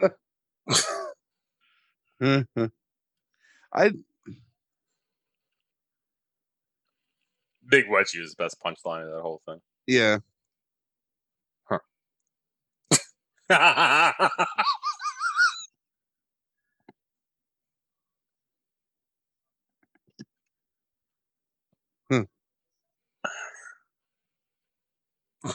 [3.72, 3.92] I
[7.68, 9.60] Big Wedgie is the best punchline of that whole thing.
[9.86, 10.18] yeah.
[22.10, 22.22] Hmm.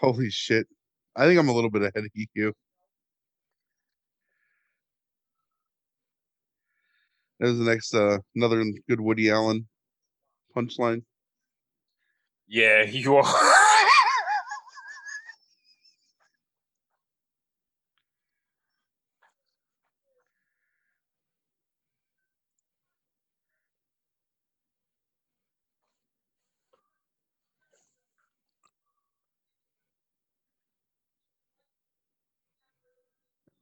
[0.00, 0.66] Holy shit.
[1.16, 2.52] I think I'm a little bit ahead of you.
[7.40, 9.66] There's the next uh another good Woody Allen
[10.54, 11.02] punchline.
[12.46, 13.24] yeah, you are.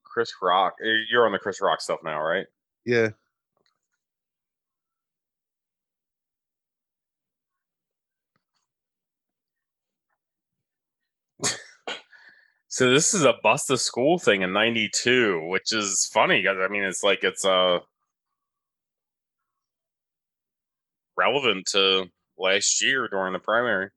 [0.03, 0.75] Chris Rock.
[0.83, 2.47] eh, You're on the Chris Rock stuff now, right?
[2.85, 3.11] Yeah.
[12.69, 16.69] So this is a bust of school thing in '92, which is funny because I
[16.69, 17.79] mean it's like it's uh
[21.17, 22.07] relevant to
[22.39, 23.91] last year during the primary.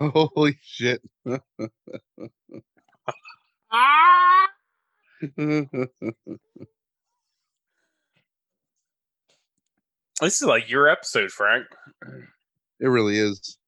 [0.00, 1.02] Holy shit.
[3.72, 4.48] Ah!
[10.20, 11.66] This is like your episode, Frank.
[12.80, 13.58] It really is.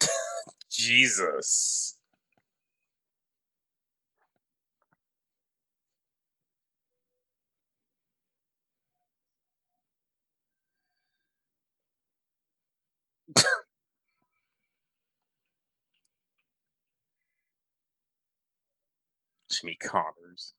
[0.70, 1.97] Jesus.
[19.60, 20.54] Jimmy Connors.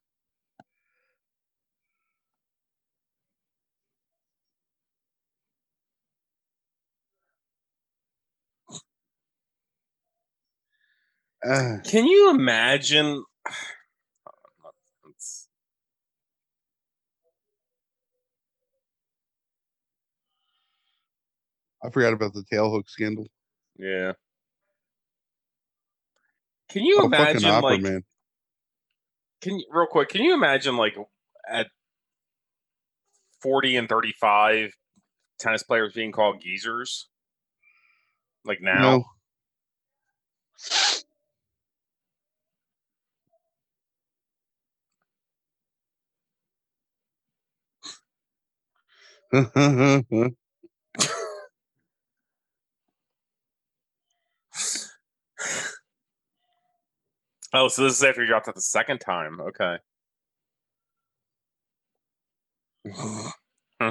[11.44, 13.24] Ah, Can you imagine?
[21.84, 23.28] I forgot about the tailhook scandal.
[23.78, 24.14] Yeah.
[26.70, 28.04] Can you Oh, imagine, opera like, man.
[29.42, 30.10] Can you, real quick?
[30.10, 30.96] Can you imagine, like,
[31.50, 31.68] at
[33.42, 34.74] forty and thirty-five,
[35.40, 37.08] tennis players being called geezers?
[38.46, 39.06] Like now,
[49.32, 50.32] No.
[57.54, 59.40] Oh, so this is after you dropped it the second time.
[59.42, 59.78] Okay.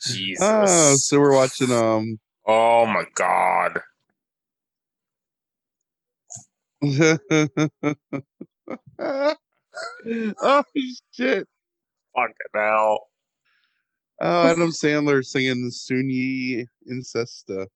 [0.00, 0.42] Jesus.
[0.42, 3.82] Ah, so we're watching um oh my god.
[9.00, 10.64] oh
[11.14, 11.46] shit.
[12.14, 13.08] Fucking hell.
[14.20, 17.66] Oh, Adam Sandler singing Soon-Yi Incesta.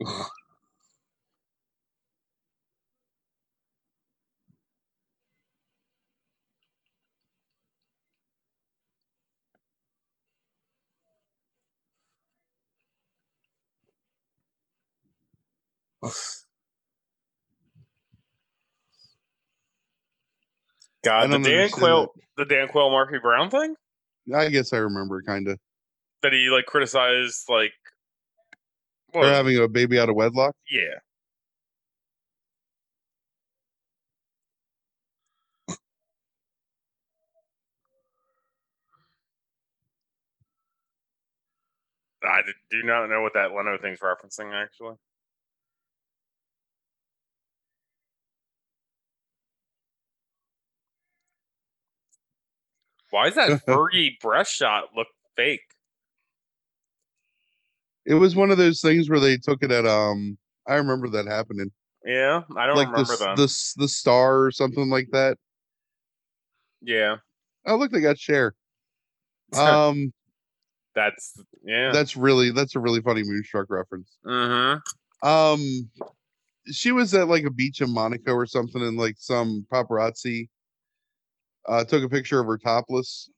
[21.04, 23.74] God, the Dan Quayle, the Dan Quayle Murphy Brown thing
[24.34, 25.58] I guess I remember kind of.
[26.22, 27.72] that he like criticized, like,
[29.14, 30.54] Or well, having a baby out of wedlock.
[30.70, 30.98] yeah.
[42.22, 44.94] I do not know what that Leno thing's referencing, actually.
[53.10, 55.60] Why does that Fergie breast shot look fake?
[58.06, 60.38] It was one of those things where they took it at um.
[60.66, 61.70] I remember that happening.
[62.04, 63.36] Yeah, I don't like the remember s- that.
[63.36, 65.36] the the star or something like that.
[66.80, 67.16] yeah,
[67.66, 68.54] Oh look, they got Cher.
[69.56, 70.12] Um,
[70.94, 71.92] that's yeah.
[71.92, 74.16] that's really that's a really funny Moonstruck reference.
[74.24, 75.28] mm-hmm.
[75.28, 75.90] Um,
[76.70, 80.48] she was at like a beach in Monaco or something, and like some paparazzi
[81.68, 83.30] uh took a picture of her topless.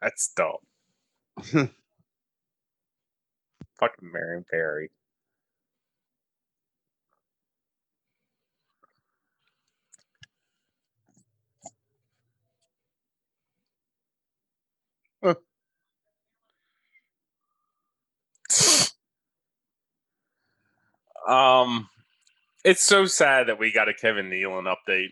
[0.00, 0.58] That's dumb.
[3.78, 4.90] Fucking Marion Barry.
[21.26, 21.88] Um,
[22.64, 25.10] it's so sad that we got a Kevin Nealon update.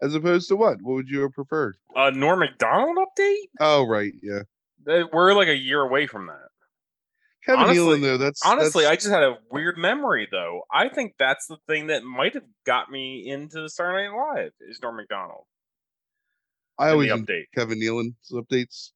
[0.00, 0.78] As opposed to what?
[0.82, 1.76] What would you have preferred?
[1.94, 3.48] A Norm Macdonald update?
[3.60, 4.42] Oh right, yeah.
[4.88, 6.48] Uh, We're like a year away from that.
[7.44, 8.18] Kevin Honestly- Nealon though.
[8.18, 10.62] That's Honestly, I just had a weird memory though.
[10.72, 14.80] I think that's the thing that might have got me into Saturday Night Live is
[14.82, 15.44] Norm Macdonald.
[16.78, 17.44] I always the update.
[17.56, 18.90] Kevin Nealon's updates.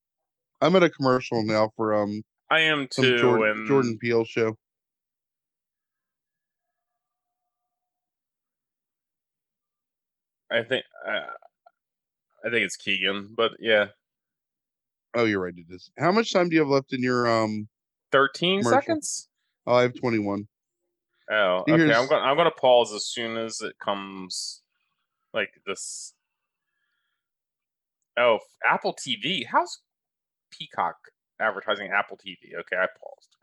[0.60, 4.56] I'm at a commercial now for um I am too, Jordan, and Jordan Peele show.
[10.52, 11.30] I think uh,
[12.44, 13.86] I think it's Keegan, but yeah,
[15.14, 15.54] Oh, you're right.
[15.56, 15.90] It is.
[15.98, 17.68] How much time do you have left in your um?
[18.12, 18.80] 13 Commercial.
[18.80, 19.28] seconds?
[19.66, 20.46] Oh, I have 21.
[21.30, 21.72] Oh, okay.
[21.72, 24.62] I'm going to I'm going to pause as soon as it comes
[25.32, 26.14] like this.
[28.18, 28.38] Oh,
[28.68, 29.46] Apple TV.
[29.46, 29.80] How's
[30.50, 30.96] Peacock
[31.40, 32.54] advertising Apple TV?
[32.60, 33.36] Okay, I paused.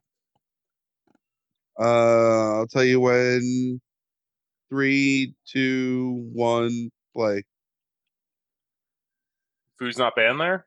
[1.80, 3.82] Uh, I'll tell you when.
[4.70, 7.44] Three, two, one, play.
[9.78, 10.66] Food's not banned there?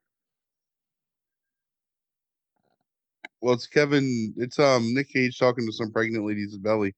[3.41, 4.33] Well, it's Kevin.
[4.37, 6.95] It's um Nick Cage talking to some pregnant lady's belly.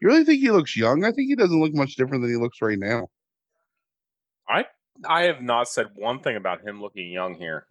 [0.00, 1.04] You really think he looks young?
[1.04, 3.08] I think he doesn't look much different than he looks right now.
[4.48, 4.64] I
[5.04, 7.66] have not said one thing about him looking young here.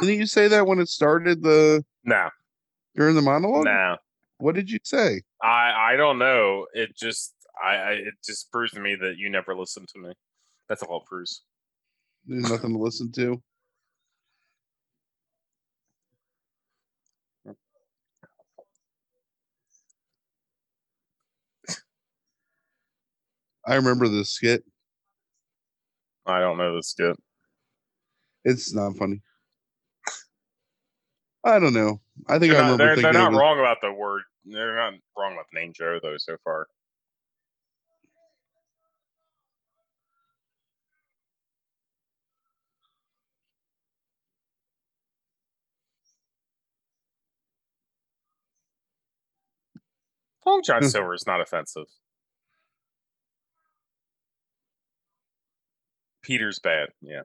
[0.00, 2.30] Didn't you say that when it started the No,
[2.96, 3.64] during the monologue?
[3.64, 3.96] no.
[4.38, 5.22] What did you say?
[5.42, 6.66] I I don't know.
[6.72, 10.12] It just I, I it just proves to me that you never listened to me.
[10.68, 11.42] That's all it proves.
[12.26, 13.42] There's nothing to listen to.
[23.66, 24.64] I remember this skit.
[26.26, 27.16] I don't know this skit.
[28.44, 29.22] It's not funny.
[31.44, 32.00] I don't know.
[32.28, 34.22] I think They're I not, remember they're, they're not wrong about the word.
[34.44, 36.66] They're not wrong about the name Joe though so far.
[50.46, 50.88] Long John Hmm.
[50.88, 51.86] Silver is not offensive.
[56.30, 56.90] Peter's bad.
[57.02, 57.22] Yeah.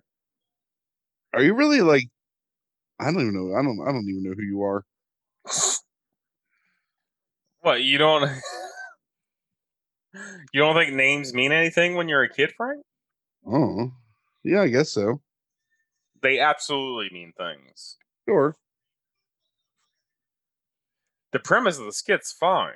[1.31, 2.09] Are you really like?
[2.99, 3.55] I don't even know.
[3.55, 3.79] I don't.
[3.87, 4.83] I don't even know who you are.
[7.61, 8.23] What you don't?
[10.53, 12.83] you don't think names mean anything when you're a kid, Frank?
[13.45, 13.91] Oh,
[14.43, 15.21] yeah, I guess so.
[16.23, 17.97] They absolutely mean things.
[18.27, 18.55] Sure.
[21.31, 22.73] The premise of the skit's fine.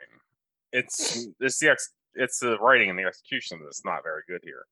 [0.72, 4.65] It's it's the ex, it's the writing and the execution that's not very good here.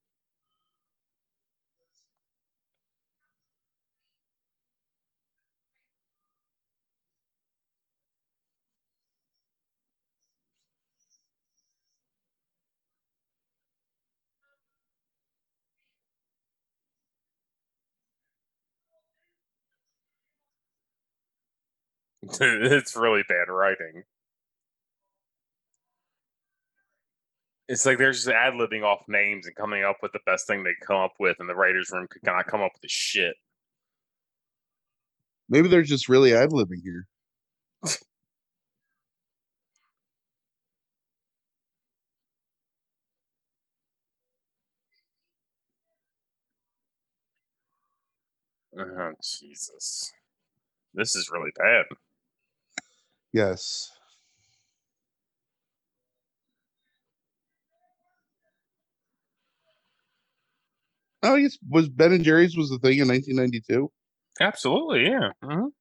[22.41, 24.03] it's really bad writing.
[27.67, 30.63] It's like they're just ad libbing off names and coming up with the best thing
[30.63, 33.35] they come up with, and the writers' room could not come up with the shit.
[35.49, 37.07] Maybe they're just really ad libbing here.
[48.79, 50.13] Oh, Jesus,
[50.93, 51.85] this is really bad.
[53.37, 53.91] Yes.
[61.23, 63.91] Oh, guess was Ben and Jerry's was the thing in 1992.
[64.39, 65.31] Absolutely, yeah.
[65.43, 65.71] Mhm.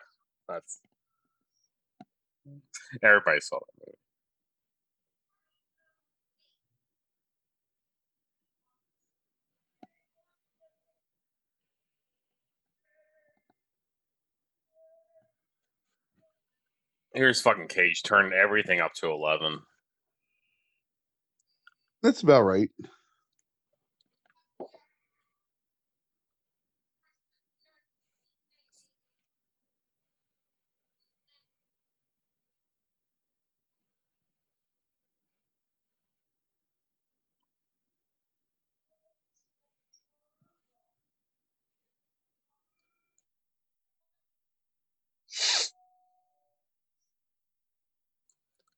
[0.50, 0.80] That's
[3.04, 3.98] everybody saw that movie.
[17.14, 19.60] Here's fucking Cage turning everything up to eleven.
[22.04, 22.70] That's about right.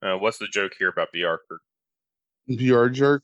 [0.05, 1.37] Uh, what's the joke here about BR?
[1.49, 1.61] Kurt?
[2.57, 3.23] PR jerk.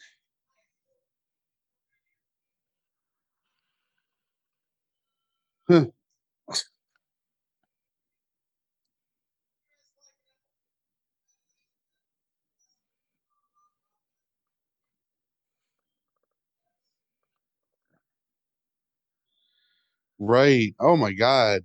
[20.19, 20.73] Right.
[20.79, 21.63] Oh my god.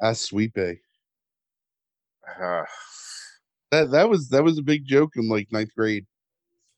[0.00, 0.80] That's Sweet Bay.
[2.40, 2.64] Uh,
[3.70, 6.06] That that was that was a big joke in like ninth grade.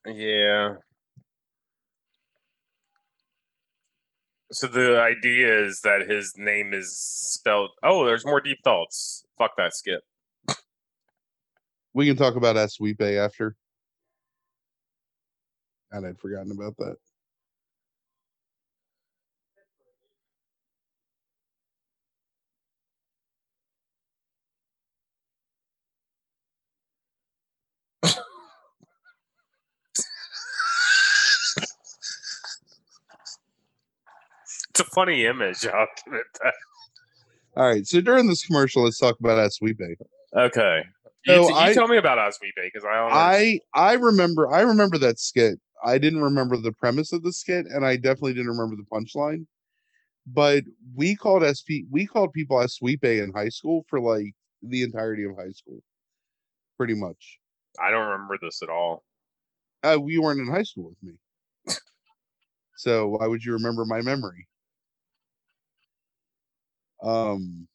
[0.06, 0.74] Yeah.
[4.52, 7.70] So the idea is that his name is spelled.
[7.84, 9.24] Oh, there's more deep thoughts.
[9.38, 10.02] Fuck that skip.
[11.94, 13.54] We can talk about Sweet after.
[15.92, 16.96] And I'd forgotten about that.
[34.80, 35.66] A funny image.
[35.66, 36.54] I'll give it that.
[37.56, 37.86] All right.
[37.86, 39.96] So during this commercial, let's talk about Bay.
[40.36, 40.84] Okay.
[41.24, 43.12] You, So t- you I- tell me about Osweep because I don't.
[43.12, 45.58] I I remember I remember that skit.
[45.84, 49.46] I didn't remember the premise of the skit, and I definitely didn't remember the punchline.
[50.26, 54.34] But we called SP we called people as Sweet Bay in high school for like
[54.62, 55.82] the entirety of high school,
[56.76, 57.38] pretty much.
[57.82, 59.04] I don't remember this at all.
[59.82, 61.14] Uh, you weren't in high school with me,
[62.76, 64.46] so why would you remember my memory?
[67.02, 67.66] Um,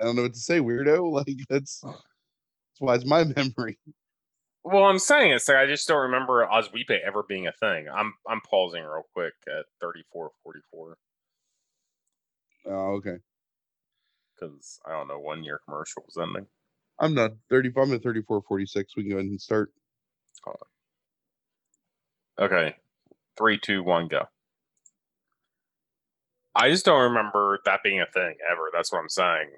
[0.00, 1.10] I don't know what to say, weirdo.
[1.12, 3.78] Like that's that's why it's my memory.
[4.64, 7.86] Well, I'm saying it's like I just don't remember Osweep ever being a thing.
[7.88, 10.94] I'm I'm pausing real quick at 34:44
[12.66, 13.18] Oh, okay.
[14.34, 16.46] because I don't know one year commercial was ending.
[16.98, 17.72] I'm not 30.
[17.76, 18.96] I'm at 34, 46.
[18.96, 19.70] We can go ahead and start.
[22.38, 22.74] Okay,
[23.36, 24.26] three, two, one, go.
[26.56, 28.70] I just don't remember that being a thing ever.
[28.72, 29.50] That's what I'm saying.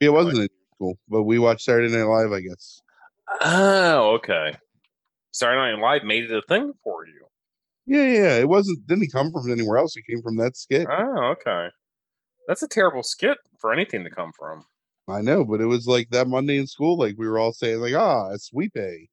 [0.00, 2.82] It wasn't in school, but we watched Saturday Night Live, I guess.
[3.40, 4.54] Oh, okay.
[5.32, 7.24] Saturday Night Live made it a thing for you.
[7.86, 8.38] Yeah, yeah.
[8.38, 8.86] It wasn't.
[8.86, 9.96] Didn't come from anywhere else.
[9.96, 10.86] It came from that skit.
[10.90, 11.68] Oh, okay.
[12.48, 14.64] That's a terrible skit for anything to come from.
[15.08, 16.96] I know, but it was like that Monday in school.
[16.96, 19.08] Like we were all saying, like, ah, it's Sweet Bay.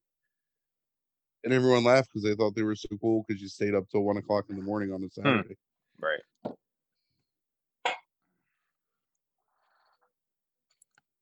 [1.43, 4.01] And everyone laughed because they thought they were so cool because you stayed up till
[4.01, 5.55] one o'clock in the morning on a Saturday.
[6.01, 6.19] Right.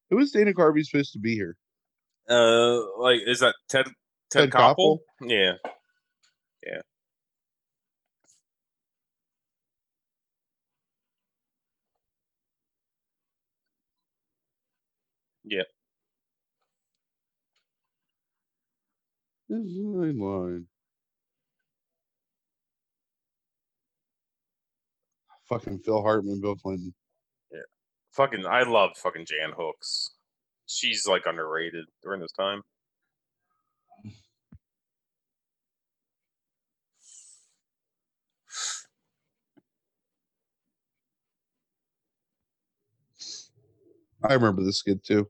[0.10, 1.58] Who is Dana Carvey supposed to be here?
[2.30, 3.88] Uh, like, is that Ted
[4.32, 5.00] Ted, Ted Koppel?
[5.22, 5.54] Yeah.
[6.66, 6.82] Yeah.
[15.44, 15.64] Yeah.
[19.50, 20.66] This is my line.
[25.48, 26.94] Fucking Phil Hartman, Bill Clinton.
[28.18, 30.16] Fucking, I love fucking Jan Hooks.
[30.66, 32.64] She's like underrated during this time.
[44.24, 45.30] I remember this kid too.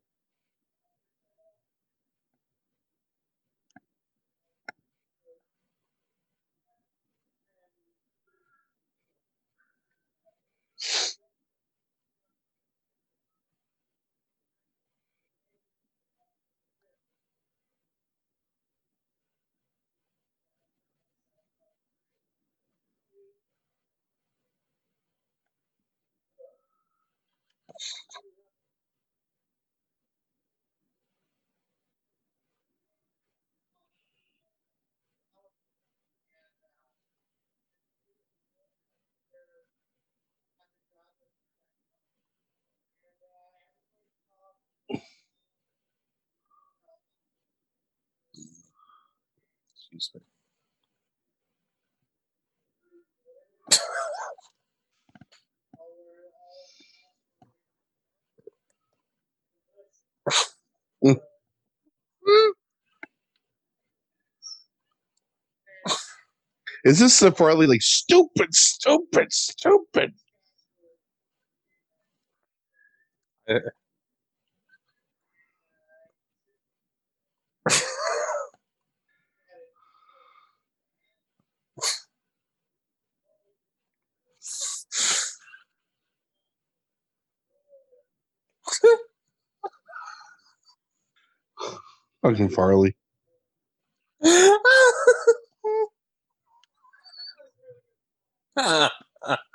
[49.93, 50.21] Excuse me.
[66.85, 70.13] Is this Farley like stupid, stupid, stupid?
[73.49, 73.59] Uh,
[92.23, 92.95] Fucking Farley.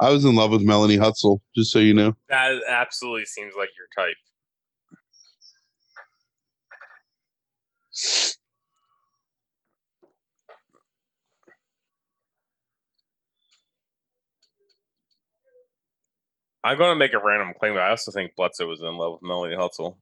[0.00, 2.16] I was in love with Melanie Hutsell, just so you know.
[2.28, 4.16] That absolutely seems like your type.
[16.62, 19.12] I'm going to make a random claim, but I also think Bledsoe was in love
[19.14, 19.96] with Melanie Hutsell.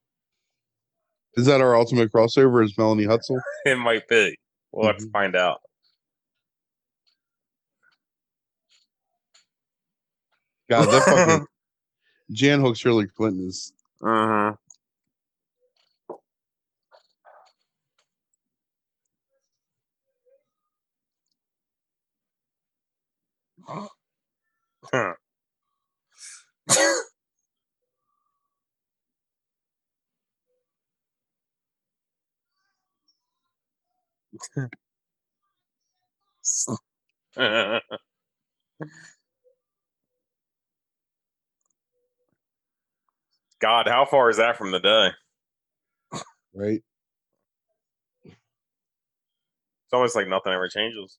[1.34, 2.64] Is that our ultimate crossover?
[2.64, 3.40] Is Melanie Hutsell?
[3.64, 4.36] It might be.
[4.72, 5.12] We'll have to Mhm.
[5.12, 5.60] find out.
[10.70, 11.42] God, that fucking
[12.32, 13.72] Jan Hooks Hillary Clinton is
[14.02, 14.54] Uh-huh.
[24.92, 25.14] Huh.
[43.60, 45.08] God, how far is that from the day?
[46.54, 46.82] right.
[48.24, 51.18] It's almost like nothing ever changes.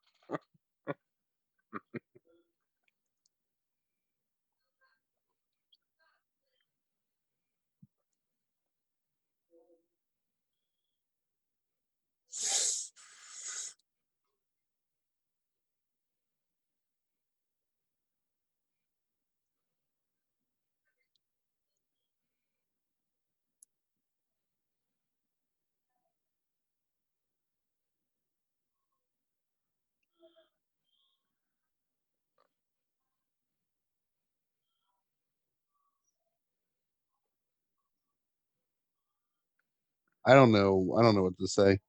[40.25, 40.95] I don't know.
[40.97, 41.79] I don't know what to say.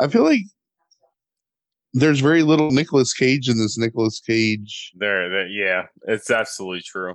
[0.00, 0.42] I feel like
[1.92, 4.92] there's very little Nicolas Cage in this Nicolas Cage.
[4.96, 7.14] there, there, yeah, it's absolutely true.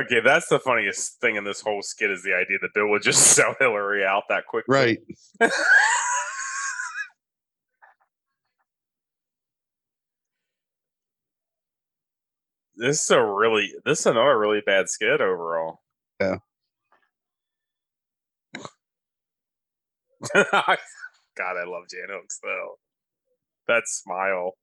[0.00, 3.02] Okay, that's the funniest thing in this whole skit is the idea that Bill would
[3.02, 4.72] just sell Hillary out that quickly.
[4.72, 4.98] Right.
[12.76, 15.80] this is a really this is another really bad skit overall.
[16.18, 16.36] Yeah.
[20.34, 22.78] God, I love Jan Hooks though.
[23.68, 24.54] That smile.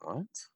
[0.00, 0.48] What?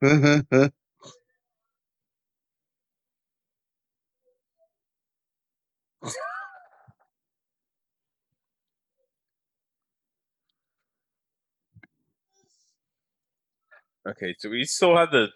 [14.08, 15.28] Okay, so we still have the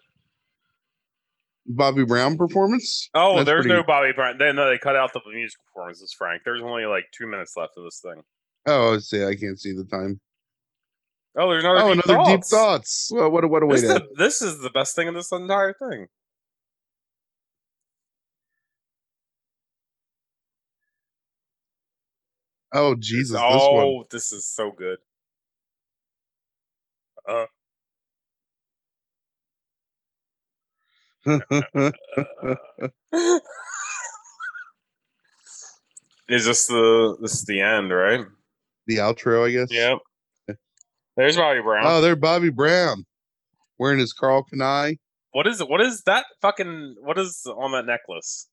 [1.65, 3.09] Bobby Brown performance.
[3.13, 4.37] Oh, That's there's pretty- no Bobby Brown.
[4.37, 6.43] Then no, they cut out the music performances, Frank.
[6.45, 8.23] There's only like two minutes left of this thing.
[8.65, 9.23] Oh, I see.
[9.23, 10.19] I can't see the time.
[11.37, 11.79] Oh, there's another.
[11.81, 12.49] oh, deep another deep thoughts.
[12.49, 13.09] thoughts.
[13.13, 13.99] Well, what a what a way This, is to.
[13.99, 16.07] the, this is the best thing in this entire thing.
[22.73, 24.05] Oh Jesus, this oh, one.
[24.11, 24.97] this is so good.
[27.27, 27.45] Uh,
[36.29, 38.25] is this the this is the end, right?
[38.85, 39.71] the outro, I guess.
[39.71, 39.99] Yep.
[41.17, 41.83] There's Bobby Brown.
[41.85, 43.05] Oh, there, Bobby Brown,
[43.77, 44.97] wearing his Karl Kani
[45.37, 45.69] what is it?
[45.69, 46.95] What is that fucking?
[46.99, 48.47] What is on that necklace?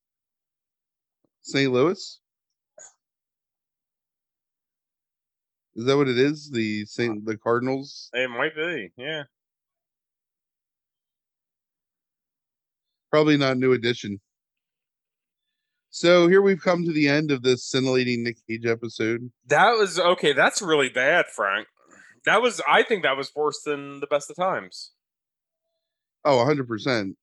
[1.40, 1.72] St.
[1.72, 2.20] Louis.
[5.76, 6.50] Is that what it is?
[6.50, 8.10] The Saint the Cardinals.
[8.12, 8.90] It might be.
[8.98, 9.22] Yeah.
[13.14, 14.20] Probably not new edition.
[15.90, 19.30] So here we've come to the end of this scintillating Nick Cage episode.
[19.46, 20.32] That was okay.
[20.32, 21.68] That's really bad, Frank.
[22.24, 22.60] That was.
[22.68, 24.90] I think that was worse than the best of times.
[26.24, 27.14] Oh, 100%.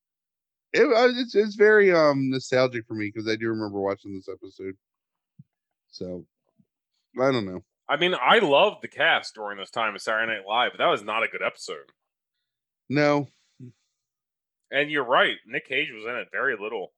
[0.72, 4.30] It, uh, it's it's very um nostalgic for me because I do remember watching this
[4.30, 4.78] episode.
[5.90, 6.26] So
[7.22, 7.66] I don't know.
[7.90, 10.90] I mean, I loved the cast during this time of Saturday Night Live, but that
[10.90, 11.92] was not a good episode.
[12.88, 13.28] No.
[14.72, 15.36] And you're right.
[15.46, 16.94] Nick Cage was in it very little.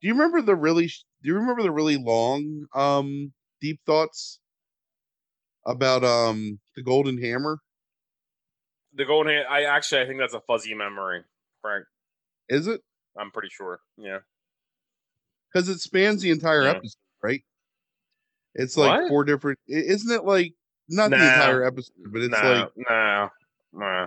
[0.00, 4.38] Do you remember the really do you remember the really long um deep thoughts
[5.66, 7.58] about um the golden hammer?
[8.94, 9.46] The Golden Hand.
[9.48, 11.22] I actually, I think that's a fuzzy memory,
[11.60, 11.84] Frank.
[12.48, 12.80] Is it?
[13.16, 13.80] I'm pretty sure.
[13.96, 14.18] Yeah.
[15.52, 16.70] Because it spans the entire Yeah.
[16.70, 17.42] episode, right?
[18.54, 19.08] It's like What?
[19.08, 20.54] four different isn't it like
[20.88, 23.28] not the entire episode, but it's no, like no,
[23.72, 24.06] no.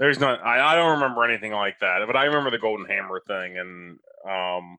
[0.00, 0.42] There's not.
[0.42, 3.98] I, I don't remember anything like that, but I remember the Golden Hammer thing, and
[4.26, 4.78] um,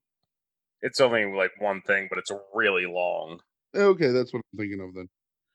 [0.82, 3.40] it's only like one thing, but it's really long.
[3.76, 5.10] okay, that's what I'm thinking of then.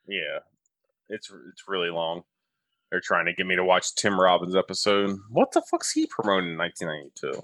[0.06, 0.38] Yeah,
[1.09, 2.22] it's it's really long.
[2.93, 5.18] They're trying to get me to watch Tim Robbins episode.
[5.30, 7.43] What the fuck's he promoting in 1992?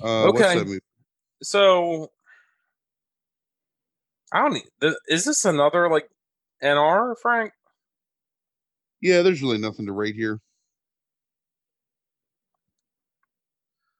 [0.00, 0.78] Uh Okay.
[1.42, 2.12] So
[4.32, 4.62] I don't.
[4.80, 6.08] th- Is this another like
[6.64, 7.52] NR, Frank?
[9.00, 10.40] Yeah, there's really nothing to rate here.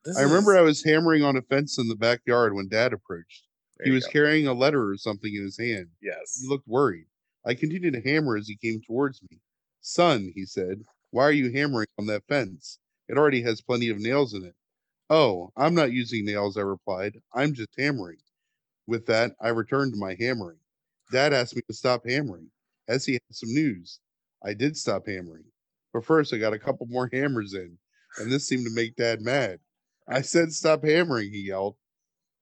[0.05, 3.45] This I remember I was hammering on a fence in the backyard when dad approached.
[3.79, 4.13] There He was go.
[4.13, 5.89] carrying a letter or something in his hand.
[6.01, 6.39] yes.
[6.41, 7.07] He looked worried.
[7.47, 9.41] I continued to hammer as he came towards me.
[9.81, 12.79] Son, he said, why are you hammering on that fence?
[13.09, 14.55] It already has plenty of nails in it.
[15.11, 17.21] Oh, I'm not using nails, I replied.
[17.35, 18.17] I'm just hammering.
[18.87, 20.59] With that, I returned to my hammering.
[21.15, 22.51] Dad asked me to stop hammering,
[22.89, 24.01] as he had some news.
[24.45, 25.45] I did stop hammering.
[25.93, 27.79] But first, I got a couple more hammers in,
[28.19, 29.61] and this seemed to make Dad mad.
[30.09, 31.77] I said, Stop hammering, he yelled.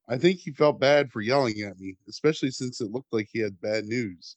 [0.09, 3.41] I think he felt bad for yelling at me, especially since it looked like he
[3.41, 4.37] had bad news.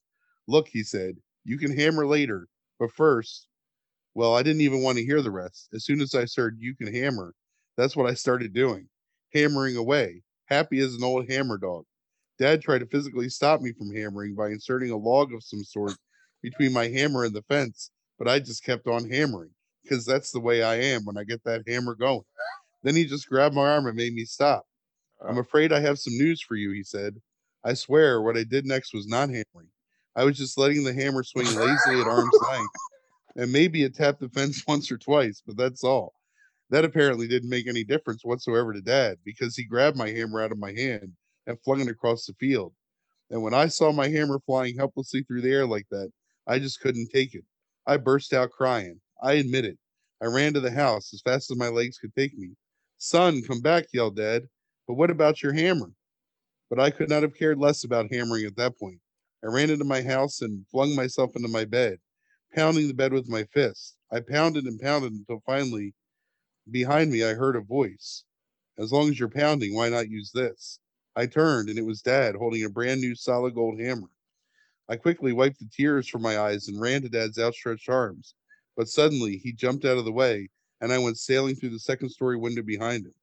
[0.49, 3.47] Look, he said, you can hammer later, but first,
[4.15, 5.69] well, I didn't even want to hear the rest.
[5.73, 7.35] As soon as I heard you can hammer,
[7.77, 8.89] that's what I started doing,
[9.33, 11.85] hammering away, happy as an old hammer dog.
[12.37, 15.93] Dad tried to physically stop me from hammering by inserting a log of some sort
[16.41, 19.51] between my hammer and the fence, but I just kept on hammering
[19.83, 22.25] because that's the way I am when I get that hammer going.
[22.83, 24.65] Then he just grabbed my arm and made me stop.
[25.25, 25.41] I'm uh.
[25.41, 27.15] afraid I have some news for you, he said.
[27.63, 29.69] I swear what I did next was not hammering.
[30.15, 32.73] I was just letting the hammer swing lazily at arm's length.
[33.37, 36.13] And maybe it tapped the fence once or twice, but that's all.
[36.69, 40.51] That apparently didn't make any difference whatsoever to Dad because he grabbed my hammer out
[40.51, 41.13] of my hand
[41.47, 42.73] and flung it across the field.
[43.29, 46.11] And when I saw my hammer flying helplessly through the air like that,
[46.47, 47.43] I just couldn't take it.
[47.87, 48.99] I burst out crying.
[49.21, 49.77] I admit it.
[50.21, 52.51] I ran to the house as fast as my legs could take me.
[52.97, 54.43] Son, come back, yelled Dad.
[54.87, 55.91] But what about your hammer?
[56.69, 58.99] But I could not have cared less about hammering at that point.
[59.43, 61.99] I ran into my house and flung myself into my bed,
[62.55, 63.97] pounding the bed with my fist.
[64.11, 65.93] I pounded and pounded until finally,
[66.71, 68.23] behind me, I heard a voice.
[68.77, 70.79] As long as you're pounding, why not use this?
[71.15, 74.09] I turned, and it was Dad holding a brand new solid gold hammer.
[74.89, 78.35] I quickly wiped the tears from my eyes and ran to Dad's outstretched arms.
[78.75, 80.49] But suddenly, he jumped out of the way,
[80.81, 83.13] and I went sailing through the second story window behind him.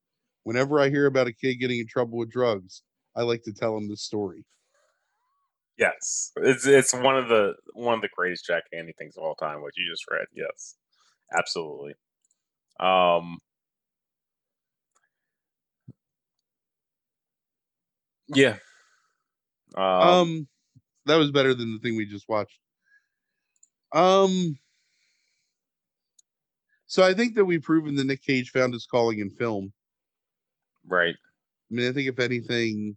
[0.44, 2.82] Whenever I hear about a kid getting in trouble with drugs,
[3.14, 4.44] I like to tell him this story.
[5.78, 9.34] Yes, it's it's one of the one of the greatest Jack Handey things of all
[9.34, 9.62] time.
[9.62, 10.76] What you just read, yes,
[11.36, 11.94] absolutely.
[12.78, 13.38] Um,
[18.34, 18.56] yeah.
[19.74, 20.48] Um, Um,
[21.06, 22.58] that was better than the thing we just watched.
[23.92, 24.58] Um,
[26.86, 29.72] so I think that we've proven that Nick Cage found his calling in film.
[30.86, 31.14] right.
[31.70, 32.96] I mean, I think if anything,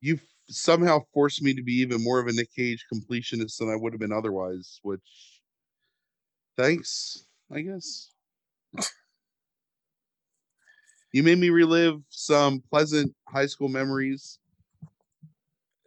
[0.00, 3.76] you've somehow forced me to be even more of a Nick Cage completionist than I
[3.76, 5.40] would have been otherwise, which
[6.56, 8.10] thanks, I guess.
[11.14, 14.40] you made me relive some pleasant high school memories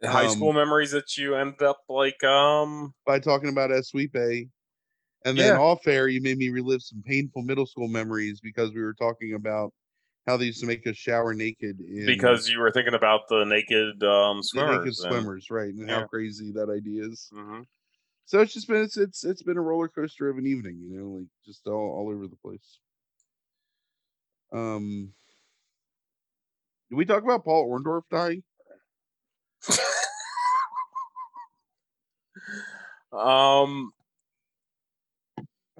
[0.04, 4.48] High Um, school memories that you end up like um by talking about Sweep A.
[5.24, 5.58] And then Yeah.
[5.58, 9.34] off air, you made me relive some painful middle school memories because we were talking
[9.34, 9.72] about
[10.26, 13.44] how they used to make us shower naked in because you were thinking about the
[13.44, 14.64] naked um the swimmers.
[14.64, 15.72] naked swimmers, right?
[15.72, 15.88] And Yeah.
[15.88, 17.28] how crazy that idea is.
[17.32, 17.62] hmm
[18.26, 20.98] So it's just been it's it's it's been a roller coaster of an evening, you
[20.98, 22.80] know, like just all, all over the place.
[24.52, 25.12] Um
[26.90, 28.42] did we talk about Paul Orndorff dying?
[33.12, 33.92] Um,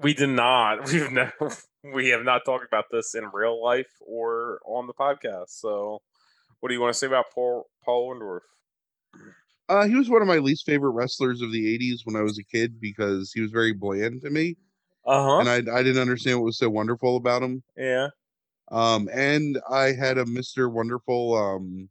[0.01, 0.85] we did not.
[0.91, 1.51] We've never.
[1.93, 5.49] We have not talked about this in real life or on the podcast.
[5.49, 5.99] So,
[6.59, 8.41] what do you want to say about Paul Paul Orndorff?
[9.69, 12.39] Uh he was one of my least favorite wrestlers of the 80s when I was
[12.39, 14.57] a kid because he was very bland to me
[15.05, 15.37] Uh huh.
[15.39, 17.63] and I I didn't understand what was so wonderful about him.
[17.77, 18.07] Yeah.
[18.71, 20.71] Um, and I had a Mr.
[20.71, 21.89] Wonderful um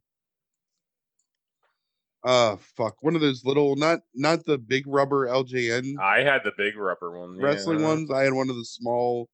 [2.23, 6.51] uh fuck, one of those little not not the big rubber LJN I had the
[6.57, 7.37] big rubber one.
[7.37, 7.87] wrestling yeah.
[7.87, 8.11] ones.
[8.11, 9.29] I had one of the small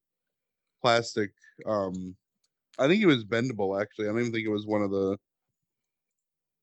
[0.82, 1.30] plastic
[1.66, 2.16] um
[2.78, 4.06] I think it was bendable actually.
[4.06, 5.16] I don't even think it was one of the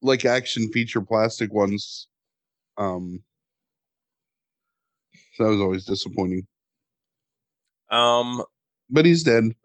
[0.02, 2.08] like action feature plastic ones.
[2.78, 3.22] Um
[5.36, 6.46] so that was always disappointing.
[7.90, 8.44] Um,
[8.90, 9.56] But he's dead.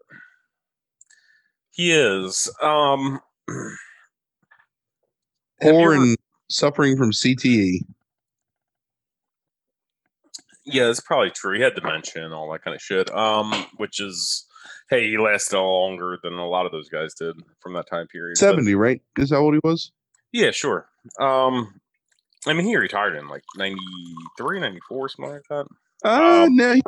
[1.71, 2.51] He is.
[2.61, 3.19] Um,
[5.61, 6.15] have ever-
[6.49, 7.11] suffering from.
[7.11, 7.79] CTE.
[10.65, 11.55] Yeah, it's probably true.
[11.55, 13.09] He had dementia and all that kind of shit.
[13.15, 14.45] Um, which is,
[14.89, 18.35] hey, he lasted longer than a lot of those guys did from that time period.
[18.35, 19.01] but- 70, right?
[19.17, 19.91] Is that what he was?
[20.31, 20.87] yeah, sure.
[21.19, 21.79] Um,
[22.45, 25.65] I mean, he retired in like 93, 94, something like that.
[26.05, 26.81] Uh, Um, no, he,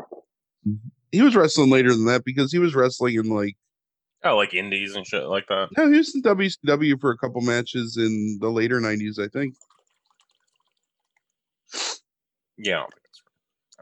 [1.12, 3.58] he was wrestling later than that because he was wrestling in like
[4.24, 5.70] Oh, like indies and shit like that.
[5.76, 9.56] no, he was in WCW for a couple matches in the later '90s, I think.
[12.58, 12.78] Yeah.
[12.78, 13.22] I don't think that's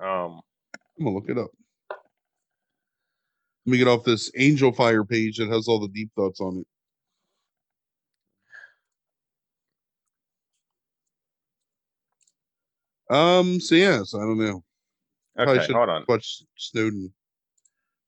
[0.02, 0.26] right.
[0.26, 0.42] Um,
[0.98, 1.52] I'm gonna look it up.
[3.66, 6.64] Let me get off this Angel Fire page that has all the deep thoughts on
[13.10, 13.14] it.
[13.14, 13.60] Um.
[13.60, 14.64] So yes, I don't know.
[15.38, 16.06] Okay, should hold on.
[16.08, 17.14] watch Snowden.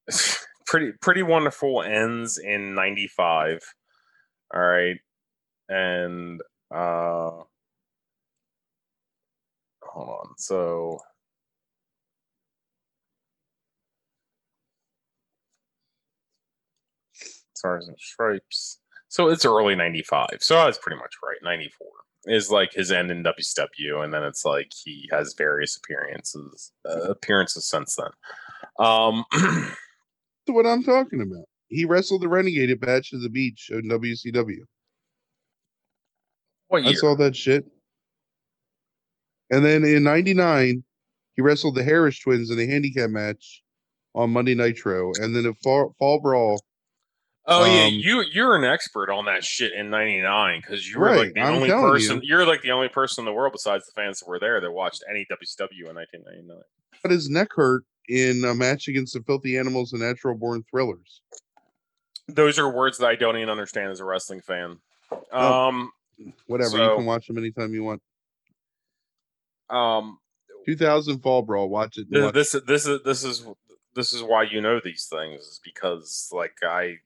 [0.72, 3.60] pretty pretty wonderful ends in 95
[4.54, 4.98] all right.
[5.68, 6.40] And
[6.74, 7.44] uh
[9.84, 10.34] hold on.
[10.38, 11.00] So
[17.54, 18.80] stars and stripes
[19.10, 21.38] so it's early 95 so i was pretty much right.
[21.44, 21.88] 94
[22.26, 27.02] is like his end in wcw and then it's like he has various appearances uh,
[27.12, 28.12] appearances since then.
[28.80, 29.26] Um
[30.48, 31.46] That's what I'm talking about.
[31.68, 34.58] He wrestled the Renegade at Bash at the Beach in WCW.
[36.68, 37.66] what I saw that shit.
[39.50, 40.84] And then in '99,
[41.36, 43.62] he wrestled the Harris twins in a handicap match
[44.16, 46.62] on Monday Nitro, and then a Fall, Fall Brawl.
[47.46, 51.16] Oh yeah, Um, you you're an expert on that shit in '99 because you were
[51.16, 52.22] like the I'm only person.
[52.24, 52.38] You.
[52.38, 54.72] are like the only person in the world besides the fans that were there that
[54.72, 56.58] watched any WCW in 1999.
[57.02, 61.22] But his neck hurt in a match against the Filthy Animals and Natural Born Thrillers.
[62.28, 64.78] Those are words that I don't even understand as a wrestling fan.
[65.32, 65.68] Oh.
[65.68, 65.92] Um,
[66.48, 66.70] Whatever.
[66.72, 68.02] So- you can watch them anytime you want.
[69.70, 70.20] Um,
[70.66, 71.70] 2000 Fall Brawl.
[71.70, 72.02] Watch it.
[72.02, 73.46] and Th- watch- this this is this is
[73.96, 76.98] this is why you know these things is because like I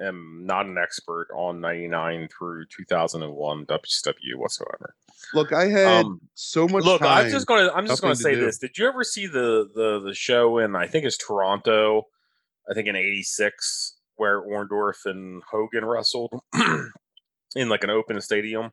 [0.00, 4.94] am not an expert on 99 through 2001 WCW whatsoever.
[5.34, 7.02] Look, I had Um, so much look.
[7.02, 8.40] I'm just gonna I'm just gonna say do.
[8.44, 8.58] this.
[8.58, 12.08] Did you ever see the the the show in I think it's Toronto,
[12.70, 16.32] I think in '86 where Orndorff and Hogan wrestled
[17.56, 18.70] in like an open stadium,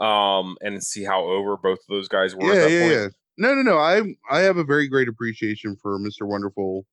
[0.00, 2.44] um, and see how over both of those guys were.
[2.46, 2.92] yeah, at that yeah, point?
[2.92, 3.08] yeah.
[3.38, 3.78] No, no, no.
[3.78, 6.22] I I have a very great appreciation for Mr.
[6.26, 6.86] Wonderful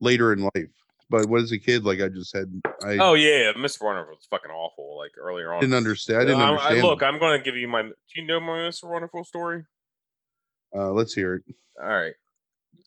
[0.00, 0.70] later in life.
[1.08, 2.50] But when as a kid, like I just had,
[2.84, 3.82] I Oh yeah, Mr.
[3.82, 4.98] Wonderful was fucking awful.
[4.98, 6.18] Like earlier on, didn't understand.
[6.20, 6.82] I didn't I- I- understand.
[6.82, 7.02] look.
[7.02, 7.82] I'm going to give you my.
[7.82, 8.90] Do you know my Mr.
[8.90, 9.64] Wonderful story?
[10.74, 11.42] uh, let's hear it.
[11.80, 12.14] All right.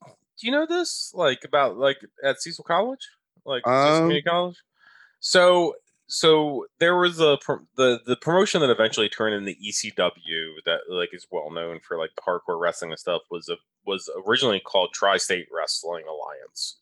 [0.05, 1.11] Do you know this?
[1.13, 3.07] Like about like at Cecil College,
[3.45, 4.57] like Cecil Um, Community College.
[5.21, 5.75] So
[6.07, 7.37] so there was a
[7.77, 11.97] the the promotion that eventually turned into the ECW that like is well known for
[11.97, 13.55] like the hardcore wrestling and stuff was a
[13.85, 16.77] was originally called Tri-State Wrestling Alliance.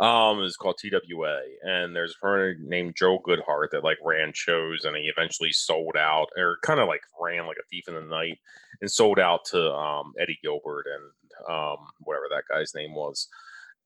[0.00, 4.84] Um, was called TWA, and there's a promoter named Joel Goodhart that like ran shows,
[4.84, 8.00] and he eventually sold out, or kind of like ran like a thief in the
[8.00, 8.38] night,
[8.80, 13.28] and sold out to um, Eddie Gilbert and um, whatever that guy's name was,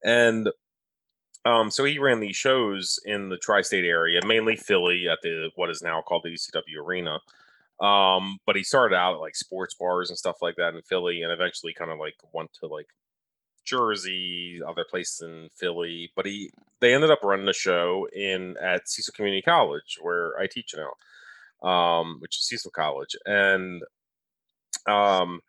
[0.03, 0.49] and
[1.45, 5.69] um, so he ran these shows in the tri-state area, mainly Philly at the what
[5.69, 7.19] is now called the ECW Arena.
[7.79, 11.21] Um, but he started out at like sports bars and stuff like that in Philly,
[11.21, 12.87] and eventually kind of like went to like
[13.65, 16.11] Jersey, other places in Philly.
[16.15, 20.47] But he they ended up running a show in at Cecil Community College where I
[20.47, 23.81] teach now, um, which is Cecil College, and
[24.87, 25.41] um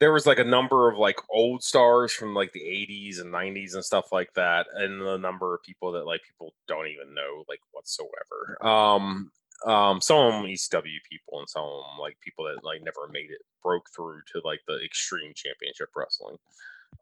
[0.00, 3.74] there was like a number of like old stars from like the 80s and 90s
[3.74, 7.44] and stuff like that and the number of people that like people don't even know
[7.48, 9.30] like whatsoever um
[9.66, 13.08] um some of them ECW people and some of them like people that like never
[13.10, 16.36] made it broke through to like the extreme championship wrestling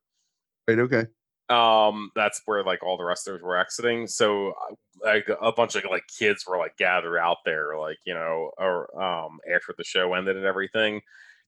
[0.68, 0.80] Right.
[0.80, 1.06] Okay.
[1.50, 4.76] Um that's where like all the wrestlers were exiting so uh,
[5.06, 9.02] like a bunch of like kids were like gathered out there like you know or
[9.02, 11.02] um after the show ended and everything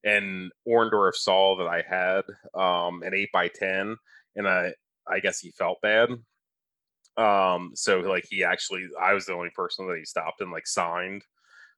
[0.03, 2.23] and Orndorff saw that I had
[2.59, 3.97] um an 8 by 10
[4.35, 4.73] and I
[5.07, 6.09] I guess he felt bad.
[7.17, 10.67] Um so like he actually I was the only person that he stopped and like
[10.67, 11.23] signed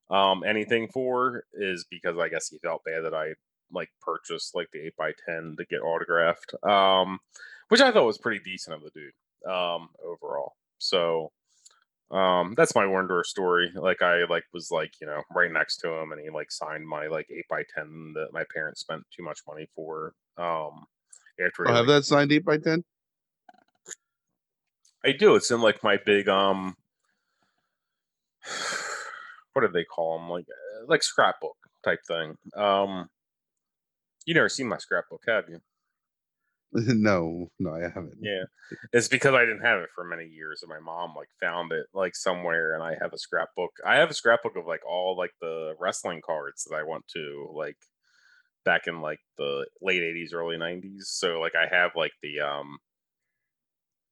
[0.09, 3.33] um anything for is because I guess he felt bad that I
[3.71, 7.19] like purchased like the 8 by 10 to get autographed um
[7.71, 11.31] which I thought was pretty decent of the dude um overall so
[12.11, 15.89] um that's my Orndorff story like I like was like you know right next to
[15.89, 19.23] him and he like signed my like 8 by 10 that my parents spent too
[19.23, 20.85] much money for um
[21.45, 22.83] after I'll he, have like, that signed eight by ten.
[25.03, 25.35] I do.
[25.35, 26.75] It's in like my big um
[29.53, 30.29] what do they call them?
[30.29, 30.45] Like
[30.87, 32.35] like scrapbook type thing.
[32.55, 33.09] Um
[34.25, 35.59] you never seen my scrapbook, have you?
[36.73, 38.17] no, no, I haven't.
[38.21, 38.43] Yeah.
[38.93, 41.87] It's because I didn't have it for many years and my mom like found it
[41.93, 43.71] like somewhere and I have a scrapbook.
[43.85, 47.49] I have a scrapbook of like all like the wrestling cards that I went to
[47.53, 47.77] like
[48.63, 51.03] back in like the late 80s early 90s.
[51.03, 52.77] So like I have like the um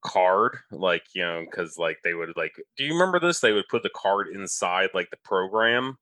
[0.02, 3.68] card like you know because like they would like do you remember this they would
[3.68, 5.98] put the card inside like the program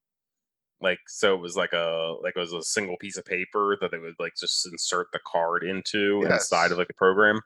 [0.81, 3.91] like so it was like a like it was a single piece of paper that
[3.91, 7.41] they would like just insert the card into inside of like the program.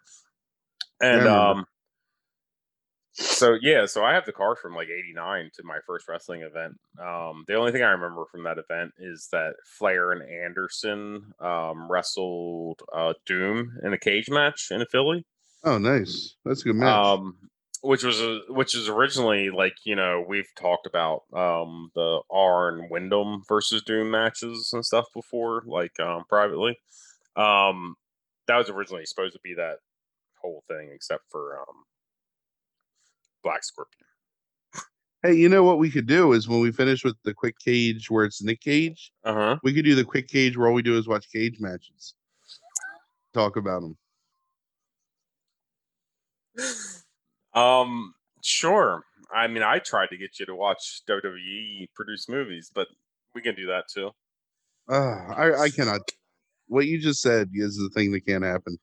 [1.01, 1.65] And um
[3.13, 6.75] so yeah so i have the card from like 89 to my first wrestling event.
[7.01, 11.91] Um the only thing i remember from that event is that flair and anderson um
[11.91, 15.25] wrestled uh doom in a cage match in a philly.
[15.63, 16.35] Oh, nice.
[16.45, 16.95] That's a good match.
[16.95, 17.35] um
[17.81, 22.79] which was a, which is originally like you know we've talked about um the Arn
[22.81, 26.77] and Windham versus Doom matches and stuff before like um privately
[27.35, 27.95] um
[28.47, 29.77] that was originally supposed to be that
[30.41, 31.83] whole thing except for um
[33.43, 34.05] Black Scorpion
[35.23, 38.09] Hey, you know what we could do is when we finish with the quick cage
[38.09, 39.57] where it's Nick Cage, Uh huh.
[39.61, 42.15] we could do the quick cage where all we do is watch cage matches.
[43.33, 43.97] Talk about them.
[47.53, 49.03] Um, sure.
[49.34, 52.88] I mean, I tried to get you to watch WWE produce movies, but
[53.34, 54.11] we can do that too.
[54.90, 56.02] Uh, I I cannot.
[56.68, 58.78] What you just said is the thing that can't happen.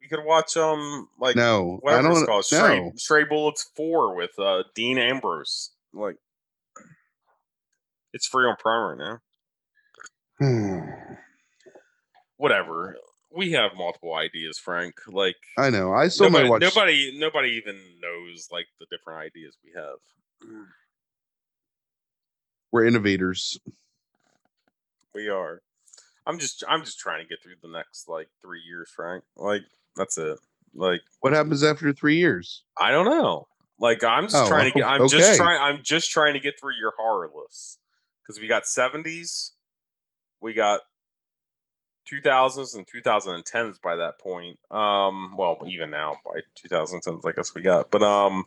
[0.00, 2.26] We could watch um like No, I whatever it's don't.
[2.26, 5.70] called, Stray, No, Stray Bullets Four with uh Dean Ambrose.
[5.92, 6.16] Like,
[8.12, 9.18] it's free on Prime right
[10.40, 10.84] now.
[12.36, 12.96] Whatever.
[13.30, 14.94] We have multiple ideas, Frank.
[15.06, 15.92] Like, I know.
[15.92, 16.60] I still nobody, might watch.
[16.62, 19.98] nobody, nobody even knows like the different ideas we have.
[20.44, 20.64] Mm.
[22.72, 23.58] We're innovators.
[25.14, 25.62] We are.
[26.26, 29.24] I'm just, I'm just trying to get through the next like three years, Frank.
[29.36, 29.62] Like,
[29.96, 30.38] that's it.
[30.74, 32.62] Like, What happens after three years?
[32.78, 33.46] I don't know.
[33.80, 34.86] Like I'm just Oh, trying to get.
[34.86, 35.18] I'm okay.
[35.18, 35.60] just trying.
[35.60, 37.78] I'm just trying to get through your horror list
[38.22, 39.52] because we got 70s,
[40.40, 40.80] we got
[42.12, 44.58] 2000s and 2010s by that point.
[44.70, 47.90] Um, well, even now by 2010s, I guess we got.
[47.90, 48.44] But um,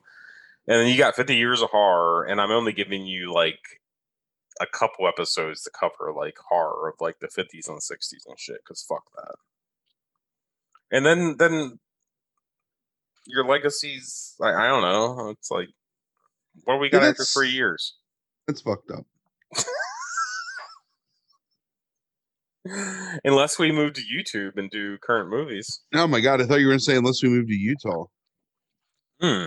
[0.68, 3.60] and then you got 50 years of horror, and I'm only giving you like
[4.60, 8.58] a couple episodes to cover like horror of like the 50s and 60s and shit.
[8.64, 9.36] Because fuck that.
[10.92, 11.80] And then then
[13.28, 15.70] your legacies I, I don't know it's like
[16.66, 17.96] what do we Yeah, got after that's- three years
[18.48, 19.06] That's fucked up.
[23.24, 26.42] unless we move to youtube and do current movies Oh my god!
[26.42, 28.06] I thought you were going to say unless we move to Utah.
[29.20, 29.46] hmm.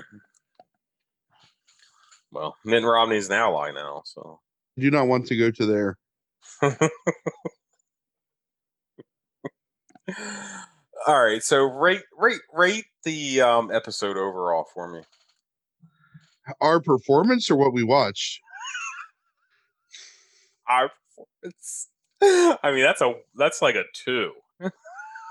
[2.33, 4.41] well mitt romney's an ally now so
[4.77, 5.99] I do not want to go to there.
[11.07, 15.01] all right so rate rate rate the um episode overall for me
[16.61, 18.41] Our performance or what we watched?
[20.69, 21.89] our performance
[22.63, 24.33] i mean that's a that's like a two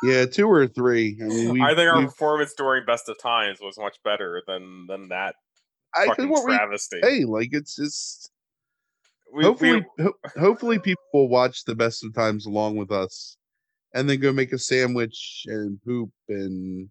[0.06, 1.18] Yeah, two or three.
[1.22, 1.62] I mean, we.
[1.62, 5.36] i think our performance during best of times was much better than than that
[5.96, 6.56] I fucking think what we.
[6.56, 8.30] travesty Hey, like it's just
[9.32, 13.38] We- we- hopefully, ho- hopefully people will watch the best of times along with us,
[13.94, 16.90] and then go make a sandwich and poop and.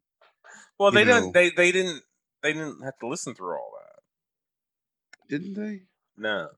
[0.79, 1.21] well, they know.
[1.21, 1.33] didn't.
[1.35, 2.01] They they didn't.
[2.43, 4.03] They didn't have to listen through all that.
[5.29, 5.83] Didn't they?
[6.17, 6.49] No.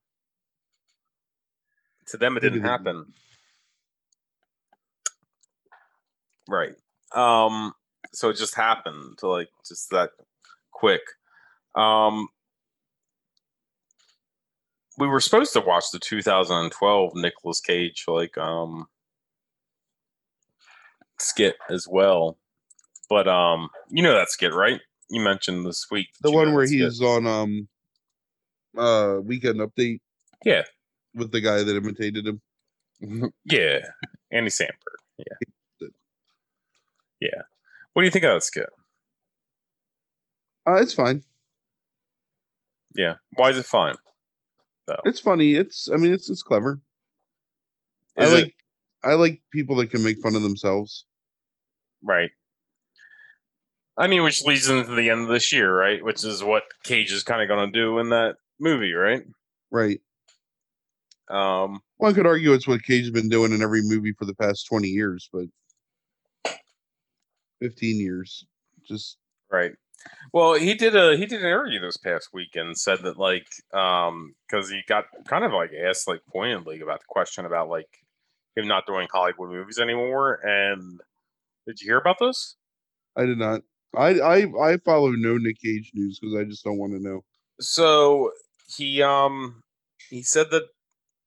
[2.09, 3.12] To them, it didn't happen.
[6.49, 6.75] Right.
[7.15, 7.73] Um.
[8.12, 10.11] So it just happened to like just that
[10.73, 11.03] quick.
[11.75, 12.29] Um.
[14.97, 18.87] We were supposed to watch the 2012 Nicolas Cage like um
[21.19, 22.39] skit as well,
[23.09, 24.81] but um, you know that skit, right?
[25.11, 26.09] You mentioned this week.
[26.23, 26.81] The one where skit.
[26.81, 27.69] he's on um.
[28.77, 30.01] Uh, weekend update.
[30.45, 30.62] Yeah.
[31.15, 32.41] With the guy that imitated him.
[33.45, 33.81] Yeah,
[34.33, 34.71] Andy Samberg.
[35.19, 35.25] Yeah.
[37.24, 37.42] Yeah.
[37.92, 38.68] What do you think of that skit?
[40.66, 41.22] Uh, it's fine.
[42.94, 43.96] Yeah, why is it fine?
[45.05, 45.55] It's funny.
[45.55, 45.88] It's.
[45.92, 46.80] I mean, it's it's clever.
[48.16, 48.55] Is I it- like.
[49.02, 51.05] I like people that can make fun of themselves.
[52.02, 52.30] Right.
[53.98, 56.02] I mean, which leads into the end of this year, right?
[56.02, 59.22] Which is what Cage is kind of going to do in that movie, right?
[59.70, 60.01] Right.
[61.28, 64.66] Um, One could argue it's what Cage's been doing in every movie for the past
[64.68, 65.44] 20 years, but
[67.65, 68.47] 15 years.
[68.86, 69.16] Just
[69.51, 69.73] right.
[70.32, 73.47] Well, he did a he did an interview this past week and said that like
[73.73, 77.89] um because he got kind of like asked like pointedly about the question about like
[78.55, 80.41] him not doing Hollywood movies anymore.
[80.45, 81.01] And
[81.66, 82.57] did you hear about this?
[83.16, 83.62] I did not.
[83.97, 87.24] I I I follow no Nick Cage news because I just don't want to know.
[87.61, 88.31] so
[88.77, 89.62] he um
[90.11, 90.65] he said that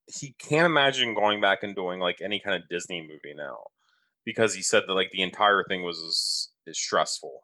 [0.06, 3.58] he can't imagine going back and doing like any kind of Disney movie now
[4.28, 7.40] because he said that like the entire thing was is stressful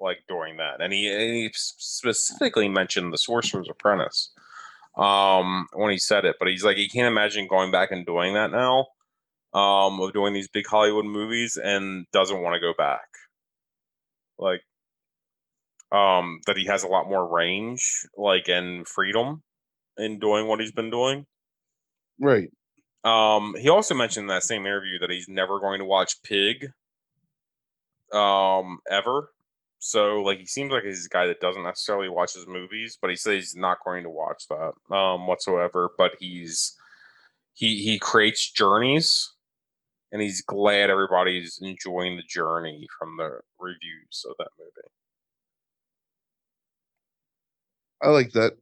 [0.00, 0.80] like during that.
[0.80, 4.32] And he, and he specifically mentioned the Sorcerer's Apprentice
[4.96, 8.34] um when he said it but he's like he can't imagine going back and doing
[8.34, 8.86] that now
[9.52, 13.06] um of doing these big Hollywood movies and doesn't want to go back.
[14.38, 14.62] Like
[15.90, 19.42] um that he has a lot more range like and freedom
[19.96, 21.26] in doing what he's been doing.
[22.20, 22.48] Right.
[23.04, 26.72] Um he also mentioned in that same interview that he's never going to watch pig
[28.12, 29.30] um ever.
[29.80, 33.10] So like he seems like he's a guy that doesn't necessarily watch his movies but
[33.10, 35.90] he says he's not going to watch that um whatsoever.
[35.96, 36.76] But he's
[37.54, 39.32] he he creates journeys
[40.12, 44.88] and he's glad everybody's enjoying the journey from the reviews of that movie.
[48.02, 48.56] I like that.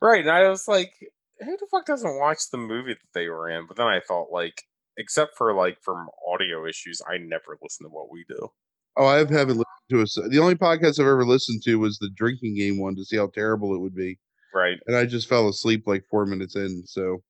[0.00, 0.20] Right.
[0.20, 0.92] And I was like,
[1.40, 3.66] who the fuck doesn't watch the movie that they were in?
[3.66, 4.62] But then I thought, like,
[4.96, 8.48] except for like from audio issues, I never listen to what we do.
[8.96, 10.02] Oh, I haven't listened to a.
[10.02, 13.16] s- The only podcast I've ever listened to was the drinking game one to see
[13.16, 14.18] how terrible it would be,
[14.54, 14.78] Right.
[14.86, 16.84] and I just fell asleep like four minutes in.
[16.86, 17.22] So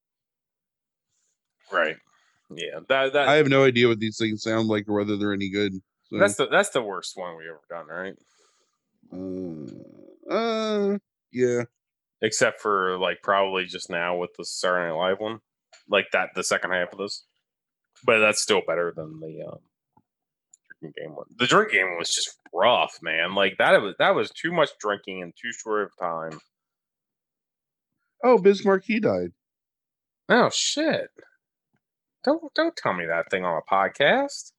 [1.73, 1.97] Right.
[2.51, 2.81] Yeah.
[2.89, 5.49] That that I have no idea what these things sound like or whether they're any
[5.51, 5.73] good.
[6.11, 8.15] So, that's the that's the worst one we ever done, right?
[10.31, 10.99] uh, uh,
[11.33, 11.63] yeah.
[12.25, 15.41] Except for like probably just now with the Saturday Night Live one,
[15.91, 17.27] like that the second half of this.
[18.03, 19.59] But that's still better than the um,
[20.81, 21.27] drinking game one.
[21.37, 23.35] The drinking game one was just rough, man.
[23.35, 26.39] Like that was that was too much drinking in too short of time.
[28.25, 29.33] Oh, Biz Markie died.
[30.31, 31.11] Oh shit!
[32.25, 34.53] Don't don't tell me that thing on a podcast.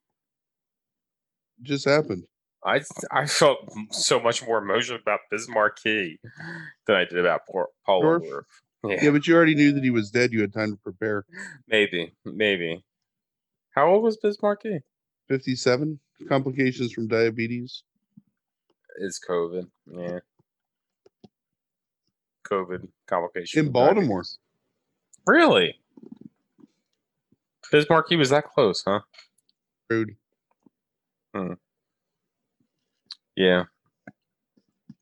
[1.63, 2.25] Just happened.
[2.65, 2.81] I
[3.11, 3.59] I felt
[3.91, 6.19] so much more emotional about Biz Markie
[6.87, 7.67] than I did about Paul
[8.03, 8.43] Orndorff?
[8.83, 10.31] Yeah, Yeah, but you already knew that he was dead.
[10.33, 11.25] You had time to prepare.
[11.67, 12.83] maybe, maybe.
[13.71, 14.79] How old was Biz Markie
[15.27, 17.83] Fifty-seven complications from diabetes.
[18.97, 19.67] Is COVID?
[19.91, 20.19] Yeah,
[22.49, 24.19] COVID complication In Baltimore.
[24.23, 24.39] diabetes.
[25.27, 25.79] Really?
[27.71, 28.99] Biz Markie was that close, huh?
[29.89, 30.15] Rude.
[31.33, 31.53] Hmm.
[33.36, 33.64] Yeah.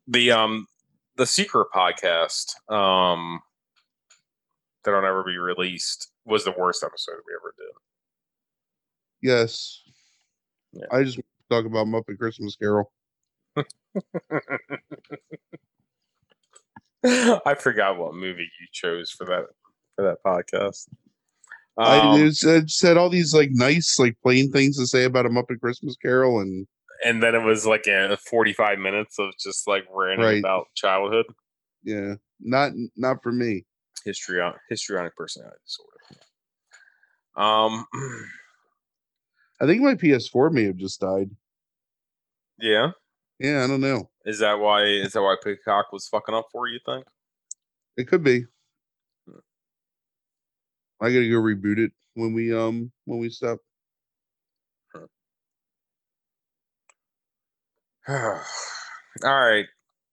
[0.08, 0.68] The um
[1.16, 3.40] the secret podcast um
[4.84, 7.74] that'll never be released was the worst episode we ever did.
[9.22, 9.82] Yes.
[10.74, 10.86] Yeah.
[10.92, 12.92] I just want to talk about Muppet Christmas Carol.
[17.06, 19.46] I forgot what movie you chose for that
[19.96, 20.88] for that podcast.
[21.78, 25.26] I Um, it said, said all these like nice, like plain things to say about
[25.26, 26.68] a Muppet Christmas Carol, and
[27.06, 30.40] and then it was like a 45 minutes of just like ranting Right.
[30.40, 31.26] about childhood
[31.84, 33.66] yeah, not not for me.
[34.06, 35.98] histrionic histrionic personality disorder.
[37.36, 37.86] Um
[39.62, 41.30] I think my PS4 may have just died.
[42.60, 42.92] yeah.
[43.40, 44.10] Yeah, I don't know.
[44.26, 47.06] Is that why is that why Peacock was fucking up for you, you think?
[47.98, 48.46] It could be.
[49.28, 49.40] Hmm.
[51.02, 53.60] I gotta go reboot it when we um when we stop.
[58.10, 58.42] All
[59.24, 59.66] right.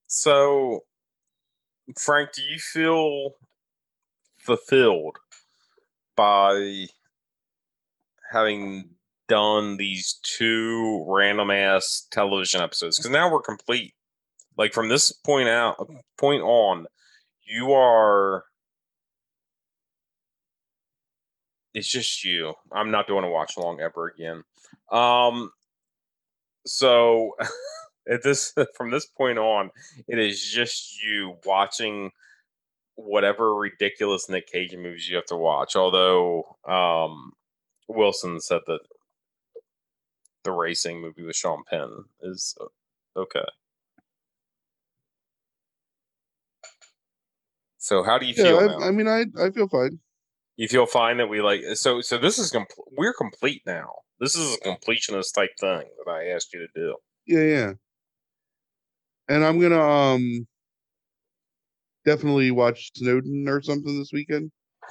[0.07, 0.81] So,
[1.99, 3.33] Frank, do you feel
[4.39, 5.17] fulfilled
[6.17, 6.87] by
[8.31, 8.91] having
[9.29, 12.99] done these two random ass television episodes?
[12.99, 13.95] Because now we're complete.
[14.57, 16.87] Like from this point out, point on,
[17.45, 18.45] you are.
[21.75, 22.55] It's just you.
[22.73, 24.45] I'm not doing a watch along ever again.
[24.93, 25.51] Um.
[26.66, 27.37] So.
[28.11, 29.70] at this from this point on,
[30.09, 32.11] it is just you watching
[32.97, 35.77] whatever ridiculous Nick Cage movies you have to watch.
[35.77, 37.32] Although um,
[37.89, 38.81] Wilson said that
[40.45, 43.45] the racing movie with Sean Penn is uh, okay.
[47.78, 48.77] So how do you feel Yeah?
[48.77, 49.99] I, I mean, I I feel fine.
[50.56, 53.90] You feel fine that we like so so this is compl- we're complete now.
[54.18, 56.97] This is a completionist type thing that I asked you to do.
[57.27, 57.72] Yeah, yeah.
[59.28, 60.47] And I'm gonna um
[62.05, 64.51] definitely watch Snowden or something this weekend.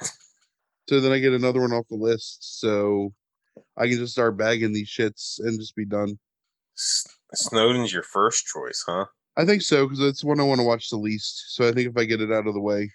[0.88, 2.58] So then I get another one off the list.
[2.58, 3.14] So
[3.76, 6.18] I can just start bagging these shits and just be done.
[7.32, 9.04] Snowden's your first choice, huh?
[9.36, 11.54] I think so because it's one I want to watch the least.
[11.54, 12.90] So I think if I get it out of the way,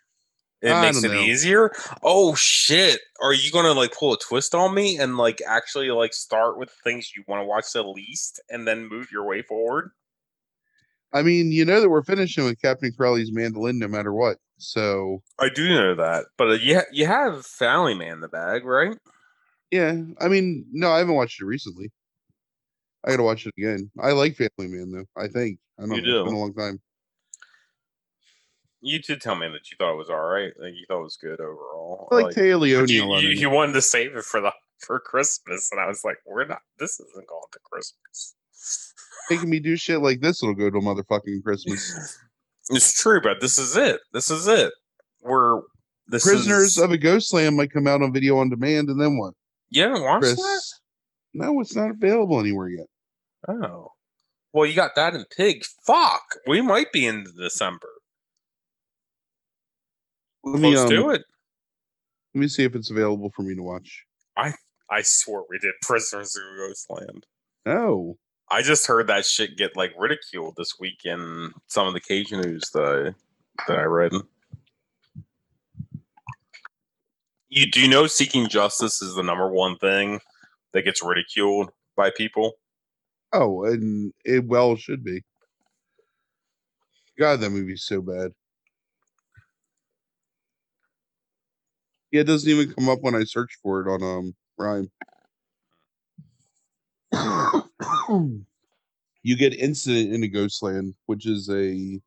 [0.66, 1.22] It I makes it know.
[1.22, 1.72] easier.
[2.02, 3.00] Oh shit!
[3.22, 6.72] Are you gonna like pull a twist on me and like actually like start with
[6.84, 9.92] things you want to watch the least and then move your way forward?
[11.14, 14.38] I mean, you know that we're finishing with Captain Corelli's mandolin no matter what.
[14.58, 18.28] So I do know that, but uh, you ha- you have Family Man in the
[18.28, 18.98] bag, right?
[19.70, 21.92] yeah, I mean, no, I haven't watched it recently.
[23.06, 23.92] I gotta watch it again.
[24.00, 25.22] I like Family Man though.
[25.22, 26.18] I think I don't You know.
[26.18, 26.82] It's been a long time.
[28.86, 30.54] You did tell me that you thought it was all right.
[30.60, 32.08] Like you thought it was good overall.
[32.12, 35.00] I like Téa Leoni but you, you, you wanted to save it for the for
[35.00, 36.62] Christmas, and I was like, "We're not.
[36.78, 38.36] This isn't going to Christmas."
[39.30, 42.20] making me do shit like this, it'll go to motherfucking Christmas.
[42.72, 44.00] It's true, but this is it.
[44.12, 44.74] This is it.
[45.22, 45.62] We're
[46.10, 49.20] Prisoners is, of a Ghost Land might come out on video on demand, and then
[49.20, 49.36] what?
[49.70, 50.36] You haven't watched Chris?
[50.36, 50.72] that?
[51.36, 52.88] No, it's not available anywhere yet.
[53.48, 53.90] Oh.
[54.52, 55.64] Well, you got that in Pig.
[55.86, 56.24] Fuck.
[56.48, 57.90] We might be in December.
[60.46, 61.24] Let me Close um, to it.
[62.34, 64.06] let me see if it's available for me to watch.
[64.38, 64.54] I
[64.90, 67.26] I swore we did Prisoners of Ghostland.
[67.66, 68.18] Oh,
[68.52, 72.32] I just heard that shit get like ridiculed this week in some of the Cage
[72.32, 74.14] news that I that I read.
[77.50, 80.20] You do you know seeking justice is the number one thing
[80.74, 82.54] that gets ridiculed by people.
[83.34, 85.24] Oh, and it well should be.
[87.18, 88.32] God, that movie's so bad.
[92.16, 94.90] Yeah, it doesn't even come up when I search for it on um Prime.
[99.22, 102.00] you get Incident in a Ghostland, which is a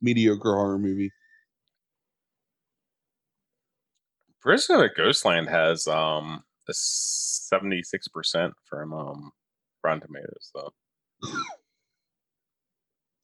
[0.00, 1.12] mediocre horror movie.
[4.40, 9.30] Prison at Ghostland has um a seventy six percent from um
[9.84, 10.72] Rotten Tomatoes though.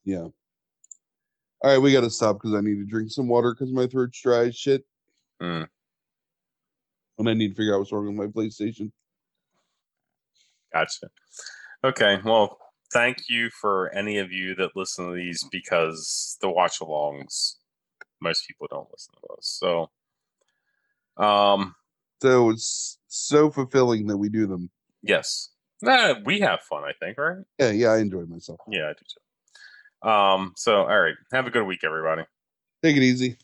[0.04, 0.28] Yeah.
[1.62, 3.86] All right, we got to stop because I need to drink some water because my
[3.86, 4.84] throat's dry as shit.
[5.44, 5.66] Mm.
[7.18, 8.90] And I need to figure out what's wrong with my PlayStation.
[10.72, 11.08] Gotcha.
[11.84, 12.58] Okay, well,
[12.92, 17.56] thank you for any of you that listen to these because the watch alongs,
[18.20, 19.46] most people don't listen to those.
[19.46, 19.90] So,
[21.22, 21.74] um,
[22.20, 24.70] So it's so fulfilling that we do them.
[25.02, 25.50] yes,
[25.82, 26.82] nah, we have fun.
[26.84, 27.44] I think, right?
[27.58, 28.60] Yeah, yeah, I enjoyed myself.
[28.68, 30.08] Yeah, I do too.
[30.08, 32.22] Um, so all right, have a good week, everybody.
[32.82, 33.36] Take it easy.